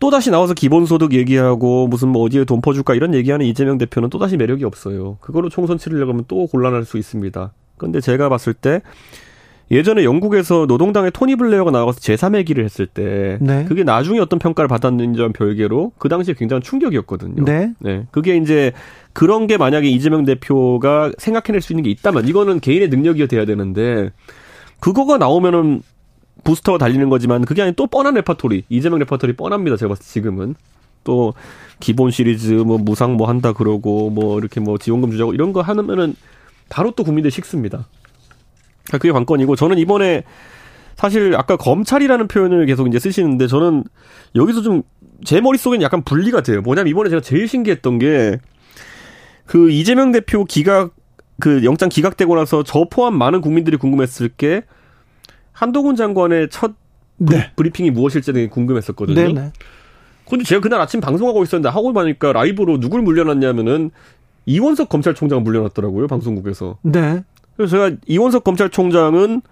[0.00, 4.18] 또 다시 나와서 기본소득 얘기하고 무슨 뭐 어디에 돈 퍼줄까 이런 얘기하는 이재명 대표는 또
[4.18, 5.18] 다시 매력이 없어요.
[5.20, 7.52] 그걸로 총선 치르려고 하면 또 곤란할 수 있습니다.
[7.76, 8.80] 그런데 제가 봤을 때
[9.70, 13.64] 예전에 영국에서 노동당의 토니 블레어가 나와서 제3의 길을 했을 때 네.
[13.66, 17.44] 그게 나중에 어떤 평가를 받았는지와 별개로 그 당시에 굉장한 충격이었거든요.
[17.44, 17.72] 네.
[17.78, 18.06] 네.
[18.10, 18.72] 그게 이제
[19.12, 24.10] 그런 게 만약에 이재명 대표가 생각해낼 수 있는 게 있다면 이거는 개인의 능력이어야 돼야 되는데
[24.80, 25.82] 그거가 나오면은
[26.44, 30.54] 부스터가 달리는 거지만 그게 아닌 또 뻔한 레파토리 이재명 레파토리 뻔합니다 제가 봤을 때 지금은
[31.04, 31.34] 또
[31.80, 36.14] 기본 시리즈 뭐 무상 뭐 한다 그러고 뭐 이렇게 뭐 지원금 주자고 이런 거 하면은
[36.68, 37.86] 바로 또 국민들 식습니다
[38.92, 40.24] 그게 관건이고 저는 이번에
[40.96, 43.84] 사실 아까 검찰이라는 표현을 계속 이제 쓰시는데 저는
[44.34, 44.82] 여기서 좀
[45.24, 48.38] 제 머릿속에는 약간 분리가 돼요 뭐냐면 이번에 제가 제일 신기했던 게
[49.48, 50.94] 그 이재명 대표 기각
[51.40, 54.62] 그 영장 기각되고 나서 저 포함 많은 국민들이 궁금했을 게
[55.52, 56.72] 한동훈 장관의 첫
[57.18, 57.50] 브리, 네.
[57.56, 59.20] 브리핑이 무엇일지 되게 궁금했었거든요.
[59.20, 59.32] 네.
[59.32, 59.52] 네.
[60.28, 63.90] 근데 제가 그날 아침 방송하고 있었는데 하고 보니까 라이브로 누굴 물려놨냐면은
[64.44, 66.76] 이원석 검찰총장을 물려놨더라고요 방송국에서.
[66.82, 67.24] 네.
[67.58, 69.42] 그래서 제가 이원석 검찰총장은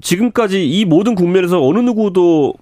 [0.00, 2.54] 지금까지 이 모든 국면에서 어느 누구도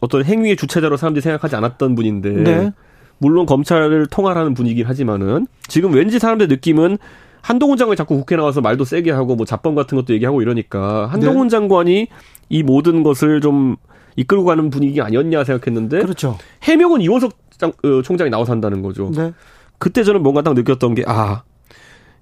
[0.00, 2.72] 어떤 행위의 주체자로 사람들이 생각하지 않았던 분인데 네.
[3.16, 6.98] 물론 검찰을 통할하는 분이긴 하지만은 지금 왠지 사람들 느낌은
[7.40, 11.48] 한동훈 장관이 자꾸 국회 나와서 말도 세게 하고 뭐 잡범 같은 것도 얘기하고 이러니까 한동훈
[11.48, 12.08] 장관이
[12.50, 13.76] 이 모든 것을 좀
[14.16, 16.36] 이끌고 가는 분위기 아니었냐 생각했는데 그렇죠.
[16.64, 19.10] 해명은 이원석 장, 어, 총장이 나와서 한다는 거죠.
[19.16, 19.32] 네.
[19.78, 21.42] 그때 저는 뭔가 딱 느꼈던 게, 아,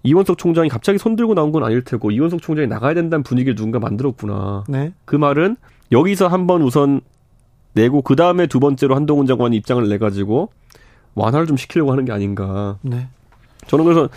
[0.03, 3.79] 이원석 총장이 갑자기 손 들고 나온 건 아닐 테고, 이원석 총장이 나가야 된다는 분위기를 누군가
[3.79, 4.65] 만들었구나.
[4.69, 4.93] 네.
[5.05, 5.57] 그 말은
[5.93, 7.01] 여기서 한번 우선
[7.75, 10.51] 내고, 그 다음에 두 번째로 한동훈 장관이 입장을 내 가지고,
[11.15, 12.79] 완화를 좀 시키려고 하는 게 아닌가.
[12.83, 13.09] 네.
[13.67, 14.09] 저는 그래서,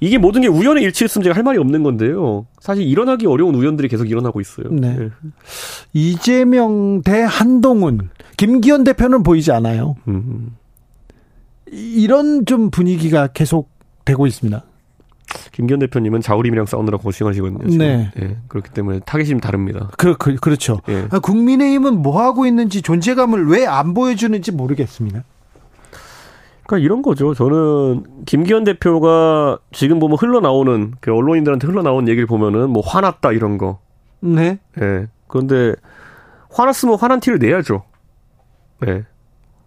[0.00, 2.46] 이게 모든 게 우연의 일치였으면 제가 할 말이 없는 건데요.
[2.60, 4.68] 사실 일어나기 어려운 우연들이 계속 일어나고 있어요.
[4.70, 4.96] 네.
[5.00, 5.10] 예.
[5.92, 9.96] 이재명 대 한동훈, 김기현 대표는 보이지 않아요.
[10.06, 10.54] 음.
[11.72, 13.70] 이- 이런 좀 분위기가 계속
[14.04, 14.62] 되고 있습니다.
[15.52, 17.76] 김기현 대표님은 자우림이랑 싸우느라 고생하시거든요.
[17.76, 18.10] 네.
[18.20, 18.36] 예.
[18.48, 19.90] 그렇기 때문에 타겟이 좀 다릅니다.
[19.98, 20.80] 그, 그 그렇죠.
[20.88, 21.06] 예.
[21.10, 25.24] 아, 국민의힘은 뭐 하고 있는지 존재감을 왜 안 보여주는지 모르겠습니다.
[26.64, 27.34] 그러니까 이런 거죠.
[27.34, 33.78] 저는 김기현 대표가 지금 보면 흘러나오는 그 언론인들한테 흘러나온 얘기를 보면은 뭐 화났다 이런 거.
[34.20, 34.58] 네.
[34.80, 35.06] 예.
[35.28, 35.74] 그런데
[36.50, 37.84] 화났으면 화난 티를 내야죠.
[38.86, 39.04] 예.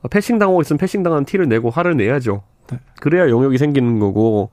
[0.10, 2.44] 패싱 당하고 있으면 패싱 당한 티를 내고 화를 내야죠.
[2.68, 2.80] 네.
[3.02, 4.50] 그래야 영역이 생기는 거고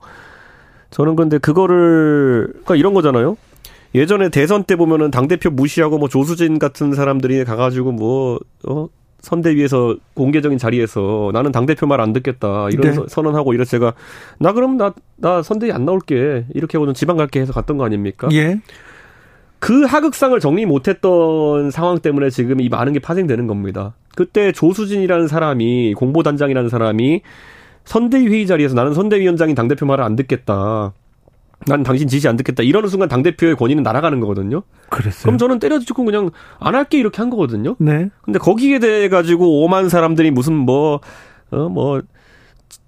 [0.91, 3.37] 저는 근데 그거를 그러니까 이런 거잖아요.
[3.95, 8.87] 예전에 대선 때 보면은 당 대표 무시하고 뭐 조수진 같은 사람들이 가가지고 뭐 어,
[9.21, 13.03] 선대위에서 공개적인 자리에서 나는 당 대표 말 안 듣겠다 이런 네.
[13.07, 13.93] 선언하고 이래서 제가
[14.39, 18.29] 나 그럼 나 나 선대위 안 나올게 이렇게 하고는 지방 갈게 해서 갔던 거 아닙니까?
[18.31, 18.59] 예.
[19.59, 23.93] 그 하극상을 정리 못했던 상황 때문에 지금 이 많은 게 파생되는 겁니다.
[24.15, 27.21] 그때 조수진이라는 사람이 공보단장이라는 사람이
[27.85, 30.93] 선대위 회의 자리에서 나는 선대위원장이 당대표 말을 안 듣겠다.
[31.65, 32.63] 난 당신 지시 안 듣겠다.
[32.63, 34.63] 이러는 순간 당대표의 권위는 날아가는 거거든요.
[34.89, 35.23] 그랬어요.
[35.23, 37.75] 그럼 저는 때려치고 그냥 안 할게 이렇게 한 거거든요.
[37.79, 38.09] 네.
[38.21, 41.01] 근데 거기에 대해 가지고 오만 사람들이 무슨 뭐,
[41.51, 42.01] 어, 뭐,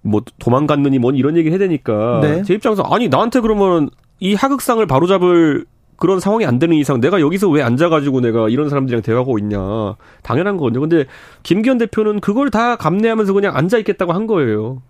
[0.02, 2.20] 뭐 도망갔느니 뭔 이런 얘기 해야 되니까.
[2.22, 2.44] 네.
[2.44, 3.90] 제 입장에서 아니, 나한테 그러면
[4.20, 5.66] 이 하극상을 바로잡을
[6.02, 9.60] 그런 상황이 안 되는 이상 내가 여기서 왜 앉아가지고 내가 이런 사람들이랑 대화하고 있냐.
[10.24, 10.82] 당연한 거거든요.
[10.82, 11.06] 근데
[11.44, 14.82] 김기현 대표는 그걸 다 감내하면서 그냥 앉아 있겠다고 한 거예요.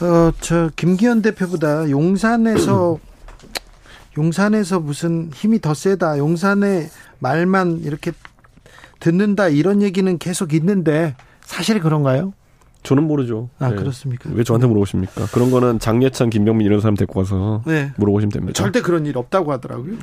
[0.00, 2.98] 어, 저 김기현 대표보다 용산에서
[4.18, 6.18] 용산에서 무슨 힘이 더 세다.
[6.18, 6.88] 용산의
[7.20, 8.10] 말만 이렇게
[8.98, 12.32] 듣는다 이런 얘기는 계속 있는데 사실 그런가요?
[12.82, 13.48] 저는 모르죠.
[13.58, 13.76] 아 네.
[13.76, 14.28] 그렇습니까?
[14.34, 15.26] 왜 저한테 물어보십니까?
[15.32, 17.92] 그런 거는 장예찬, 김병민 이런 사람 데리고 와서 네.
[17.96, 18.52] 물어보시면 됩니다.
[18.54, 19.96] 절대 그런 일 없다고 하더라고요.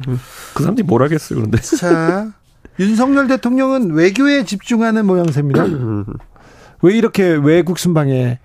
[0.53, 1.59] 그 사람들이 뭘 하겠어요, 그런데.
[1.61, 2.31] 자,
[2.79, 5.65] 윤석열 대통령은 외교에 집중하는 모양새입니다.
[6.81, 8.39] 왜 이렇게 외국 순방에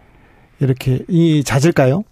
[0.59, 2.03] 이렇게 이 잦을까요?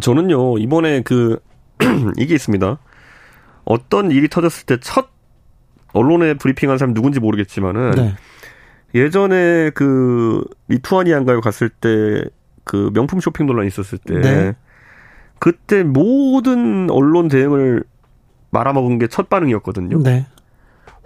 [0.00, 1.38] 저는요, 이번에 그,
[2.18, 2.78] 이게 있습니다.
[3.64, 5.08] 어떤 일이 터졌을 때 첫
[5.92, 8.14] 언론에 브리핑한 사람 누군지 모르겠지만은, 네.
[8.94, 12.24] 예전에 그, 리투아니아인가요 갔을 때,
[12.64, 14.54] 그 명품 쇼핑 논란이 있었을 때, 네.
[15.38, 17.84] 그때 모든 언론 대응을
[18.50, 20.02] 말아먹은 게 첫 반응이었거든요.
[20.02, 20.26] 네.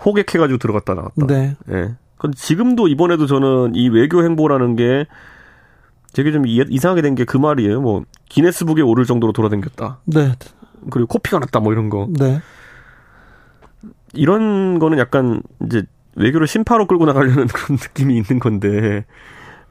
[0.04, 1.26] 호객해가지고 들어갔다 나왔다.
[1.26, 1.56] 네.
[1.70, 1.94] 예.
[2.18, 5.06] 근데 지금도 이번에도 저는 이 외교 행보라는 게
[6.12, 7.80] 되게 좀 이- 이상하게 된 게 그 말이에요.
[7.80, 9.98] 뭐 기네스북에 오를 정도로 돌아다녔다.
[10.06, 10.32] 네.
[10.90, 12.08] 그리고 코피가 났다 뭐 이런 거.
[12.18, 12.40] 네.
[14.14, 15.82] 이런 거는 약간 이제
[16.16, 19.04] 외교를 심파로 끌고 나가려는 그런 느낌이 있는 건데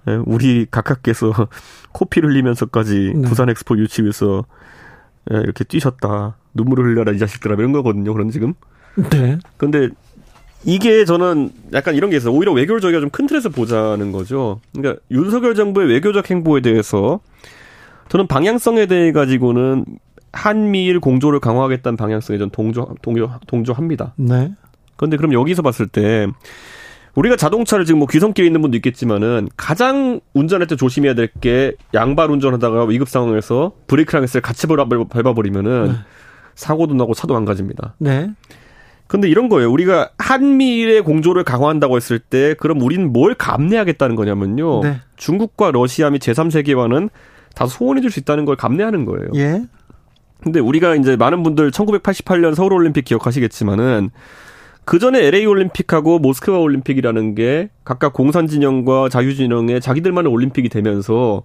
[0.07, 1.31] 예, 우리 각하께서
[1.91, 3.27] 코피를 흘리면서까지 네.
[3.27, 4.45] 부산 엑스포 유치위에서
[5.33, 6.37] 예, 이렇게 뛰셨다.
[6.53, 8.11] 눈물을 흘려라 이 자식들아 이런 거거든요.
[8.13, 8.53] 그런 지금.
[9.11, 9.37] 네.
[9.57, 9.89] 근데
[10.65, 12.33] 이게 저는 약간 이런 게 있어요.
[12.33, 14.59] 오히려 외교를 저희가 좀 큰 틀에서 보자는 거죠.
[14.73, 17.19] 그러니까 윤석열 정부의 외교적 행보에 대해서
[18.09, 19.85] 저는 방향성에 대해 가지고는
[20.33, 24.13] 한미일 공조를 강화하겠다는 방향성에 전 동조, 동조, 동조합니다.
[24.17, 24.53] 네.
[25.01, 26.27] 그런데 그럼 여기서 봤을 때
[27.15, 32.29] 우리가 자동차를 지금 뭐 귀성길에 있는 분도 있겠지만은 가장 운전할 때 조심해야 될 게 양발
[32.29, 35.95] 운전하다가 위급 상황에서 브레이크랑 엑셀 같이 밟아- 밟아버리면은
[36.53, 37.95] 사고도 나고 차도 망가집니다.
[37.97, 38.29] 네.
[39.07, 39.71] 근데 이런 거예요.
[39.71, 44.81] 우리가 한미일의 공조를 강화한다고 했을 때 그럼 우리는 뭘 감내하겠다는 거냐면요.
[44.83, 45.01] 네.
[45.17, 47.09] 중국과 러시아 및 제3세계와는
[47.55, 49.27] 다 소원해 줄 수 있다는 걸 감내하는 거예요.
[49.35, 49.63] 예.
[50.43, 54.11] 근데 우리가 이제 많은 분들 1988년 서울 올림픽 기억하시겠지만은
[54.85, 61.43] 그 전에 LA 올림픽하고 모스크바 올림픽이라는 게 각각 공산 진영과 자유 진영의 자기들만의 올림픽이 되면서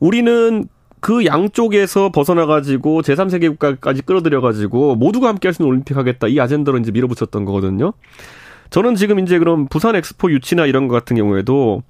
[0.00, 0.66] 우리는
[1.00, 6.26] 그 양쪽에서 벗어나 가지고 제3세계 국가까지 끌어들여 가지고 모두가 함께 할 수 있는 올림픽 하겠다
[6.28, 7.92] 이 아젠다로 이제 밀어붙였던 거거든요.
[8.70, 11.82] 저는 지금 이제 그럼 부산 엑스포 유치나 이런 것 같은 경우에도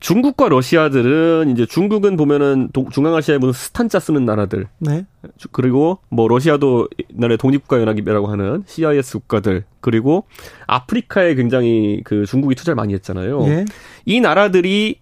[0.00, 5.04] 중국과 러시아들은 이제 중국은 보면은 동- 중앙아시아에 무슨 스탄자 쓰는 나라들 네.
[5.36, 10.24] 주- 그리고 뭐 러시아도 옛날에 독립국가 연합이라고 하는 CIS 국가들 그리고
[10.66, 13.44] 아프리카에 굉장히 그 중국이 투자를 많이 했잖아요.
[13.46, 13.64] 예.
[14.06, 14.98] 이 나라들이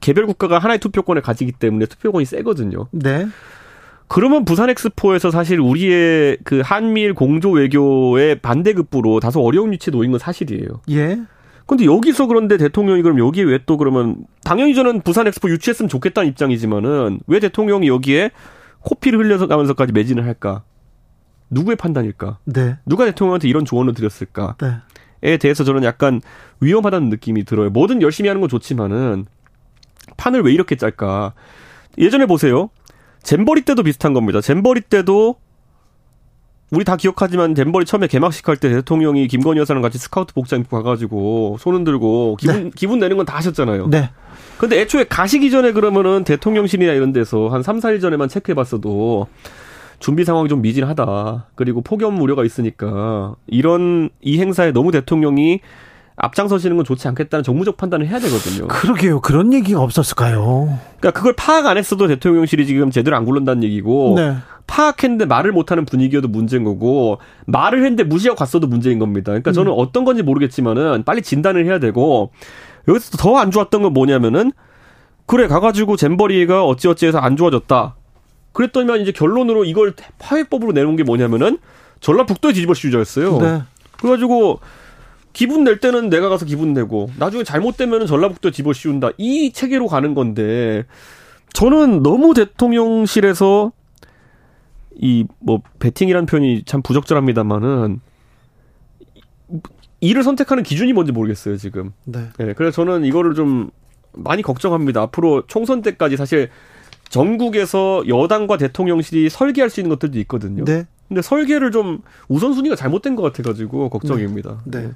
[0.00, 2.88] 개별 국가가 하나의 투표권을 가지기 때문에 투표권이 세거든요.
[2.90, 3.26] 네.
[4.08, 10.18] 그러면 부산 엑스포에서 사실 우리의 그 한미일 공조 외교의 반대급부로 다소 어려운 위치에 놓인 건
[10.18, 10.68] 사실이에요.
[10.90, 11.20] 예.
[11.66, 16.28] 근데 여기서 그런데 대통령이 그럼 여기에 왜 또 그러면 당연히 저는 부산 엑스포 유치했으면 좋겠다는
[16.30, 18.30] 입장이지만은 왜 대통령이 여기에
[18.80, 20.62] 코피를 흘려서 가면서까지 매진을 할까?
[21.50, 22.38] 누구의 판단일까?
[22.44, 22.78] 네.
[22.86, 24.56] 누가 대통령한테 이런 조언을 드렸을까?
[24.60, 24.76] 네.
[25.24, 26.20] 에 대해서 저는 약간
[26.60, 27.70] 위험하다는 느낌이 들어요.
[27.70, 29.26] 뭐든 열심히 하는 건 좋지만은
[30.16, 31.34] 판을 왜 이렇게 짤까?
[31.98, 32.70] 예전에 보세요.
[33.22, 34.40] 잼버리 때도 비슷한 겁니다.
[34.40, 35.36] 잼버리 때도
[36.72, 40.76] 우리 다 기억하지만 잼버리 처음에 개막식 할 때 대통령이 김건희 여사랑 같이 스카우트 복장 입고
[40.78, 43.88] 가가지고 손 흔들고 기분 기분 내는 건 다 하셨잖아요.
[43.88, 44.10] 네.
[44.58, 49.26] 근데 애초에 가시기 전에 그러면은 대통령실이나 이런 데서 한 3, 4일 전에만 체크해 봤어도
[49.98, 51.48] 준비 상황이 좀 미진하다.
[51.54, 55.60] 그리고 폭염 우려가 있으니까 이런 이 행사에 너무 대통령이
[56.22, 58.68] 앞장서시는 건 좋지 않겠다는 정무적 판단을 해야 되거든요.
[58.68, 59.20] 그러게요.
[59.20, 60.78] 그런 얘기가 없었을까요?
[60.98, 64.36] 그러니까 그걸 파악 안 했어도 대통령실이 지금 제대로 안 굴른다는 얘기고 네.
[64.68, 69.32] 파악했는데 말을 못하는 분위기여도 문제인 거고 말을 했는데 무시하고 갔어도 문제인 겁니다.
[69.32, 72.30] 그러니까 저는 어떤 건지 모르겠지만은 빨리 진단을 해야 되고
[72.86, 74.52] 여기서 더 안 좋았던 건 뭐냐면은
[75.26, 77.96] 그래 가가지고 잼버리가 어찌어찌해서 안 좋아졌다.
[78.52, 81.58] 그랬더니만 이제 결론으로 이걸 파회법으로 내놓은 게 뭐냐면은
[82.00, 83.38] 전라북도에 뒤집어 씌우자였어요.
[83.38, 83.62] 네.
[83.98, 84.60] 그래가지고
[85.32, 90.14] 기분 낼 때는 내가 가서 기분 내고 나중에 잘못되면은 전라북도 집어 씌운다 이 체계로 가는
[90.14, 90.84] 건데
[91.52, 93.72] 저는 너무 대통령실에서
[94.96, 98.00] 이뭐 배팅이라는 표현이 참 부적절합니다만은
[100.00, 101.92] 이를 선택하는 기준이 뭔지 모르겠어요 지금.
[102.04, 102.28] 네.
[102.38, 103.70] 네, 그래서 저는 이거를 좀
[104.12, 105.00] 많이 걱정합니다.
[105.02, 106.50] 앞으로 총선 때까지 사실
[107.08, 110.64] 전국에서 여당과 대통령실이 설계할 수 있는 것들도 있거든요.
[110.64, 110.86] 네.
[111.12, 114.62] 근데 설계를 좀 우선순위가 잘못된 것 같아가지고 걱정입니다.
[114.64, 114.92] 네.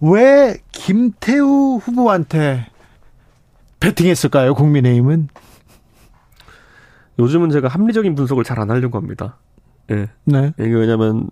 [0.00, 2.68] 왜 김태우 후보한테
[3.80, 4.54] 배팅했을까요?
[4.54, 5.28] 국민의힘은?
[7.18, 9.36] 요즘은 제가 합리적인 분석을 잘 안 하려고 합니다.
[9.90, 10.08] 예.
[10.24, 10.52] 네.
[10.60, 11.28] 이게 왜냐면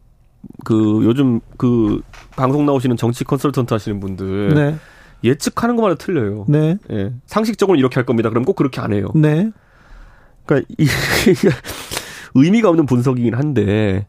[0.64, 2.00] 그 요즘 그
[2.32, 4.76] 방송 나오시는 정치 컨설턴트 하시는 분들 네.
[5.22, 6.46] 예측하는 것마다 틀려요.
[6.48, 6.78] 네.
[6.90, 7.12] 예.
[7.26, 8.28] 상식적으로 이렇게 할 겁니다.
[8.28, 9.06] 그럼 꼭 그렇게 안 해요.
[9.14, 9.52] 네.
[10.46, 10.84] 그러니까 이
[12.34, 14.06] 의미가 없는 분석이긴 한데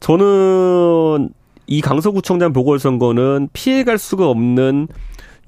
[0.00, 1.30] 저는
[1.66, 4.88] 이 강서구청장 보궐선거는 피해갈 수가 없는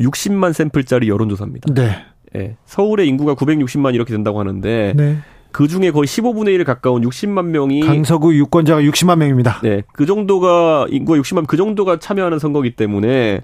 [0.00, 1.74] 60만 샘플짜리 여론조사입니다.
[1.74, 2.04] 네.
[2.36, 2.56] 예.
[2.66, 5.18] 서울의 인구가 960만 이렇게 된다고 하는데 네.
[5.50, 9.60] 그 중에 거의 15분의 1에 가까운 60만 명이 강서구 유권자가 60만 명입니다.
[9.62, 13.40] 네, 그 정도가 인구가 60만 그 정도가 참여하는 선거기 때문에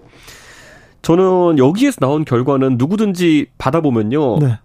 [1.02, 4.38] 저는 여기에서 나온 결과는 누구든지 받아보면요.
[4.38, 4.58] 네.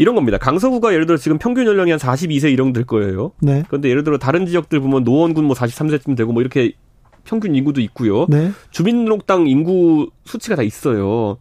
[0.00, 0.38] 이런 겁니다.
[0.38, 3.32] 강서구가 예를 들어 지금 평균 연령이 한 42세 이런 될 거예요.
[3.38, 3.64] 네.
[3.68, 6.72] 그런데 예를 들어 다른 지역들 보면 노원군 뭐 43세쯤 되고 뭐 이렇게
[7.24, 8.24] 평균 인구도 있고요.
[8.30, 8.50] 네.
[8.70, 11.36] 주민등록당 인구 수치가 다 있어요.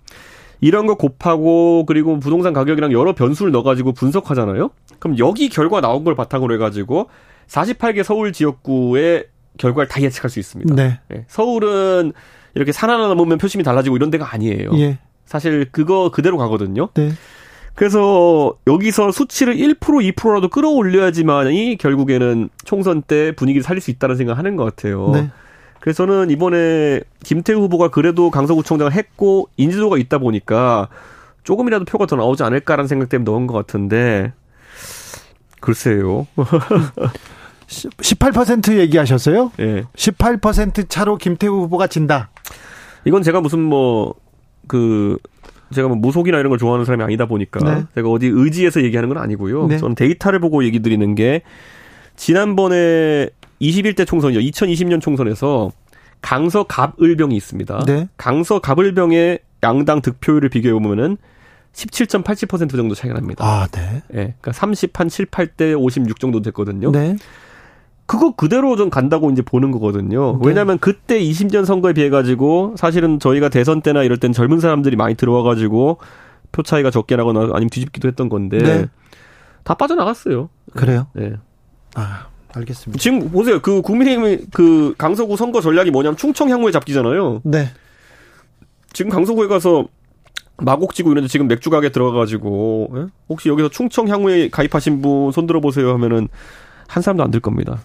[0.59, 4.71] 이런 거 곱하고 그리고 부동산 가격이랑 여러 변수를 넣어가지고 분석하잖아요.
[4.99, 7.07] 그럼 여기 결과 나온 걸 바탕으로 해가지고
[7.47, 9.27] 48개 서울 지역구의
[9.57, 10.75] 결과를 다 예측할 수 있습니다.
[10.75, 10.99] 네.
[11.13, 12.11] 예, 서울은
[12.55, 14.71] 이렇게 산 하나 넘으면 표심이 달라지고 이런 데가 아니에요.
[14.79, 14.99] 예.
[15.23, 16.89] 사실 그거 그대로 가거든요.
[16.95, 17.11] 네.
[17.79, 24.57] 그래서 여기서 수치를 1% 2%라도 끌어올려야지만이 결국에는 총선 때 분위기를 살릴 수 있다는 생각을 하는
[24.57, 25.11] 것 같아요.
[25.13, 25.29] 네.
[25.79, 30.89] 그래서 저는 이번에 김태우 후보가 그래도 강서구청장을 했고 인지도가 있다 보니까
[31.45, 34.33] 조금이라도 표가 더 나오지 않을까라는 생각 때문에 넣은 것 같은데
[35.61, 36.27] 글쎄요.
[37.69, 39.53] 18% 얘기하셨어요?
[39.61, 39.85] 예.
[39.95, 42.29] 18% 차로 김태우 후보가 진다.
[43.05, 44.15] 이건 제가 무슨 뭐
[44.69, 45.17] 그
[45.73, 47.83] 제가 뭐 무속이나 이런 걸 좋아하는 사람이 아니다 보니까 네.
[47.95, 49.67] 제가 어디 의지해서 얘기하는 건 아니고요.
[49.67, 49.77] 네.
[49.77, 51.41] 저는 데이터를 보고 얘기 드리는 게
[52.15, 53.29] 지난번에
[53.61, 54.39] 21대 총선이죠.
[54.39, 55.71] 2020년 총선에서
[56.21, 57.83] 강서 갑을병이 있습니다.
[57.85, 58.07] 네.
[58.17, 61.17] 강서 갑을병의 양당 득표율을 비교해 보면은
[61.73, 63.45] 17.87% 정도 차이가 납니다.
[63.45, 64.01] 아, 네.
[64.11, 64.15] 예.
[64.15, 66.91] 그러니까 30, 한 7, 8대 56 정도 됐거든요.
[66.91, 67.15] 네.
[68.09, 70.39] 그거 그대로 좀 간다고 이제 보는 거거든요.
[70.41, 70.47] 네.
[70.47, 75.13] 왜냐하면 그때 20년 선거에 비해 가지고 사실은 저희가 대선 때나 이럴 땐 젊은 사람들이 많이
[75.13, 75.99] 들어와 가지고
[76.51, 78.85] 표 차이가 적게 나거나 아니면 뒤집기도 했던 건데 네.
[79.63, 80.49] 다 빠져나갔어요.
[80.73, 81.05] 그래요?
[81.13, 81.33] 네.
[81.93, 82.25] 아,
[82.55, 82.99] 알겠습니다.
[82.99, 83.61] 지금 보세요.
[83.61, 87.41] 그 국민의힘 그 강서구 선거 전략이 뭐냐면 충청 향후에 잡기잖아요.
[87.43, 87.67] 네.
[88.91, 89.85] 지금 강서구에 가서
[90.57, 93.05] 마곡지구 이런데 지금 맥주 가게 들어가가지고 예?
[93.29, 96.27] 혹시 여기서 충청 향후에 가입하신 분 손 들어 보세요 하면은
[96.89, 97.77] 한 사람도 안 들 겁니다.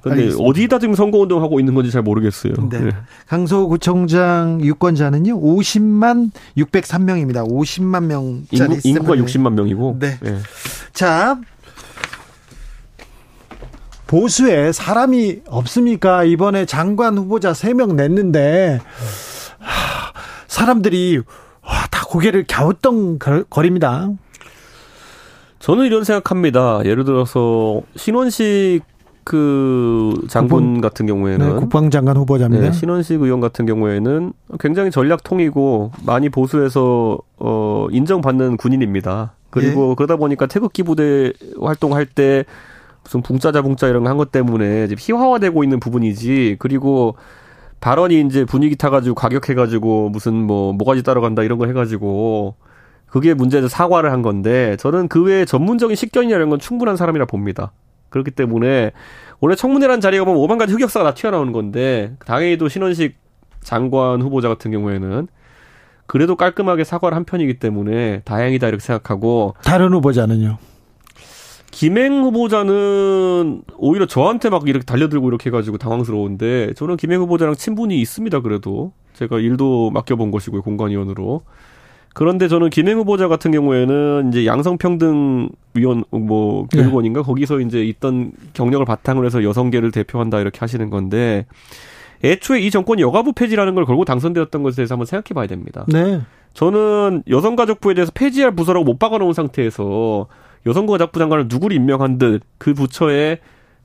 [0.00, 0.48] 근데 알겠습니다.
[0.48, 2.54] 어디다 지금 선거운동 하고 있는 건지 잘 모르겠어요.
[2.70, 2.80] 네.
[2.80, 2.90] 네.
[3.28, 7.46] 강서구청장 유권자는요, 50만 603명입니다.
[7.46, 9.24] 50만 명짜리 인구, 인구가 샘플이에요.
[9.26, 9.96] 60만 명이고.
[10.00, 10.18] 네.
[10.22, 10.38] 네.
[10.94, 11.38] 자,
[14.06, 16.24] 보수에 사람이 없습니까?
[16.24, 18.80] 이번에 장관 후보자 3명 냈는데,
[19.58, 20.12] 하,
[20.46, 21.18] 사람들이
[21.62, 24.08] 와, 다 고개를 갸우뚱거립니다.
[25.66, 26.80] 저는 이런 생각합니다.
[26.84, 28.82] 예를 들어서 신원식
[29.24, 32.66] 그 장군 국방- 같은 네, 경우에는 국방장관 후보자입니다.
[32.66, 39.32] 네, 신원식 의원 같은 경우에는 굉장히 전략 통이고 많이 보수해서 어 인정받는 군인입니다.
[39.50, 39.94] 그리고 예.
[39.96, 42.44] 그러다 보니까 태극기 부대 활동할 때
[43.02, 46.56] 무슨 붕짜자 붕짜 이런 거 한 것 때문에 이제 희화화되고 있는 부분이지.
[46.60, 47.16] 그리고
[47.80, 52.54] 발언이 이제 분위기 타가지고 과격해가지고 무슨 뭐 뭐가지 따라간다 이런 거 해가지고
[53.06, 57.72] 그게 문제에서 사과를 한 건데 저는 그 외에 전문적인 식견이나 이런 건 충분한 사람이라 봅니다.
[58.08, 58.92] 그렇기 때문에
[59.40, 63.16] 원래 청문회란 자리가 보면 오만 가지 흑역사가 다 튀어나오는 건데 당연히도 신원식
[63.62, 65.28] 장관 후보자 같은 경우에는
[66.06, 70.58] 그래도 깔끔하게 사과를 한 편이기 때문에 다행이다 이렇게 생각하고 다른 후보자는요?
[71.72, 78.40] 김행 후보자는 오히려 저한테 막 이렇게 달려들고 이렇게 해가지고 당황스러운데 저는 김행 후보자랑 친분이 있습니다
[78.40, 81.42] 그래도 제가 일도 맡겨본 것이고요 공관위원으로
[82.16, 88.82] 그런데 저는 김행 후보자 같은 경우에는 이제 양성평등 위원 뭐 교육원인가 거기서 이제 있던 경력을
[88.86, 91.44] 바탕으로 해서 여성계를 대표한다 이렇게 하시는 건데
[92.24, 95.84] 애초에 이 정권이 여가부 폐지라는 걸 걸고 당선되었던 것에 대해서 한번 생각해 봐야 됩니다.
[95.88, 96.22] 네.
[96.54, 100.26] 저는 여성가족부에 대해서 폐지할 부서라고 못 박아놓은 상태에서
[100.64, 103.40] 여성가족부 장관을 누구를 임명한 듯 그 부처에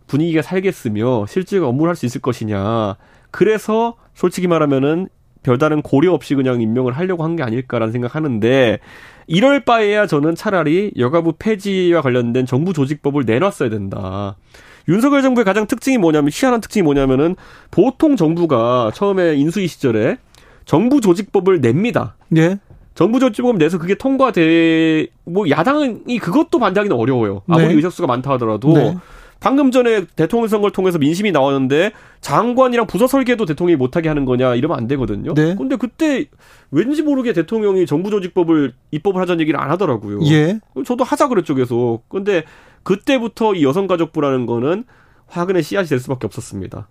[0.07, 2.95] 분위기가 살겠으며 실질적 업무를 할 수 있을 것이냐.
[3.29, 5.09] 그래서 솔직히 말하면은
[5.43, 8.79] 별다른 고려 없이 그냥 임명을 하려고 한 게 아닐까라는 생각하는데
[9.27, 14.35] 이럴 바에야 저는 차라리 여가부 폐지와 관련된 정부 조직법을 내놨어야 된다.
[14.89, 17.35] 윤석열 정부의 가장 특징이 뭐냐면 희한한 특징이 뭐냐면은
[17.69, 20.17] 보통 정부가 처음에 인수위 시절에
[20.65, 22.15] 정부 조직법을 냅니다.
[22.35, 22.57] 예.
[22.93, 27.41] 정부 조직법 내서 그게 통과돼 뭐 야당이 그것도 반대하기는 어려워요.
[27.47, 27.73] 아무리 네.
[27.75, 28.97] 의석수가 많다 하더라도 네.
[29.41, 31.91] 방금 전에 대통령 선거를 통해서 민심이 나왔는데
[32.21, 35.33] 장관이랑 부서 설계도 대통령이 못하게 하는 거냐 이러면 안 되거든요.
[35.33, 35.55] 네.
[35.55, 36.25] 근데 그때
[36.69, 40.19] 왠지 모르게 대통령이 정부 조직법을 입법을 하자는 얘기를 안 하더라고요.
[40.31, 40.59] 예.
[40.85, 42.07] 저도 하자 그랬죠 계속.
[42.07, 42.43] 근데
[42.83, 44.83] 그때부터 이 여성가족부라는 거는
[45.25, 46.87] 화근의 씨앗이 될 수밖에 없었습니다.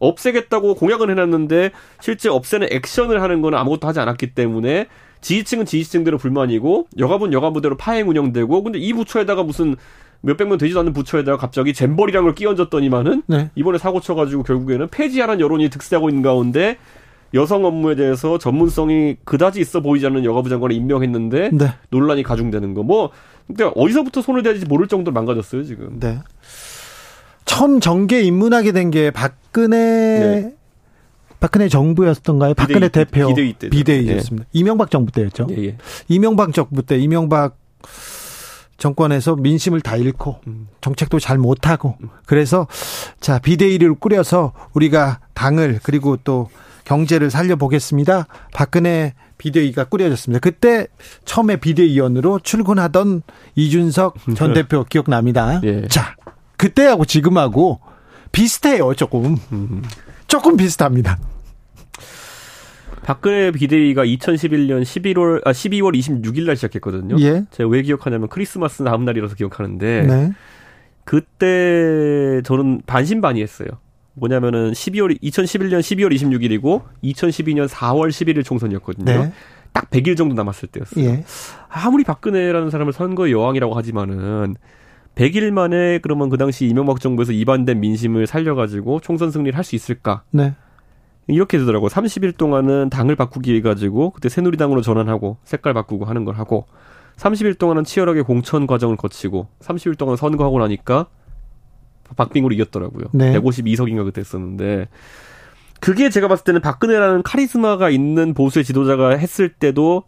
[0.00, 4.88] 없애겠다고 공약은 해놨는데 실제 없애는 액션을 하는 거는 아무것도 하지 않았기 때문에
[5.20, 9.76] 지지층은 지지층대로 불만이고 여가부는 여가부대로 파행 운영되고 근데 이 부처에다가 무슨
[10.24, 13.50] 몇백 명 되지도 않는 부처에다가 갑자기 잼버리란 걸 끼얹었더니만은 네.
[13.54, 16.78] 이번에 사고 쳐가지고 결국에는 폐지하라는 여론이 득세하고 있는 가운데
[17.34, 21.72] 여성 업무에 대해서 전문성이 그다지 있어 보이지 않는 여가부 장관을 임명했는데 네.
[21.90, 22.82] 논란이 가중되는 거.
[22.82, 23.10] 뭐
[23.48, 25.98] 그러니까 어디서부터 손을 대야지 모를 정도로 망가졌어요 지금.
[26.00, 26.20] 네.
[27.44, 30.54] 처음 정계 입문하게 된 게 박근혜 네.
[31.40, 32.54] 박근혜 정부였던가요?
[32.54, 33.70] 박근혜 비대위, 대표 비대위 때죠.
[33.70, 34.48] 비대위였습니다.
[34.52, 35.48] 이명박 정부 때였죠.
[35.50, 35.76] 예, 예.
[36.08, 37.56] 이명박 정부 때 이명박
[38.76, 40.68] 정권에서 민심을 다 잃고 음.
[40.80, 41.96] 정책도 잘 못하고
[42.26, 42.66] 그래서
[43.20, 46.50] 자 비대위를 꾸려서 우리가 당을 그리고 또
[46.84, 48.26] 경제를 살려보겠습니다.
[48.52, 50.40] 박근혜 비대위가 꾸려졌습니다.
[50.40, 50.86] 그때
[51.24, 53.22] 처음에 비대위원으로 출근하던
[53.54, 55.60] 이준석 전 대표 기억납니다.
[55.64, 55.88] 예.
[55.88, 56.16] 자
[56.56, 57.80] 그때하고 지금하고
[58.32, 59.82] 비슷해요 조금 음.
[60.26, 61.18] 조금 비슷합니다.
[63.04, 67.16] 박근혜 비대위가 2011년 11월 아 12월 26일 날 시작했거든요.
[67.20, 67.44] 예.
[67.50, 70.32] 제가 왜 기억하냐면 크리스마스 다음 날이라서 기억하는데 네.
[71.04, 73.68] 그때 저는 반신반의했어요.
[74.14, 79.04] 뭐냐면은 12월 2011년 12월 26일이고 2012년 4월 11일 총선이었거든요.
[79.04, 79.32] 네.
[79.72, 81.04] 딱 100일 정도 남았을 때였어요.
[81.04, 81.24] 예.
[81.68, 84.54] 아무리 박근혜라는 사람을 선거의 여왕이라고 하지만은
[85.16, 90.22] 100일 만에 그러면 그 당시 이명박 정부에서 이반된 민심을 살려가지고 총선 승리를 할 수 있을까?
[90.30, 90.54] 네.
[91.26, 91.88] 이렇게 되더라고.
[91.88, 96.66] 30일 동안은 당을 바꾸기 위해 가지고 그때 새누리당으로 전환하고 색깔 바꾸고 하는 걸 하고
[97.16, 101.06] 30일 동안은 치열하게 공천 과정을 거치고 30일 동안 선거하고 나니까
[102.16, 103.06] 박빙으로 이겼더라고요.
[103.12, 103.32] 네.
[103.38, 104.88] 152석인가 그때 했었는데
[105.80, 110.04] 그게 제가 봤을 때는 박근혜라는 카리스마가 있는 보수의 지도자가 했을 때도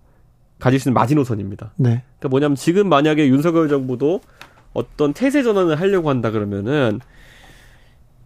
[0.59, 1.73] 가질 수 있는 마지노선입니다.
[1.77, 2.03] 네.
[2.19, 4.21] 그러니까 뭐냐면 지금 만약에 윤석열 정부도
[4.73, 7.01] 어떤 태세 전환을 하려고 한다 그러면은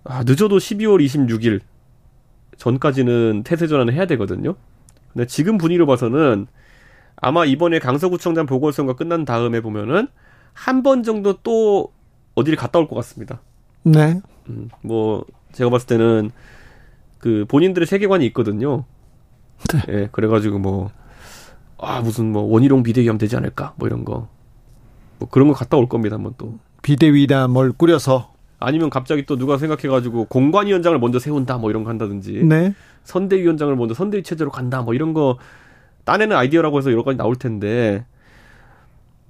[0.04, 1.60] 아, 늦어도 12월 26일
[2.64, 4.54] 전까지는 태세 전환을 해야 되거든요.
[5.12, 6.46] 근데 지금 분위기로 봐서는
[7.16, 10.08] 아마 이번에 강서구청장 보궐선거 끝난 다음에 보면은
[10.52, 11.92] 한 번 정도 또
[12.34, 13.40] 어디를 갔다 올 것 같습니다.
[13.82, 14.20] 네.
[14.50, 16.30] 음, 뭐 제가 봤을 때는
[17.18, 18.84] 그 본인들의 세계관이 있거든요.
[19.88, 20.90] 예, 그래가지고 뭐
[21.82, 24.28] 아 무슨 뭐 원희룡 비대위하면 되지 않을까 뭐 이런 거.
[25.18, 26.58] 뭐 그런 거 갔다 올 겁니다 한번 또.
[26.82, 32.44] 비대위나 뭘 꾸려서 아니면 갑자기 또 누가 생각해가지고 공관위원장을 먼저 세운다 뭐 이런 거 한다든지
[32.44, 32.74] 네.
[33.04, 35.38] 선대위원장을 먼저 선대위 체제로 간다 뭐 이런 거
[36.04, 38.04] 따내는 아이디어라고 해서 여러 가지 나올 텐데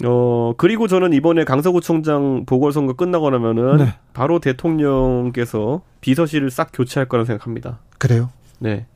[0.05, 3.94] 어 그리고 저는 이번에 강서구청장 보궐선거 끝나고 나면은 네.
[4.12, 7.78] 바로 대통령께서 비서실을 싹 교체할 거라고 생각합니다.
[7.98, 8.31] 그래요.
[8.59, 8.86] 네.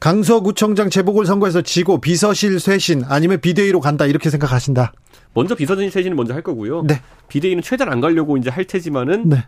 [0.00, 4.92] 강서구청장 재보궐선거에서 지고 비서실 쇄신 아니면 비대위로 간다 이렇게 생각하신다.
[5.34, 6.82] 먼저 비서진 쇄신을 먼저 할 거고요.
[6.82, 7.00] 네.
[7.28, 9.44] 비대위는 최대한 안 가려고 이제 할 테지만은 네.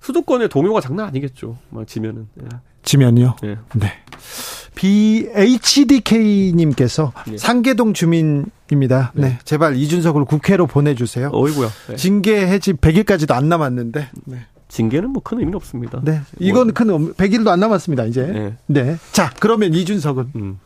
[0.00, 1.58] 수도권의 동요가 장난 아니겠죠.
[1.70, 2.28] 막 지면은.
[2.42, 2.48] 예.
[2.82, 3.36] 지면요.
[3.44, 3.58] 예.
[3.74, 3.92] 네.
[4.74, 7.36] B HDK님께서 예.
[7.36, 9.12] 상계동 주민입니다.
[9.14, 9.38] 네.
[9.44, 11.30] 제발 이준석을 국회로 보내주세요.
[11.32, 11.68] 어이구야.
[11.88, 11.96] 네.
[11.96, 14.08] 징계 해지 100일까지도 안 남았는데.
[14.24, 14.46] 네.
[14.70, 16.00] 징계는 뭐 큰 의미는 없습니다.
[16.02, 16.20] 네.
[16.38, 18.26] 이건 큰 음- 100일도 안 남았습니다, 이제.
[18.26, 18.54] 네.
[18.66, 18.96] 네.
[19.12, 20.58] 자, 그러면 이준석은 음.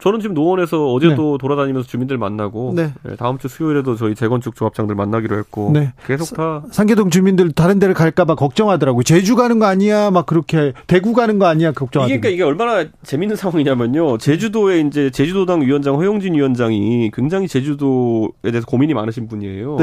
[0.00, 2.92] 저는 지금 노원에서 어제도 돌아다니면서 주민들 만나고 네.
[3.08, 5.92] 예, 다음 주 수요일에도 저희 재건축 조합장들 만나기로 했고 네.
[6.08, 9.04] 계속 다 상계동 주민들 다른 데를 갈까봐 걱정하더라고요.
[9.04, 10.10] 제주 가는 거 아니야?
[10.10, 11.68] 막 그렇게 대구 가는 거 아니야?
[11.68, 12.20] 이게 걱정하더라고요.
[12.20, 14.18] 그러니까 이게 얼마나 재밌는 상황이냐면요.
[14.18, 19.76] 제주도에 이제 제주도당 위원장 허용진 위원장이 굉장히 제주도에 대해서 고민이 많으신 분이에요.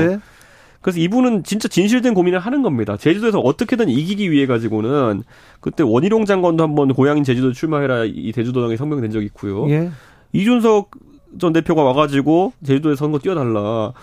[0.80, 0.82] 네.
[0.82, 2.96] 그래서 이분은 진짜 진실된 고민을 하는 겁니다.
[2.98, 5.24] 제주도에서 어떻게든 이기기 위해 가지고는
[5.60, 9.70] 그때 원희룡 장관도 한번 고향인 제주도 출마해라 이 제주도당에 성명이 된 적이 있고요.
[9.70, 9.92] 예.
[10.34, 10.92] 이준석
[11.40, 13.94] 전 대표가 와가지고 제주도에 선거 뛰어달라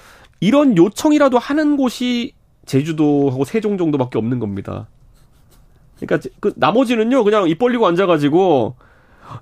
[0.40, 2.32] 이런 요청이라도 하는 곳이
[2.66, 4.86] 제주도하고 세종 정도밖에 없는 겁니다.
[5.97, 8.74] 그러니까 제- 그 나머지는요 그냥 입 벌리고 앉아가지고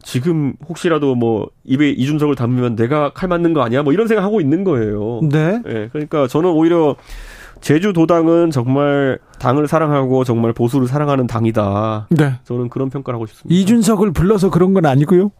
[0.02, 3.82] 지금 혹시라도 뭐 입에 이준석을 담으면 내가 칼 맞는 거 아니야?
[3.82, 5.20] 뭐 이런 생각하고 있는 거예요.
[5.30, 5.60] 네.
[5.66, 6.96] 예, 그러니까 저는 오히려
[7.60, 12.08] 제주도당은 정말 당을 사랑하고 정말 보수를 사랑하는 당이다.
[12.10, 12.34] 네.
[12.44, 13.54] 저는 그런 평가를 하고 싶습니다.
[13.54, 15.30] 이준석을 불러서 그런 건 아니고요.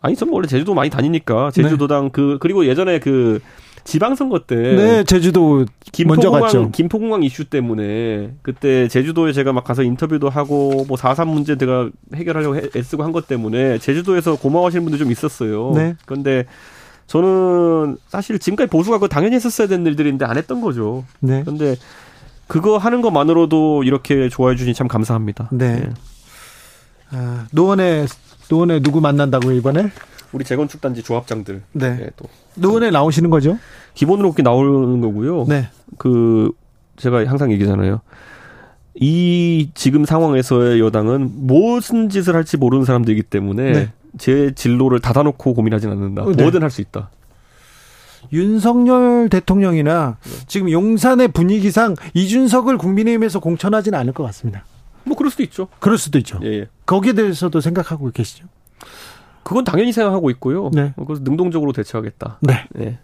[0.00, 3.40] 아니, 저는 원래 제주도 많이 다니니까 제주도당 그 그리고 예전에 그
[3.84, 5.64] 지방선거 때 네, 제주도
[6.06, 6.46] 먼저 갔죠.
[6.46, 12.56] 김포공항 김포공항 이슈 때문에 그때 제주도에 제가 막 가서 인터뷰도 하고 뭐4.3 문제 제가 해결하려고
[12.58, 15.72] 애- 애쓰고 한 것 때문에 제주도에서 고마워하시는 분들 좀 있었어요.
[15.74, 15.96] 네.
[16.04, 16.44] 그런데
[17.06, 21.04] 저는 사실 지금까지 보수가 그 당연히 했었어야 되는 일들인데 안 했던 거죠.
[21.20, 21.40] 네.
[21.40, 21.74] 그런데
[22.46, 25.48] 그거 하는 것만으로도 이렇게 좋아해 주시니 참 감사합니다.
[25.52, 25.82] 네.
[25.84, 25.90] 예.
[27.10, 28.04] 아, 노원에
[28.48, 29.90] 노원에 누구 만난다고 이번에?
[30.32, 31.98] 우리 재건축 단지 조합장들 네.
[32.02, 33.58] 예, 또 노원에 나오시는 거죠?
[33.94, 35.46] 기본으로 그렇게 나오는 거고요.
[35.48, 35.68] 네.
[35.96, 36.50] 그
[36.96, 38.00] 제가 항상 얘기잖아요.
[38.94, 43.92] 이 지금 상황에서의 여당은 무슨 짓을 할지 모르는 사람들이기 때문에 네.
[44.18, 46.22] 제 진로를 닫아놓고 고민하진 않는다.
[46.22, 46.42] 어, 네.
[46.42, 47.10] 뭐든 할 수 있다.
[48.32, 50.18] 윤석열 대통령이나
[50.48, 54.64] 지금 용산의 분위기상 이준석을 국민의힘에서 공천하지는 않을 것 같습니다.
[55.08, 55.68] 뭐 그럴 수도 있죠.
[55.80, 56.38] 그럴 수도 있죠.
[56.44, 56.68] 예, 예.
[56.86, 58.46] 거기에 대해서도 생각하고 계시죠?
[59.42, 60.70] 그건 당연히 생각하고 있고요.
[60.72, 60.92] 네.
[60.96, 62.38] 어, 그래서 능동적으로 대처하겠다.
[62.42, 62.66] 네.
[62.74, 62.98] 네.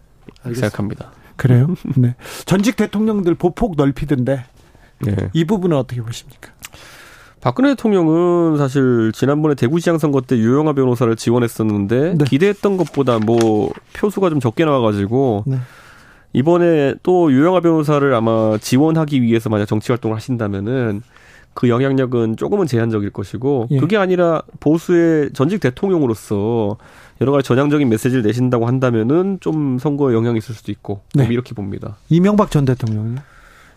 [0.44, 1.10] 생각합니다.
[1.36, 1.74] 그래요?
[1.96, 2.14] 네.
[2.44, 4.44] 전직 대통령들 보폭 넓히던데
[5.06, 5.16] 예.
[5.32, 6.52] 이 부분은 어떻게 보십니까?
[7.40, 12.24] 박근혜 대통령은 사실 지난번에 대구시장 선거 때 유영아 변호사를 지원했었는데 네.
[12.24, 15.58] 기대했던 것보다 뭐 표수가 좀 적게 나와가지고 네.
[16.32, 21.02] 이번에 또 유영아 변호사를 아마 지원하기 위해서 만약 정치 활동을 하신다면은
[21.54, 23.78] 그 영향력은 조금은 제한적일 것이고 예.
[23.78, 26.76] 그게 아니라 보수의 전직 대통령으로서
[27.20, 31.24] 여러 가지 전향적인 메시지를 내신다고 한다면은 좀 선거에 영향이 있을 수도 있고 네.
[31.24, 31.96] 좀 이렇게 봅니다.
[32.08, 33.18] 이명박 전 대통령이요?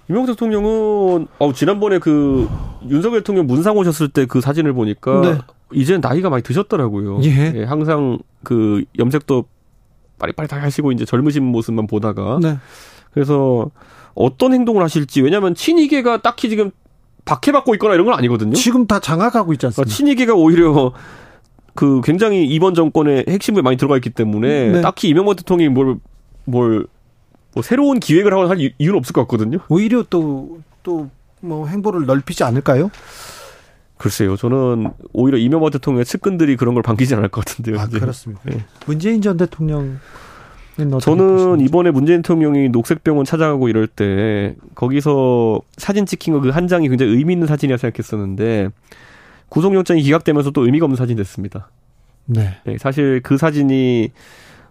[0.09, 2.49] 이명박 대통령은 어 지난번에 그
[2.89, 5.37] 윤석열 대통령 문상 오셨을 때 그 사진을 보니까 네.
[5.71, 7.21] 이제 나이가 많이 드셨더라고요.
[7.23, 7.63] 예.
[7.65, 9.45] 항상 그 염색도
[10.17, 12.57] 빠릿빠릿하게 하시고 이제 젊으신 모습만 보다가 네.
[13.13, 13.69] 그래서
[14.15, 16.71] 어떤 행동을 하실지 왜냐하면 친이계가 딱히 지금
[17.27, 18.53] 박해받고 있거나 이런 건 아니거든요.
[18.55, 19.95] 지금 다 장악하고 있지 그러니까 않습니까?
[19.95, 20.93] 친이계가 오히려
[21.75, 24.81] 그 굉장히 이번 정권의 핵심에 많이 들어가 있기 때문에 네.
[24.81, 25.99] 딱히 이명박 대통령이 뭘
[26.47, 26.87] 뭘
[27.53, 29.57] 뭐 새로운 기획을 하거나 할 이- 이유는 없을 것 같거든요.
[29.69, 31.09] 오히려 또 또
[31.41, 32.89] 뭐 행보를 넓히지 않을까요?
[33.97, 37.79] 글쎄요, 저는 오히려 이명박 대통령의 측근들이 그런 걸 반기지 않을 것 같은데요.
[37.79, 37.99] 아, 이제.
[37.99, 38.41] 그렇습니까?
[38.45, 38.65] 네.
[38.85, 39.99] 문재인 전 대통령
[40.99, 46.87] 저는 이번에 문재인 대통령이 녹색병원 찾아가고 이럴 때 거기서 사진 찍힌 거 그 한 장이
[46.89, 48.69] 굉장히 의미 있는 사진이라 생각했었는데
[49.49, 51.69] 구속영장이 기각되면서 또 의미가 없는 사진이 됐습니다.
[52.25, 52.57] 네.
[52.65, 54.11] 네, 사실 그 사진이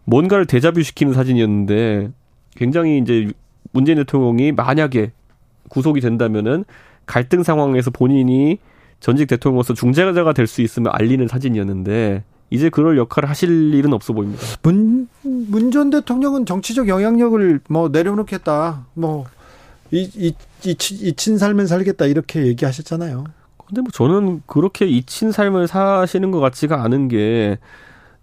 [0.05, 2.11] 뭔가를 대자뷰 시키는 사진이었는데
[2.55, 3.29] 굉장히 이제
[3.73, 5.11] 문재인 대통령이 만약에
[5.69, 6.65] 구속이 된다면은
[7.07, 8.59] 갈등 상황에서 본인이
[9.01, 14.43] 전직 대통령으로서 중재자가 될 수 있으면 알리는 사진이었는데 이제 그럴 역할을 하실 일은 없어 보입니다.
[14.63, 18.87] 문, 문 전 대통령은 정치적 영향력을 뭐 내려놓겠다.
[18.95, 19.25] 뭐,
[19.91, 22.07] 이, 이, 이, 이친 살면 살겠다.
[22.07, 23.25] 이렇게 얘기하셨잖아요.
[23.67, 27.59] 근데 뭐 저는 그렇게 잊힌 삶을 사시는 것 같지가 않은 게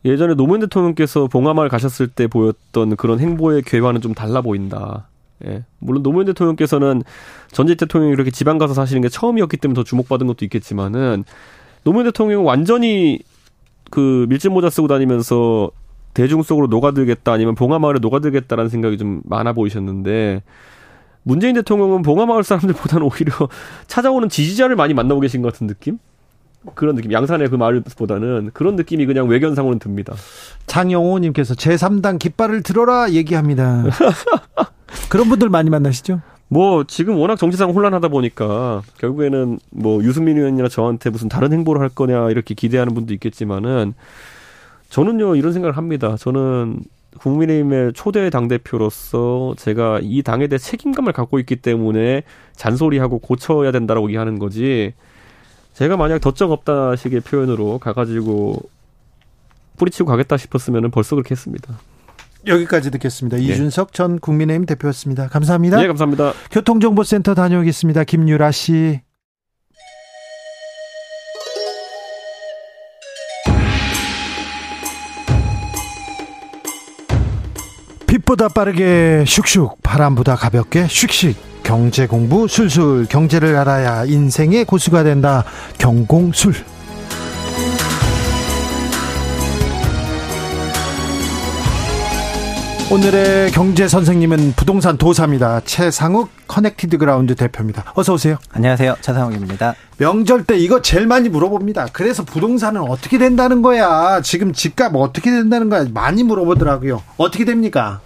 [0.06, 5.08] 예전에 노무현 대통령께서 봉하마을 가셨을 때 보였던 그런 행보의 궤와는 좀 달라 보인다.
[5.46, 5.64] 예.
[5.80, 7.04] 물론 노무현 대통령께서는
[7.52, 11.26] 전직 대통령이 그렇게 지방 가서 사시는 게 처음이었기 때문에 더 주목받은 것도 있겠지만은
[11.84, 13.20] 노무현 대통령은 완전히
[13.94, 15.70] 그 밀짚 모자 쓰고 다니면서
[16.16, 20.42] 대중 속으로 녹아들겠다 아니면 봉하마을에 녹아들겠다라는 생각이 좀 많아 보이셨는데
[21.22, 23.50] 문재인 대통령은 봉하마을 사람들보다는 오히려
[23.86, 26.00] 찾아오는 지지자를 많이 만나고 계신 것 같은 느낌?
[26.74, 27.12] 그런 느낌.
[27.12, 30.16] 양산의 그 마을보다는 그런 느낌이 그냥 외견상으로는 듭니다.
[30.66, 33.84] 장영호님께서 제3당 깃발을 들어라 얘기합니다.
[35.10, 36.20] 그런 분들 많이 만나시죠?
[36.48, 41.90] 뭐 지금 워낙 정치상 혼란하다 보니까 결국에는 뭐 유승민 의원이나 저한테 무슨 다른 행보를 할
[41.90, 43.94] 거냐 이렇게 기대하는 분도 있겠지만은
[44.90, 46.16] 저는요 이런 생각을 합니다.
[46.18, 46.84] 저는
[47.18, 52.24] 국민의힘의 초대 당 대표로서 제가 이 당에 대해 책임감을 갖고 있기 때문에
[52.56, 54.94] 잔소리하고 고쳐야 된다라고 얘기하는 거지.
[55.74, 58.62] 제가 만약 덧적 없다 식의 표현으로 가가지고
[59.78, 61.80] 뿌리치고 가겠다 싶었으면 벌써 그렇게 했습니다.
[62.48, 63.38] 여기까지 듣겠습니다.
[63.38, 65.28] 이준석 전 국민의힘 대표였습니다.
[65.28, 65.80] 감사합니다.
[65.80, 66.34] 네, 감사합니다.
[66.52, 68.04] 교통정보센터 다녀오겠습니다.
[68.04, 69.02] 김유라 씨.
[78.08, 85.44] 빛보다 빠르게 슉슉 바람보다 가볍게 슉슉 경제 공부 술술 경제를 알아야 인생의 고수가 된다
[85.80, 86.54] 경공술
[92.94, 95.62] 오늘의 경제 선생님은 부동산 도사입니다.
[95.62, 97.86] 채상욱 커넥티드 그라운드 대표입니다.
[97.96, 98.38] 어서 오세요.
[98.52, 98.98] 안녕하세요.
[99.02, 99.74] 채상욱입니다.
[99.98, 101.88] 명절 때 이거 제일 많이 물어봅니다.
[101.92, 104.22] 그래서 부동산은 어떻게 된다는 거야?
[104.22, 105.88] 지금 집값 어떻게 된다는 거야?
[105.92, 107.02] 많이 물어보더라고요.
[107.18, 108.00] 어떻게 됩니까?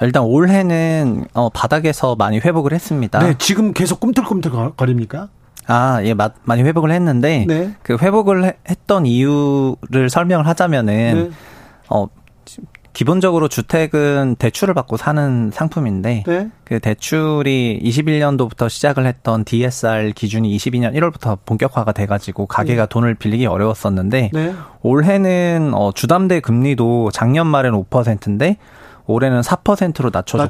[0.00, 3.18] 일단 올해는 어, 바닥에서 많이 회복을 했습니다.
[3.18, 5.28] 네, 지금 계속 꿈틀꿈틀 거립니까?
[5.66, 7.74] 아, 예, 마, 많이 회복을 했는데 네.
[7.82, 11.36] 그 회복을 했던 이유를 설명을 하자면은 네.
[11.90, 12.08] 어
[12.96, 16.50] 기본적으로 주택은 대출을 받고 사는 상품인데 네.
[16.64, 24.30] 그 대출이 21년도부터 시작을 했던 DSR 기준이 22년 1월부터 본격화가 돼가지고 가게가 돈을 빌리기 어려웠었는데
[24.32, 24.54] 네.
[24.80, 28.56] 올해는 어, 주담대 금리도 작년 말에는 5%인데
[29.04, 30.48] 올해는 4%로 낮춰졌고.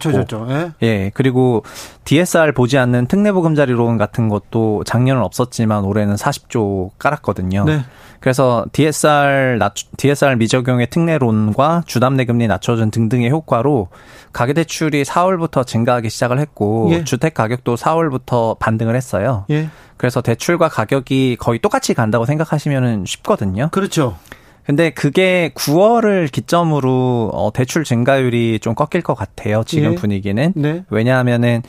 [0.50, 0.72] 예.
[0.82, 1.64] 예, 그리고
[2.04, 7.64] DSR 보지 않는 특례보금자리론 같은 것도 작년은 없었지만 올해는 40조 깔았거든요.
[7.64, 7.80] 네.
[8.26, 13.86] 그래서 DSR 낮 DSR 미적용의 특례론과 주담대 금리 낮춰준 등등의 효과로
[14.32, 17.04] 가계 대출이 4월부터 증가하기 시작을 했고 예.
[17.04, 19.44] 주택 가격도 4월부터 반등을 했어요.
[19.50, 19.68] 예.
[19.96, 23.68] 그래서 대출과 가격이 거의 똑같이 간다고 생각하시면 쉽거든요.
[23.70, 24.16] 그렇죠.
[24.64, 29.62] 근데 그게 9월을 기점으로 어, 대출 증가율이 좀 꺾일 것 같아요.
[29.64, 29.94] 지금 예.
[29.94, 30.52] 분위기는.
[30.56, 30.82] 네.
[30.90, 31.62] 왜냐하면은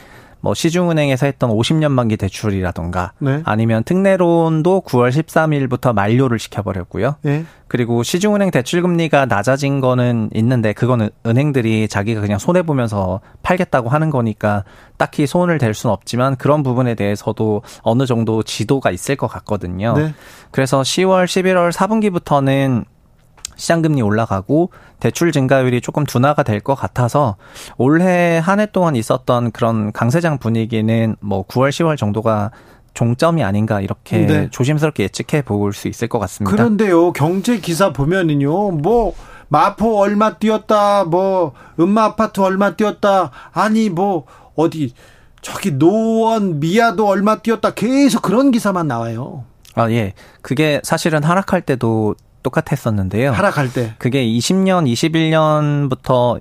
[0.47, 3.41] 뭐 시중은행에서 했던 50년 만기 대출이라던가 네.
[3.43, 7.15] 아니면 특례론도 9월 13일부터 만료를 시켜버렸고요.
[7.25, 7.43] 예.
[7.67, 14.09] 그리고 시중은행 대출 금리가 낮아진 거는 있는데 그거는 은행들이 자기가 그냥 손해 보면서 팔겠다고 하는
[14.09, 14.63] 거니까
[14.95, 19.97] 딱히 손을 댈 수는 없지만 그런 부분에 대해서도 어느 정도 지도가 있을 것 같거든요.
[19.97, 20.13] 네.
[20.51, 22.85] 그래서 10월, 11월 4분기부터는
[23.57, 27.35] 시장금리 올라가고 대출 증가율이 조금 둔화가 될 것 같아서
[27.77, 32.51] 올해 한 해 동안 있었던 그런 강세장 분위기는 뭐 9월, 10월 정도가
[32.95, 34.47] 종점이 아닌가 이렇게 네.
[34.49, 36.55] 조심스럽게 예측해 볼 수 있을 것 같습니다.
[36.55, 39.13] 그런데요, 경제 기사 보면은요, 뭐,
[39.49, 44.25] 마포 얼마 뛰었다, 뭐, 음마 아파트 얼마 뛰었다, 아니, 뭐,
[44.55, 44.93] 어디,
[45.41, 49.45] 저기 노원, 미아도 얼마 뛰었다, 계속 그런 기사만 나와요.
[49.75, 50.13] 아, 예.
[50.41, 52.15] 그게 사실은 하락할 때도
[52.47, 53.31] 똑같았었는데요.
[53.31, 53.93] 하락할 때.
[53.97, 56.39] 그게 20년, 21년부터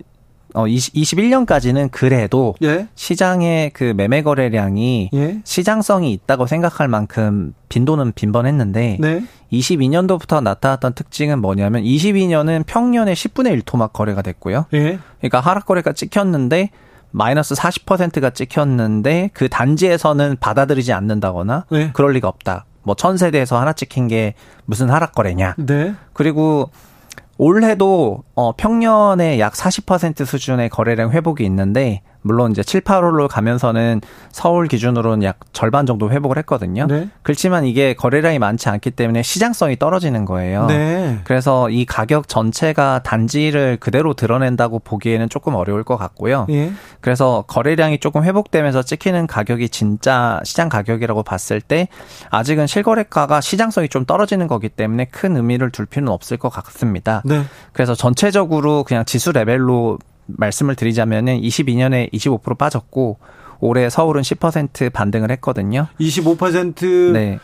[0.54, 2.88] 어 20, 21년까지는 그래도 예?
[2.94, 5.40] 시장의 그 매매 거래량이 예?
[5.44, 9.24] 시장성이 있다고 생각할 만큼 빈도는 빈번했는데 네?
[9.52, 14.64] 22년도부터 나타났던 특징은 뭐냐면 22년은 평년의 10분의 1 토막 거래가 됐고요.
[14.72, 14.98] 예?
[15.18, 16.70] 그러니까 하락 거래가 찍혔는데
[17.10, 21.90] 마이너스 40%가 찍혔는데 그 단지에서는 받아들이지 않는다거나 네.
[21.92, 22.64] 그럴 리가 없다.
[22.86, 24.34] 뭐 천세대에서 하나 찍힌 게
[24.64, 25.56] 무슨 하락 거래냐.
[25.58, 25.94] 네?
[26.12, 26.70] 그리고
[27.36, 34.00] 올해도 어 평년의 약 40% 수준의 거래량 회복이 있는데 물론 이제 7, 8월로 가면서는
[34.32, 36.86] 서울 기준으로는 약 절반 정도 회복을 했거든요.
[36.86, 37.08] 네?
[37.22, 40.66] 그렇지만 이게 거래량이 많지 않기 때문에 시장성이 떨어지는 거예요.
[40.66, 41.20] 네.
[41.24, 46.46] 그래서 이 가격 전체가 단지를 그대로 드러낸다고 보기에는 조금 어려울 것 같고요.
[46.50, 46.72] 예?
[47.00, 51.88] 그래서 거래량이 조금 회복되면서 찍히는 가격이 진짜 시장 가격이라고 봤을 때
[52.30, 57.22] 아직은 실거래가가 시장성이 좀 떨어지는 거기 때문에 큰 의미를 둘 필요는 없을 것 같습니다.
[57.24, 57.42] 네.
[57.72, 63.18] 그래서 전체적으로 그냥 지수 레벨로 말씀을 드리자면은 22년에 25% 빠졌고
[63.60, 65.86] 올해 서울은 10% 반등을 했거든요.
[66.00, 67.38] 25% 네.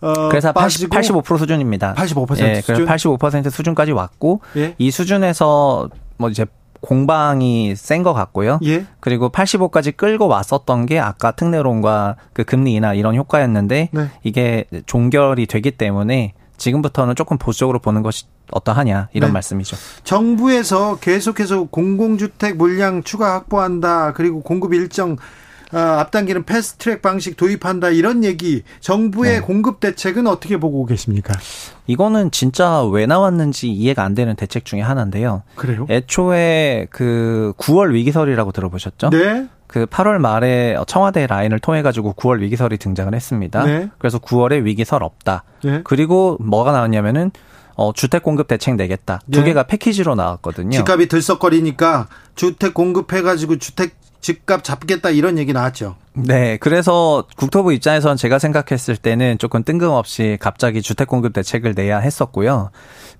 [0.00, 1.94] 어, 그래서 80, 빠지고 85% 수준입니다.
[1.94, 2.86] 85% 예, 수준?
[2.86, 4.74] 그래서 85% 수준까지 왔고 예?
[4.78, 5.88] 이 수준에서
[6.18, 6.44] 뭐 이제
[6.80, 8.58] 공방이 센 것 같고요.
[8.64, 8.84] 예?
[9.00, 14.10] 그리고 85까지 끌고 왔었던 게 아까 특례론과 그 금리 인하 이런 효과였는데 네.
[14.22, 19.32] 이게 종결이 되기 때문에 지금부터는 조금 보수적으로 보는 것이 어떠하냐 이런 네.
[19.32, 19.76] 말씀이죠.
[20.04, 24.12] 정부에서 계속해서 공공주택 물량 추가 확보한다.
[24.12, 25.16] 그리고 공급 일정
[25.72, 27.88] 어, 앞당기는 패스트트랙 방식 도입한다.
[27.90, 28.62] 이런 얘기.
[28.78, 29.40] 정부의 네.
[29.40, 31.34] 공급 대책은 어떻게 보고 계십니까?
[31.88, 35.42] 이거는 진짜 왜 나왔는지 이해가 안 되는 대책 중에 하나인데요.
[35.56, 35.86] 그래요?
[35.90, 39.10] 애초에 그 9월 위기설이라고 들어보셨죠?
[39.10, 39.48] 네.
[39.74, 43.64] 그 8월 말에 청와대 라인을 통해 가지고 9월 위기설이 등장을 했습니다.
[43.64, 43.90] 네.
[43.98, 45.42] 그래서 9월에 위기설 없다.
[45.64, 45.80] 네.
[45.82, 47.32] 그리고 뭐가 나왔냐면은
[47.74, 49.18] 어 주택 공급 대책 내겠다.
[49.32, 49.46] 두 네.
[49.46, 50.70] 개가 패키지로 나왔거든요.
[50.70, 52.06] 집값이 들썩거리니까
[52.36, 55.96] 주택 공급해가지고 주택 집값 잡겠다 이런 얘기 나왔죠.
[56.14, 62.70] 네, 그래서 국토부 입장에서는 제가 생각했을 때는 조금 뜬금없이 갑자기 주택 공급 대책을 내야 했었고요.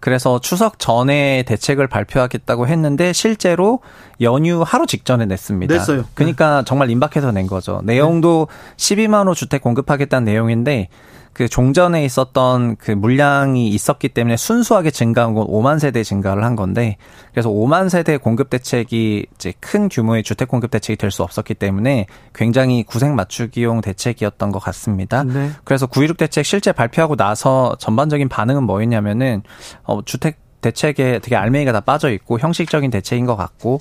[0.00, 3.80] 그래서 추석 전에 대책을 발표하겠다고 했는데 실제로
[4.22, 5.74] 연휴 하루 직전에 냈습니다.
[5.74, 6.04] 냈어요.
[6.14, 7.82] 그러니까 정말 임박해서 낸 거죠.
[7.84, 8.48] 내용도
[8.78, 10.88] 12만 호 주택 공급하겠다는 내용인데
[11.34, 16.96] 그 종전에 있었던 그 물량이 있었기 때문에 순수하게 증가한 건 5만 세대 증가를 한 건데
[17.32, 22.06] 그래서 5만 세대 공급 대책이 이제 큰 규모의 주택 공급 대책이 될 수 없었기 때문에
[22.34, 25.22] 굉장히 구색 맞추기용 대책이었던 것 같습니다.
[25.24, 25.50] 네.
[25.64, 29.42] 그래서 9.16 대책 실제 발표하고 나서 전반적인 반응은 뭐였냐면은
[29.84, 33.80] 어 주택 대책에 되게 알맹이가 다 빠져 있고 형식적인 대책인 것 같고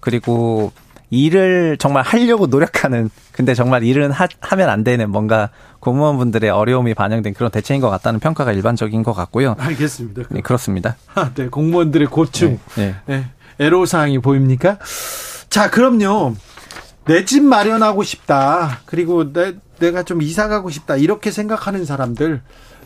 [0.00, 0.72] 그리고
[1.14, 5.50] 일을 정말 하려고 노력하는 근데 정말 일은 하, 하면 안 되는 뭔가
[5.80, 9.54] 공무원분들의 어려움이 반영된 그런 대책인 것 같다는 평가가 일반적인 것 같고요.
[9.58, 10.22] 알겠습니다.
[10.30, 10.96] 네, 그렇습니다.
[11.14, 12.94] 아, 네, 공무원들의 고충, 네.
[13.06, 13.26] 네.
[13.58, 14.78] 애로사항이 보입니까?
[15.50, 16.34] 자, 그럼요.
[17.06, 18.80] 내 집 마련하고 싶다.
[18.86, 20.96] 그리고 내, 내가 좀 이사 가고 싶다.
[20.96, 22.40] 이렇게 생각하는 사람들.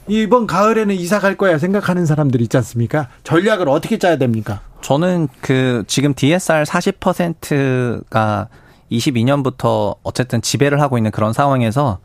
[0.08, 3.08] 이번 가을에는 이사 갈 거야 생각하는 사람들 있지 않습니까?
[3.24, 4.60] 전략을 어떻게 짜야 됩니까?
[4.80, 8.48] 저는 그 지금 DSR 40%가
[8.90, 11.98] 22년부터 어쨌든 지배를 하고 있는 그런 상황에서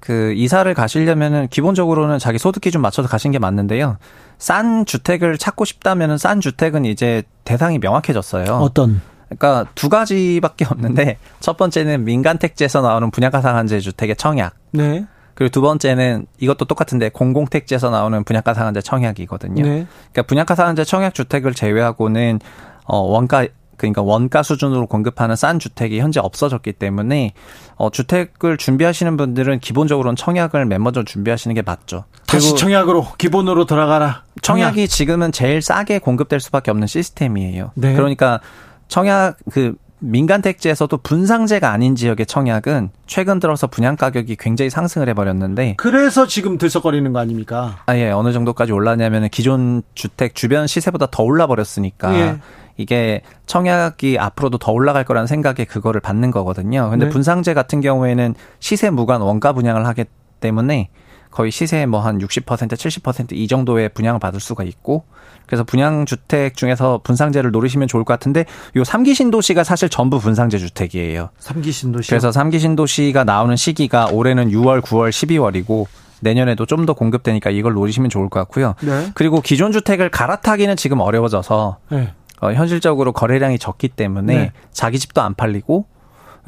[0.00, 3.96] 그 이사를 가시려면은 기본적으로는 자기 소득 기준 맞춰서 가신 게 맞는데요.
[4.38, 8.56] 싼 주택을 찾고 싶다면은 싼 주택은 이제 대상이 명확해졌어요.
[8.56, 9.00] 어떤?
[9.28, 14.54] 그러니까 두 가지밖에 없는데 첫 번째는 민간 택지에서 나오는 분양가 상한제 주택의 청약.
[14.72, 15.06] 네.
[15.34, 19.62] 그리고 두 번째는 이것도 똑같은데 공공택지에서 나오는 분양가 상한제 청약이거든요.
[19.62, 19.86] 네.
[20.12, 22.40] 그러니까 분양가 상한제 청약 주택을 제외하고는
[22.84, 23.46] 어 원가
[23.76, 27.32] 그러니까 원가 수준으로 공급하는 싼 주택이 현재 없어졌기 때문에
[27.74, 32.04] 어 주택을 준비하시는 분들은 기본적으로는 청약을 맨 먼저 준비하시는 게 맞죠.
[32.26, 34.22] 다시 청약으로 기본으로 돌아가라.
[34.42, 37.72] 청약 이 지금은 제일 싸게 공급될 수밖에 없는 시스템이에요.
[37.74, 37.94] 네.
[37.94, 38.40] 그러니까
[38.88, 39.74] 청약 그
[40.04, 46.58] 민간 택지에서도 분상제가 아닌 지역의 청약은 최근 들어서 분양 가격이 굉장히 상승을 해버렸는데 그래서 지금
[46.58, 47.78] 들썩거리는 거 아닙니까?
[47.86, 52.38] 아예 어느 정도까지 올랐냐면 기존 주택 주변 시세보다 더 올라 버렸으니까 예.
[52.76, 56.90] 이게 청약이 앞으로도 더 올라갈 거라는 생각에 그거를 받는 거거든요.
[56.90, 57.10] 근데 네.
[57.10, 60.04] 분상제 같은 경우에는 시세 무관 원가 분양을 하기
[60.40, 60.90] 때문에
[61.34, 65.04] 거의 시세의 뭐 한 60% 70%이 정도의 분양을 받을 수가 있고
[65.46, 68.44] 그래서 분양 주택 중에서 분상제를 노리시면 좋을 것 같은데
[68.76, 71.30] 요 3기 신도시가 사실 전부 분상제 주택이에요.
[71.38, 72.08] 삼기 신도시.
[72.10, 75.86] 그래서 3기 신도시가 나오는 시기가 올해는 6월, 9월, 12월이고
[76.20, 78.74] 내년에도 좀 더 공급되니까 이걸 노리시면 좋을 것 같고요.
[78.82, 79.10] 네.
[79.14, 82.12] 그리고 기존 주택을 갈아타기는 지금 어려워져서 네.
[82.42, 84.52] 어, 현실적으로 거래량이 적기 때문에 네.
[84.70, 85.86] 자기 집도 안 팔리고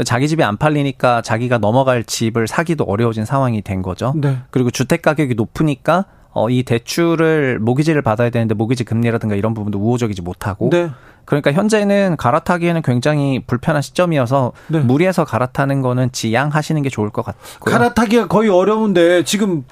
[0.04, 4.12] 자기 집이 안 팔리니까 자기가 넘어갈 집을 사기도 어려워진 상황이 된 거죠.
[4.16, 4.38] 네.
[4.50, 10.20] 그리고 주택 가격이 높으니까 어, 이 대출을 모기지를 받아야 되는데 모기지 금리라든가 이런 부분도 우호적이지
[10.20, 10.90] 못하고 네.
[11.24, 14.80] 그러니까 현재는 갈아타기에는 굉장히 불편한 시점이어서 네.
[14.80, 17.72] 무리해서 갈아타는 거는 지양하시는 게 좋을 것 같고요.
[17.72, 19.64] 갈아타기가 거의 어려운데 지금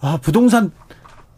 [0.00, 0.72] 아, 부동산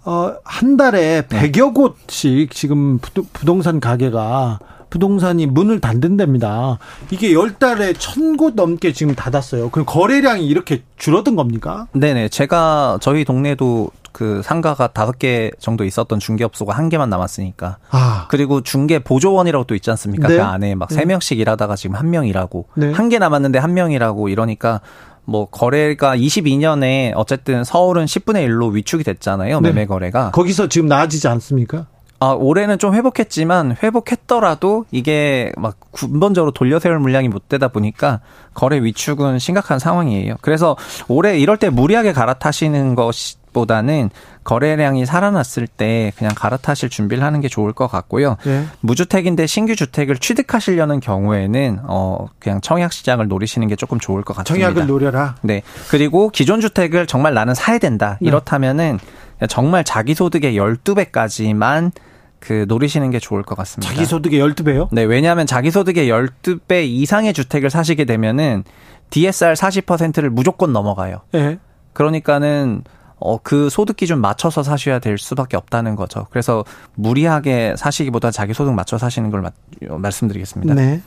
[0.07, 4.59] 어, 한 달에 100여 곳씩 지금 부, 부동산 가게가
[4.91, 6.79] 부동산이 문을 닫는답니다.
[7.11, 9.71] 이게 열 달에 천 곳 넘게 지금 닫았어요.
[9.71, 11.87] 그럼 거래량이 이렇게 줄어든 겁니까?
[11.95, 12.29] 네네.
[12.29, 17.79] 제가 저희 동네도 그 상가가 다섯 개 정도 있었던 중개업소가 한 개만 남았으니까.
[17.91, 20.29] 아, 그리고 중개 보조원이라고 또 있지 않습니까?
[20.29, 20.37] 네.
[20.37, 22.93] 그 안에 막 세 명씩 일하다가 지금 한 명 일하고 네.
[22.93, 24.81] 한개 남았는데 한 명 일하고 이러니까
[25.25, 29.61] 뭐 거래가 22년에 어쨌든 서울은 10분의 1로 위축이 됐잖아요.
[29.61, 29.69] 네.
[29.71, 30.31] 매매 거래가.
[30.31, 31.87] 거기서 지금 나아지지 않습니까?
[32.19, 38.21] 아, 올해는 좀 회복했지만 회복했더라도 이게 막 근본적으로 돌려 세울 물량이 못 되다 보니까
[38.55, 40.37] 거래 위축은 심각한 상황이에요.
[40.41, 40.77] 그래서
[41.09, 44.11] 올해 이럴 때 무리하게 갈아타시는 것보다는
[44.45, 48.37] 거래량이 살아났을 때 그냥 갈아타실 준비를 하는 게 좋을 것 같고요.
[48.45, 48.65] 네.
[48.81, 54.69] 무주택인데 신규 주택을 취득하시려는 경우에는 어 그냥 청약 시장을 노리시는 게 조금 좋을 것 같습니다.
[54.69, 55.35] 청약을 노려라.
[55.43, 55.63] 네.
[55.91, 58.17] 그리고 기존 주택을 정말 나는 사야 된다.
[58.21, 58.29] 네.
[58.29, 59.01] 이렇다면은
[59.49, 61.93] 정말 자기 소득의 12배까지만
[62.39, 63.93] 그 노리시는 게 좋을 것 같습니다.
[63.93, 64.89] 자기 소득의 12배요?
[64.93, 68.65] 네, 왜냐하면 자기 소득의 12배 이상의 주택을 사시게 되면은
[69.11, 71.21] DSR 40%를 무조건 넘어가요.
[71.35, 71.59] 예.
[71.93, 72.83] 그러니까는
[73.19, 76.27] 어, 그 소득 기준 맞춰서 사셔야 될 수밖에 없다는 거죠.
[76.31, 76.65] 그래서
[76.97, 79.51] 무리하게 사시기보다 자기 소득 맞춰 사시는 걸 마-
[79.89, 80.75] 어, 말씀드리겠습니다.
[80.75, 81.01] 네.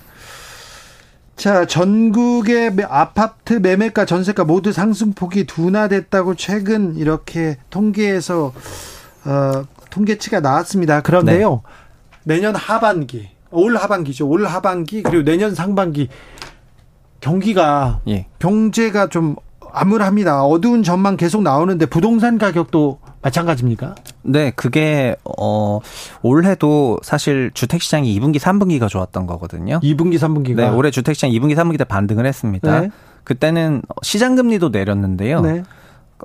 [1.39, 8.51] 자, 전국의 매- 아파트 매매가 전세가 모두 상승폭이 둔화됐다고 최근 이렇게 통계에서
[9.23, 10.99] 어, 통계치가 나왔습니다.
[11.01, 11.61] 그런데요.
[12.25, 14.27] 내년 하반기, 올 하반기죠.
[14.27, 16.09] 올 하반기 그리고 내년 상반기
[17.21, 18.25] 경기가 예.
[18.39, 19.37] 경제가 좀
[19.73, 20.43] 암울합니다.
[20.45, 23.95] 어두운 전망 계속 나오는데 부동산 가격도 마찬가지입니까?
[24.23, 25.79] 네, 그게 어
[26.21, 29.79] 올해도 사실 주택 시장이 2분기, 3분기가 좋았던 거거든요.
[29.81, 32.81] 2분기, 3분기가 네, 올해 주택 시장 2분기, 3분기 때 반등을 했습니다.
[32.81, 32.89] 네.
[33.23, 35.41] 그때는 시장 금리도 내렸는데요.
[35.41, 35.63] 네.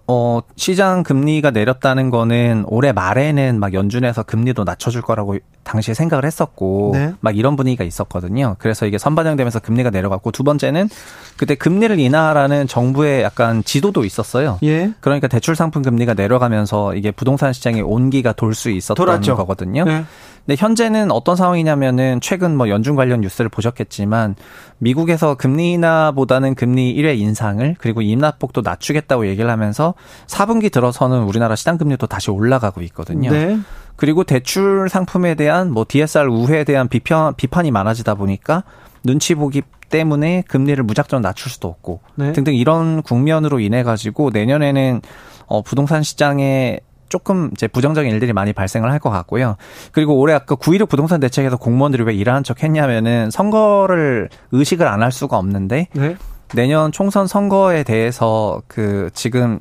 [0.06, 6.90] 어, 시장 금리가 내렸다는 거는 올해 말에는 막 연준에서 금리도 낮춰줄 거라고 당시에 생각을 했었고,
[6.94, 7.12] 네.
[7.20, 8.56] 막 이런 분위기가 있었거든요.
[8.58, 10.88] 그래서 이게 선반영되면서 금리가 내려갔고, 두 번째는
[11.36, 14.58] 그때 금리를 인하하라는 정부의 약간 지도도 있었어요.
[14.62, 14.92] 예.
[15.00, 19.36] 그러니까 대출 상품 금리가 내려가면서 이게 부동산 시장의 온기가 돌 수 있었던 돌았죠.
[19.36, 19.84] 거거든요.
[19.84, 20.04] 네.
[20.46, 24.36] 근데 현재는 어떤 상황이냐면은 최근 뭐 연준 관련 뉴스를 보셨겠지만
[24.78, 29.94] 미국에서 금리 인하보다는 금리 1회 인상을 그리고 임납폭도 낮추겠다고 얘기를 하면서
[30.26, 33.30] 4분기 들어서는 우리나라 시장 금리도 다시 올라가고 있거든요.
[33.30, 33.58] 네.
[33.96, 38.64] 그리고 대출 상품에 대한 뭐 DSR 우회에 대한 비판 비판이 많아지다 보니까
[39.02, 42.32] 눈치 보기 때문에 금리를 무작정 낮출 수도 없고 네.
[42.32, 45.00] 등등 이런 국면으로 인해 가지고 내년에는
[45.46, 46.80] 어 부동산 시장에
[47.14, 49.56] 조금 이제 부정적인 일들이 많이 발생을 할 것 같고요.
[49.92, 55.12] 그리고 올해 아까 9.16 부동산 대책에서 공무원들이 왜 일하는 척 했냐면은 선거를 의식을 안 할
[55.12, 56.16] 수가 없는데 네.
[56.54, 59.60] 내년 총선 선거에 대해서 그 지금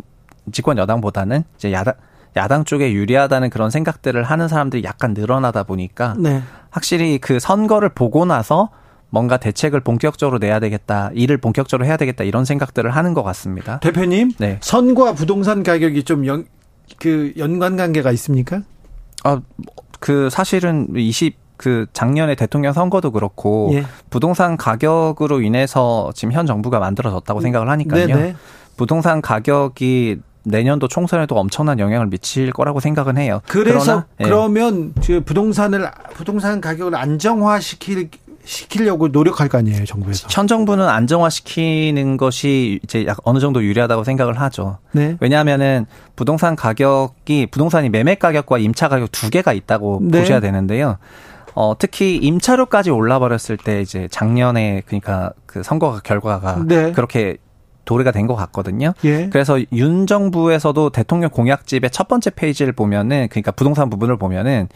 [0.52, 1.94] 집권 여당보다는 이제 야당
[2.38, 6.42] 야당 쪽에 유리하다는 그런 생각들을 하는 사람들이 약간 늘어나다 보니까 네.
[6.72, 8.70] 확실히 그 선거를 보고 나서
[9.12, 13.80] 뭔가 대책을 본격적으로 내야 되겠다, 일을 본격적으로 해야 되겠다 이런 생각들을 하는 것 같습니다.
[13.80, 14.58] 대표님, 네.
[14.62, 16.46] 선과 부동산 가격이 좀 연,
[17.00, 18.62] 그 연관 관계가 있습니까?
[19.24, 19.42] 아,
[20.00, 23.86] 그 사실은 20, 그 작년에 대통령 선거도 그렇고 예.
[24.10, 28.08] 부동산 가격으로 인해서 지금 현 정부가 만들어졌다고 생각을 하니까요.
[28.08, 28.36] 네네.
[28.76, 33.40] 부동산 가격이 내년도 총선에도 엄청난 영향을 미칠 거라고 생각은 해요.
[33.48, 34.24] 그래서 그러나, 예.
[34.26, 38.10] 그러면 그 부동산을 부동산 가격을 안정화시킬
[38.46, 40.28] 시키려고 노력할 거 아니에요, 정부에서.
[40.30, 44.80] 현 정부는 안정화시키는 것이 이제 약 어느 정도 유리하다고 생각을 하죠.
[44.92, 45.18] 네.
[45.20, 50.20] 왜냐하면은 부동산 가격이 부동산이 매매 가격과 임차 가격 두 개가 있다고 네.
[50.20, 50.98] 보셔야 되는데요.
[51.56, 56.92] 어, 특히 임차료까지 올라 버렸을 때 이제 작년에 그러니까 그 선거 결과가 네.
[56.92, 57.38] 그렇게
[57.86, 58.94] 도래가 된 것 같거든요.
[59.04, 59.28] 예.
[59.30, 64.70] 그래서 윤 정부에서도 대통령 공약집의 첫 번째 페이지를 보면은 그러니까 부동산 부분을 보면은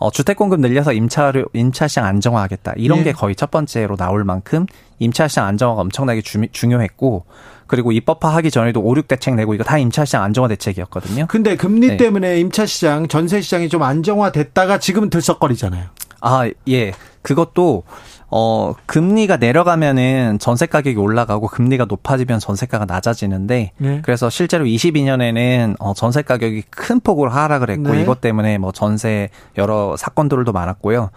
[0.00, 2.72] 어, 주택 공급 늘려서 임차료 임차 시장 안정화하겠다.
[2.76, 3.04] 이런 예.
[3.04, 4.64] 게 거의 첫 번째로 나올 만큼
[4.98, 7.26] 임차 시장 안정화가 엄청나게 주, 중요했고
[7.66, 11.26] 그리고 입법화하기 전에도 5, 6 대책 내고 이거 다 임차 시장 안정화 대책이었거든요.
[11.28, 11.96] 근데 금리 네.
[11.98, 15.84] 때문에 임차 시장, 전세 시장이 좀 안정화됐다가 지금은 들썩거리잖아요.
[16.22, 16.92] 아, 예.
[17.20, 17.84] 그것도
[18.30, 24.02] 어, 금리가 내려가면은 전세 가격이 올라가고 금리가 높아지면 전세가가 낮아지는데 네.
[24.04, 28.02] 그래서 실제로 22년에는 어, 전세 가격이 큰 폭으로 하락을 했고 네.
[28.02, 31.10] 이것 때문에 뭐 전세 여러 사건들도 많았고요.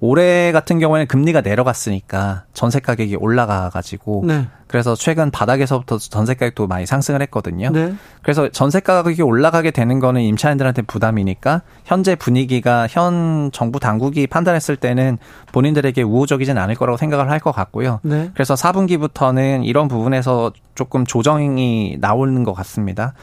[0.00, 4.46] 올해 같은 경우에는 금리가 내려갔으니까 전세 가격이 올라가 가지고 네.
[4.70, 7.70] 그래서 최근 바닥에서부터 전세 가격도 많이 상승을 했거든요.
[7.70, 7.92] 네.
[8.22, 15.18] 그래서 전세 가격이 올라가게 되는 거는 임차인들한테 부담이니까 현재 분위기가 현 정부 당국이 판단했을 때는
[15.50, 17.98] 본인들에게 우호적이진 않을 거라고 생각을 할 것 같고요.
[18.02, 18.30] 네.
[18.34, 23.14] 그래서 4분기부터는 이런 부분에서 조금 조정이 나오는 것 같습니다.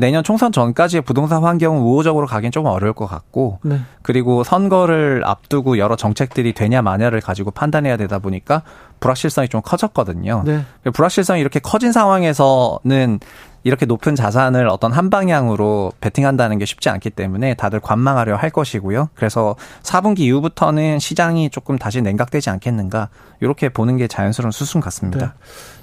[0.00, 3.80] 내년 총선 전까지의 부동산 환경은 우호적으로 가긴 조금 어려울 것 같고 네.
[4.02, 8.62] 그리고 선거를 앞두고 여러 정책들이 되냐 마냐를 가지고 판단해야 되다 보니까
[9.00, 10.42] 불확실성이 좀 커졌거든요.
[10.44, 10.64] 네.
[10.92, 13.20] 불확실성이 이렇게 커진 상황에서는
[13.66, 19.10] 이렇게 높은 자산을 어떤 한 방향으로 베팅한다는 게 쉽지 않기 때문에 다들 관망하려 할 것이고요.
[19.14, 23.08] 그래서 4분기 이후부터는 시장이 조금 다시 냉각되지 않겠는가
[23.40, 25.26] 이렇게 보는 게 자연스러운 수순 같습니다.
[25.26, 25.32] 네.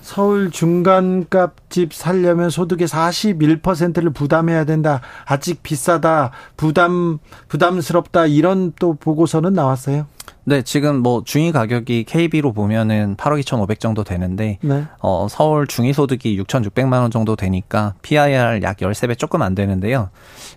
[0.03, 4.99] 서울 중간값 집 살려면 소득의 41%를 부담해야 된다.
[5.25, 6.31] 아직 비싸다.
[6.57, 8.25] 부담 부담스럽다.
[8.25, 10.05] 이런 또 보고서는 나왔어요.
[10.43, 14.85] 네, 지금 뭐 중위 가격이 KB로 보면은 8억 2,500 정도 되는데 네.
[14.99, 20.09] 어, 서울 중위 소득이 6,600만 원 정도 되니까 PIR 약 13배 조금 안 되는데요.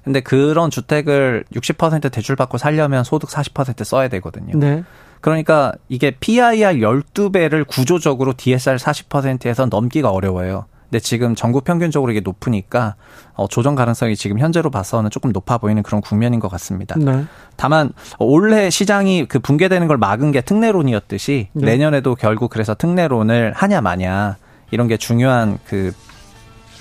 [0.02, 4.59] 근데 그런 주택을 60% 대출 받고 살려면 소득 40% 써야 되거든요.
[4.59, 4.82] 네.
[5.27, 10.66] 그러니까 이게 PIR 12배를 구조적으로 DSR 40%에서 넘기가 어려워요.
[10.85, 12.94] 근데 지금 전국 평균적으로 이게 높으니까
[13.35, 16.94] 어, 조정 가능성이 지금 현재로 봐서는 조금 높아 보이는 그런 국면인 것 같습니다.
[16.97, 17.24] 네.
[17.57, 17.90] 다만
[18.20, 21.66] 올해 시장이 그 붕괴되는 걸 막은 게 특례론이었듯이 네.
[21.66, 24.36] 내년에도 결국 그래서 특례론을 하냐 마냐
[24.70, 25.93] 이런 게 중요한 그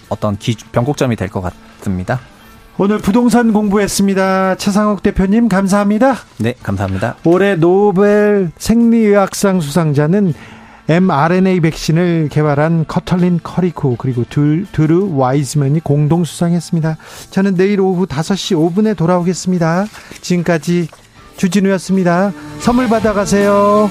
[0.07, 2.19] 어떤 기, 변곡점이 될 것 같습니다.
[2.77, 4.55] 오늘 부동산 공부했습니다.
[4.55, 6.15] 최상욱 대표님 감사합니다.
[6.39, 7.15] 네, 감사합니다.
[7.23, 10.33] 올해 노벨 생리의학상 수상자는
[10.89, 16.97] mRNA 백신을 개발한 커털린 커리코 그리고 들, 드루 와이즈맨이 공동 수상했습니다.
[17.31, 19.85] 저는 내일 오후 5시 5분에 돌아오겠습니다.
[20.21, 20.89] 지금까지
[21.37, 22.33] 주진우였습니다.
[22.59, 23.89] 선물 받아가세요.